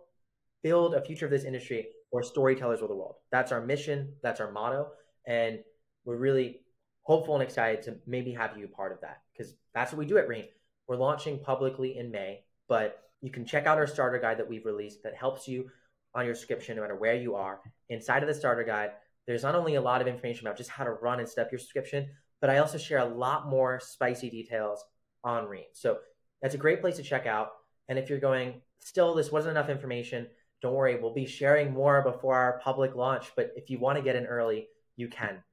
build 0.62 0.94
a 0.94 1.02
future 1.02 1.26
of 1.26 1.30
this 1.30 1.44
industry 1.44 1.88
where 2.10 2.22
storytellers 2.22 2.80
rule 2.80 2.88
the 2.88 2.96
world. 2.96 3.16
That's 3.30 3.52
our 3.52 3.60
mission, 3.60 4.14
that's 4.22 4.40
our 4.40 4.50
motto. 4.50 4.88
And 5.26 5.60
we're 6.04 6.16
really 6.16 6.60
hopeful 7.02 7.34
and 7.34 7.42
excited 7.42 7.82
to 7.82 7.96
maybe 8.06 8.32
have 8.32 8.56
you 8.56 8.68
part 8.68 8.92
of 8.92 9.00
that 9.02 9.20
because 9.32 9.54
that's 9.74 9.92
what 9.92 9.98
we 9.98 10.06
do 10.06 10.18
at 10.18 10.28
Ream. 10.28 10.44
We're 10.90 10.96
launching 10.96 11.38
publicly 11.38 11.96
in 11.96 12.10
May, 12.10 12.42
but 12.68 12.98
you 13.20 13.30
can 13.30 13.46
check 13.46 13.64
out 13.64 13.78
our 13.78 13.86
starter 13.86 14.18
guide 14.18 14.38
that 14.38 14.48
we've 14.48 14.66
released 14.66 15.04
that 15.04 15.14
helps 15.14 15.46
you 15.46 15.70
on 16.16 16.26
your 16.26 16.34
subscription 16.34 16.74
no 16.74 16.82
matter 16.82 16.96
where 16.96 17.14
you 17.14 17.36
are. 17.36 17.60
Inside 17.90 18.24
of 18.24 18.26
the 18.26 18.34
starter 18.34 18.64
guide, 18.64 18.90
there's 19.24 19.44
not 19.44 19.54
only 19.54 19.76
a 19.76 19.80
lot 19.80 20.00
of 20.00 20.08
information 20.08 20.48
about 20.48 20.56
just 20.56 20.68
how 20.68 20.82
to 20.82 20.90
run 20.90 21.20
and 21.20 21.28
set 21.28 21.46
up 21.46 21.52
your 21.52 21.60
subscription, 21.60 22.08
but 22.40 22.50
I 22.50 22.58
also 22.58 22.76
share 22.76 22.98
a 22.98 23.04
lot 23.04 23.48
more 23.48 23.78
spicy 23.78 24.30
details 24.30 24.84
on 25.22 25.46
Ream. 25.46 25.62
So 25.74 25.98
that's 26.42 26.56
a 26.56 26.58
great 26.58 26.80
place 26.80 26.96
to 26.96 27.04
check 27.04 27.24
out. 27.24 27.50
And 27.88 27.96
if 27.96 28.10
you're 28.10 28.18
going, 28.18 28.60
still, 28.80 29.14
this 29.14 29.30
wasn't 29.30 29.56
enough 29.56 29.70
information, 29.70 30.26
don't 30.60 30.74
worry, 30.74 30.98
we'll 31.00 31.14
be 31.14 31.24
sharing 31.24 31.72
more 31.72 32.02
before 32.02 32.34
our 32.34 32.58
public 32.64 32.96
launch. 32.96 33.30
But 33.36 33.52
if 33.54 33.70
you 33.70 33.78
want 33.78 33.96
to 33.98 34.02
get 34.02 34.16
in 34.16 34.26
early, 34.26 34.66
you 34.96 35.06
can. 35.06 35.44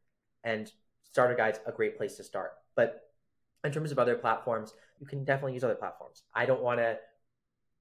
And 0.43 0.71
Starter 1.03 1.35
Guide's 1.35 1.59
a 1.67 1.71
great 1.71 1.95
place 1.95 2.17
to 2.17 2.23
start. 2.23 2.53
But 2.75 3.03
in 3.63 3.71
terms 3.71 3.91
of 3.91 3.99
other 3.99 4.15
platforms, 4.15 4.73
you 4.99 5.07
can 5.07 5.23
definitely 5.23 5.53
use 5.53 5.63
other 5.63 5.75
platforms. 5.75 6.23
I 6.33 6.45
don't 6.45 6.61
want 6.61 6.79
to 6.79 6.97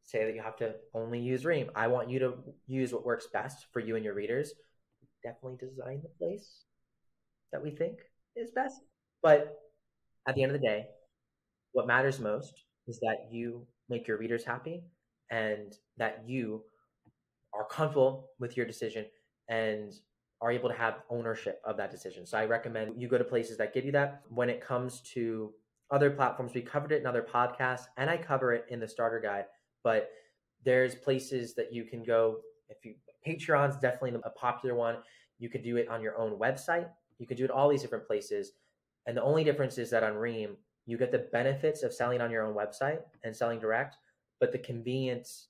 say 0.02 0.24
that 0.24 0.34
you 0.34 0.42
have 0.42 0.56
to 0.56 0.74
only 0.94 1.18
use 1.20 1.44
Ream. 1.44 1.70
I 1.74 1.88
want 1.88 2.10
you 2.10 2.18
to 2.20 2.34
use 2.66 2.92
what 2.92 3.04
works 3.04 3.26
best 3.32 3.66
for 3.72 3.80
you 3.80 3.96
and 3.96 4.04
your 4.04 4.14
readers. 4.14 4.52
Definitely 5.22 5.58
design 5.68 6.02
the 6.02 6.10
place 6.18 6.64
that 7.52 7.62
we 7.62 7.70
think 7.70 7.98
is 8.36 8.50
best. 8.52 8.80
But 9.22 9.58
at 10.28 10.34
the 10.34 10.42
end 10.42 10.54
of 10.54 10.60
the 10.60 10.66
day, 10.66 10.86
what 11.72 11.86
matters 11.86 12.20
most 12.20 12.64
is 12.86 13.00
that 13.00 13.28
you 13.30 13.66
make 13.88 14.06
your 14.06 14.18
readers 14.18 14.44
happy 14.44 14.84
and 15.30 15.76
that 15.96 16.22
you 16.26 16.62
are 17.54 17.66
comfortable 17.66 18.30
with 18.38 18.56
your 18.56 18.66
decision 18.66 19.06
and 19.48 19.92
are 20.40 20.52
able 20.52 20.68
to 20.68 20.74
have 20.74 20.96
ownership 21.10 21.60
of 21.64 21.76
that 21.78 21.90
decision. 21.90 22.26
So 22.26 22.36
I 22.38 22.44
recommend 22.44 23.00
you 23.00 23.08
go 23.08 23.18
to 23.18 23.24
places 23.24 23.56
that 23.58 23.72
give 23.72 23.84
you 23.84 23.92
that. 23.92 24.22
When 24.28 24.50
it 24.50 24.60
comes 24.60 25.00
to 25.14 25.52
other 25.90 26.10
platforms, 26.10 26.52
we 26.54 26.62
covered 26.62 26.92
it 26.92 27.00
in 27.00 27.06
other 27.06 27.22
podcasts 27.22 27.86
and 27.96 28.10
I 28.10 28.16
cover 28.16 28.52
it 28.52 28.66
in 28.68 28.80
the 28.80 28.88
starter 28.88 29.20
guide, 29.20 29.44
but 29.84 30.10
there's 30.64 30.94
places 30.94 31.54
that 31.54 31.72
you 31.72 31.84
can 31.84 32.02
go 32.02 32.38
if 32.68 32.84
you 32.84 32.94
Patreon's 33.26 33.76
definitely 33.76 34.18
a 34.24 34.30
popular 34.30 34.74
one. 34.74 34.96
You 35.38 35.48
could 35.48 35.62
do 35.62 35.76
it 35.76 35.88
on 35.88 36.00
your 36.00 36.16
own 36.16 36.38
website. 36.38 36.88
You 37.18 37.26
could 37.26 37.36
do 37.36 37.44
it 37.44 37.50
all 37.50 37.68
these 37.68 37.82
different 37.82 38.06
places. 38.06 38.52
And 39.06 39.16
the 39.16 39.22
only 39.22 39.44
difference 39.44 39.78
is 39.78 39.90
that 39.90 40.04
on 40.04 40.14
Ream, 40.14 40.56
you 40.86 40.96
get 40.96 41.10
the 41.10 41.26
benefits 41.32 41.82
of 41.82 41.92
selling 41.92 42.20
on 42.20 42.30
your 42.30 42.44
own 42.44 42.54
website 42.54 43.00
and 43.24 43.34
selling 43.34 43.58
direct, 43.58 43.96
but 44.38 44.52
the 44.52 44.58
convenience 44.58 45.48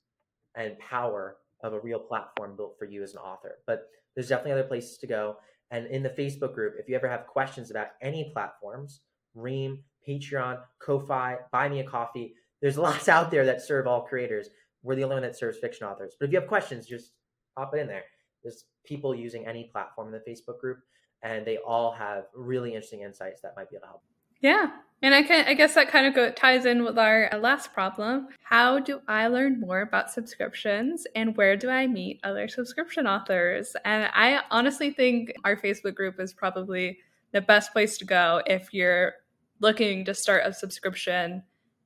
and 0.55 0.79
power 0.79 1.37
of 1.63 1.75
a 1.75 1.81
real 1.81 1.99
platform 1.99 2.57
built 2.57 2.77
for 2.79 2.87
you 2.87 3.03
as 3.03 3.13
an 3.13 3.19
author. 3.19 3.59
But 3.67 3.89
there's 4.15 4.29
definitely 4.29 4.53
other 4.53 4.65
places 4.65 4.97
to 4.99 5.07
go. 5.07 5.37
And 5.71 5.87
in 5.89 6.03
the 6.03 6.11
Facebook 6.11 6.55
group, 6.55 6.75
if 6.79 6.89
you 6.89 6.95
ever 6.95 7.09
have 7.09 7.27
questions 7.27 7.71
about 7.71 7.89
any 8.01 8.31
platforms, 8.33 9.01
Ream, 9.35 9.81
Patreon, 10.09 10.61
Ko-fi, 10.79 11.37
Buy 11.53 11.69
Me 11.69 11.81
a 11.81 11.85
Coffee, 11.85 12.35
there's 12.61 12.79
lots 12.89 13.09
out 13.09 13.31
there 13.31 13.45
that 13.47 13.63
serve 13.63 13.87
all 13.87 14.03
creators. 14.03 14.49
We're 14.83 14.95
the 14.95 15.05
only 15.05 15.17
one 15.17 15.23
that 15.23 15.37
serves 15.37 15.59
fiction 15.59 15.87
authors. 15.87 16.15
But 16.19 16.27
if 16.27 16.33
you 16.33 16.41
have 16.41 16.49
questions, 16.49 16.87
just 16.87 17.13
pop 17.57 17.75
it 17.75 17.81
in 17.81 17.87
there. 17.87 18.05
There's 18.43 18.65
people 18.85 19.15
using 19.15 19.47
any 19.47 19.65
platform 19.65 20.09
in 20.09 20.13
the 20.13 20.31
Facebook 20.31 20.61
group, 20.61 20.79
and 21.23 21.45
they 21.45 21.59
all 21.59 21.91
have 21.93 22.25
really 22.35 22.71
interesting 22.75 23.01
insights 23.01 23.41
that 23.43 23.55
might 23.57 23.69
be 23.69 23.77
able 23.77 23.83
to 23.83 23.89
help. 23.89 24.03
Yeah, 24.41 24.71
and 25.03 25.15
I 25.15 25.23
can 25.23 25.47
I 25.47 25.55
guess 25.55 25.75
that 25.75 25.89
kind 25.89 26.07
of 26.07 26.15
go, 26.15 26.31
ties 26.31 26.67
in 26.67 26.85
with 26.85 26.99
our 26.99 27.31
last 27.41 27.73
problem. 27.73 28.29
How 28.43 28.79
do 28.79 29.01
I 29.09 29.29
learn 29.29 29.61
more 29.61 29.81
about 29.81 30.11
subscriptions 30.11 31.07
and 31.15 31.37
where 31.37 31.57
do 31.57 31.69
I 31.69 31.87
meet 31.87 32.21
other 32.23 32.49
subscription 32.49 33.07
authors? 33.07 33.75
And 33.85 34.11
I 34.15 34.41
honestly 34.51 34.91
think 34.91 35.33
our 35.45 35.57
Facebook 35.57 35.95
group 35.95 36.21
is 36.21 36.33
probably 36.33 36.99
the 37.33 37.41
best 37.41 37.73
place 37.73 37.99
to 37.99 38.05
go 38.05 38.43
if 38.47 38.73
you're 38.73 39.15
looking 39.61 40.05
to 40.05 40.15
start 40.15 40.43
a 40.45 40.53
subscription 40.53 41.43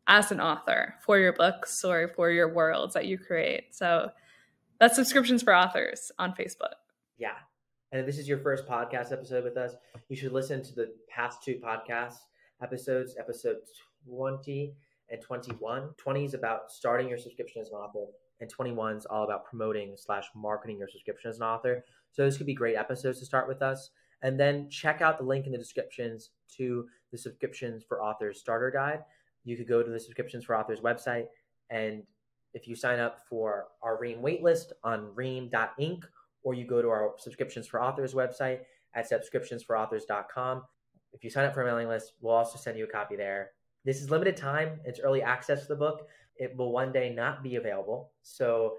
as 0.07 0.33
an 0.33 0.41
author 0.41 0.95
for 1.05 1.19
your 1.19 1.33
books 1.33 1.85
or 1.85 2.13
for 2.17 2.31
your 2.31 2.53
worlds 2.53 2.95
that 2.95 3.07
you 3.07 3.19
create. 3.19 3.75
So 3.75 4.11
that's 4.81 4.97
subscriptions 4.97 5.43
for 5.43 5.55
authors 5.55 6.11
on 6.19 6.33
Facebook. 6.33 6.75
Yeah. 7.19 7.35
And 7.93 8.01
if 8.01 8.07
this 8.07 8.19
is 8.19 8.29
your 8.29 8.39
first 8.39 8.67
podcast 8.67 9.13
episode 9.13 9.45
with 9.45 9.57
us, 9.57 9.75
you 10.09 10.17
should 10.17 10.33
listen 10.33 10.63
to 10.63 10.75
the 10.75 10.93
past 11.09 11.43
two 11.43 11.57
podcasts 11.57 12.19
episodes, 12.63 13.17
episode 13.19 13.57
20 14.07 14.75
and 15.11 15.21
21. 15.21 15.91
20 15.97 16.25
is 16.25 16.35
about 16.35 16.71
starting 16.71 17.09
your 17.09 17.19
subscription 17.19 17.63
as 17.63 17.69
an 17.69 17.75
author, 17.75 18.07
and 18.41 18.49
21 18.49 18.97
is 18.97 19.07
all 19.07 19.25
about 19.25 19.45
promoting 19.45 19.95
slash 19.97 20.27
marketing 20.35 20.79
your 20.79 20.89
subscription 20.89 21.31
as 21.31 21.37
an 21.37 21.43
author. 21.43 21.85
So 22.13 22.25
this 22.25 22.37
could 22.37 22.47
be 22.47 22.55
great 22.55 22.77
episodes 22.77 23.19
to 23.21 23.27
start 23.27 23.49
with 23.49 23.63
us. 23.63 23.91
And 24.23 24.39
then 24.39 24.69
check 24.69 25.01
out 25.01 25.19
the 25.19 25.25
link 25.25 25.47
in 25.47 25.53
the 25.53 25.59
descriptions 25.59 26.31
to 26.57 26.87
the 27.11 27.19
subscriptions 27.19 27.83
for 27.83 28.03
authors 28.03 28.39
starter 28.39 28.71
guide. 28.71 29.05
You 29.45 29.57
could 29.57 29.69
go 29.69 29.83
to 29.83 29.91
the 29.91 29.99
subscriptions 29.99 30.45
for 30.45 30.57
authors 30.57 30.81
website, 30.81 31.27
and 31.71 32.03
if 32.53 32.69
you 32.69 32.75
sign 32.75 32.99
up 32.99 33.21
for 33.29 33.69
our 33.83 33.99
Ream 33.99 34.21
waitlist 34.21 34.73
on 34.85 35.15
ream.inc, 35.15 36.03
or 36.43 36.55
you 36.55 36.67
go 36.67 36.83
to 36.83 36.89
our 36.89 37.13
subscriptions 37.19 37.67
for 37.67 37.83
authors 37.83 38.13
website 38.13 38.61
at 38.95 39.09
subscriptionsforauthors.com, 39.11 40.63
if 41.13 41.25
you 41.25 41.31
sign 41.31 41.45
up 41.45 41.55
for 41.55 41.63
a 41.63 41.65
mailing 41.65 41.89
list, 41.89 42.13
we'll 42.21 42.35
also 42.35 42.59
send 42.59 42.77
you 42.79 42.85
a 42.85 42.89
copy 42.89 43.17
there. 43.17 43.51
This 43.85 44.01
is 44.03 44.11
limited 44.11 44.37
time. 44.37 44.81
It's 44.85 45.01
early 45.01 45.23
access 45.23 45.63
to 45.63 45.69
the 45.69 45.77
book. 45.77 46.09
It 46.37 46.57
will 46.57 46.73
one 46.73 46.93
day 46.93 47.13
not 47.15 47.43
be 47.43 47.57
available. 47.57 48.11
So 48.23 48.77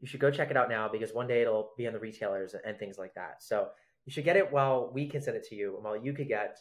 you 0.00 0.06
should 0.06 0.20
go 0.20 0.30
check 0.30 0.50
it 0.50 0.56
out 0.56 0.68
now 0.68 0.88
because 0.88 1.12
one 1.12 1.26
day 1.26 1.42
it'll 1.42 1.72
be 1.76 1.86
on 1.86 1.92
the 1.92 1.98
retailers 1.98 2.54
and 2.64 2.78
things 2.78 2.98
like 2.98 3.14
that. 3.14 3.42
So 3.42 3.68
you 4.06 4.12
should 4.12 4.24
get 4.24 4.36
it 4.36 4.50
while 4.50 4.90
we 4.94 5.06
can 5.08 5.20
send 5.20 5.36
it 5.36 5.46
to 5.48 5.54
you 5.54 5.74
and 5.74 5.84
while 5.84 5.96
you 5.96 6.12
could 6.12 6.28
get 6.28 6.58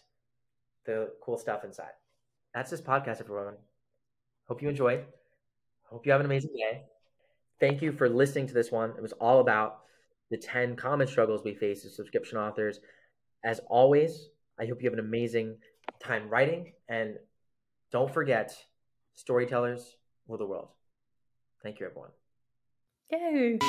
the 0.85 1.11
cool 1.23 1.37
stuff 1.37 1.63
inside. 1.63 1.93
That's 2.53 2.71
this 2.71 2.81
podcast, 2.81 3.21
everyone. 3.21 3.53
Hope 4.47 4.61
you 4.61 4.69
enjoyed. 4.69 5.05
Hope 5.83 6.05
you 6.05 6.11
have 6.11 6.21
an 6.21 6.25
amazing 6.25 6.51
day. 6.55 6.83
Thank 7.59 7.81
you 7.81 7.91
for 7.91 8.09
listening 8.09 8.47
to 8.47 8.53
this 8.53 8.71
one. 8.71 8.91
It 8.91 9.01
was 9.01 9.13
all 9.13 9.39
about 9.39 9.81
the 10.31 10.37
10 10.37 10.75
common 10.75 11.07
struggles 11.07 11.43
we 11.43 11.53
face 11.53 11.85
as 11.85 11.95
subscription 11.95 12.37
authors. 12.37 12.79
As 13.43 13.61
always, 13.69 14.29
I 14.59 14.65
hope 14.65 14.81
you 14.81 14.89
have 14.89 14.97
an 14.97 15.05
amazing 15.05 15.57
time 16.03 16.27
writing. 16.29 16.73
And 16.89 17.17
don't 17.91 18.11
forget, 18.11 18.57
storytellers 19.13 19.97
rule 20.27 20.39
the 20.39 20.47
world. 20.47 20.69
Thank 21.61 21.79
you, 21.79 21.85
everyone. 21.85 22.09
Yay. 23.11 23.59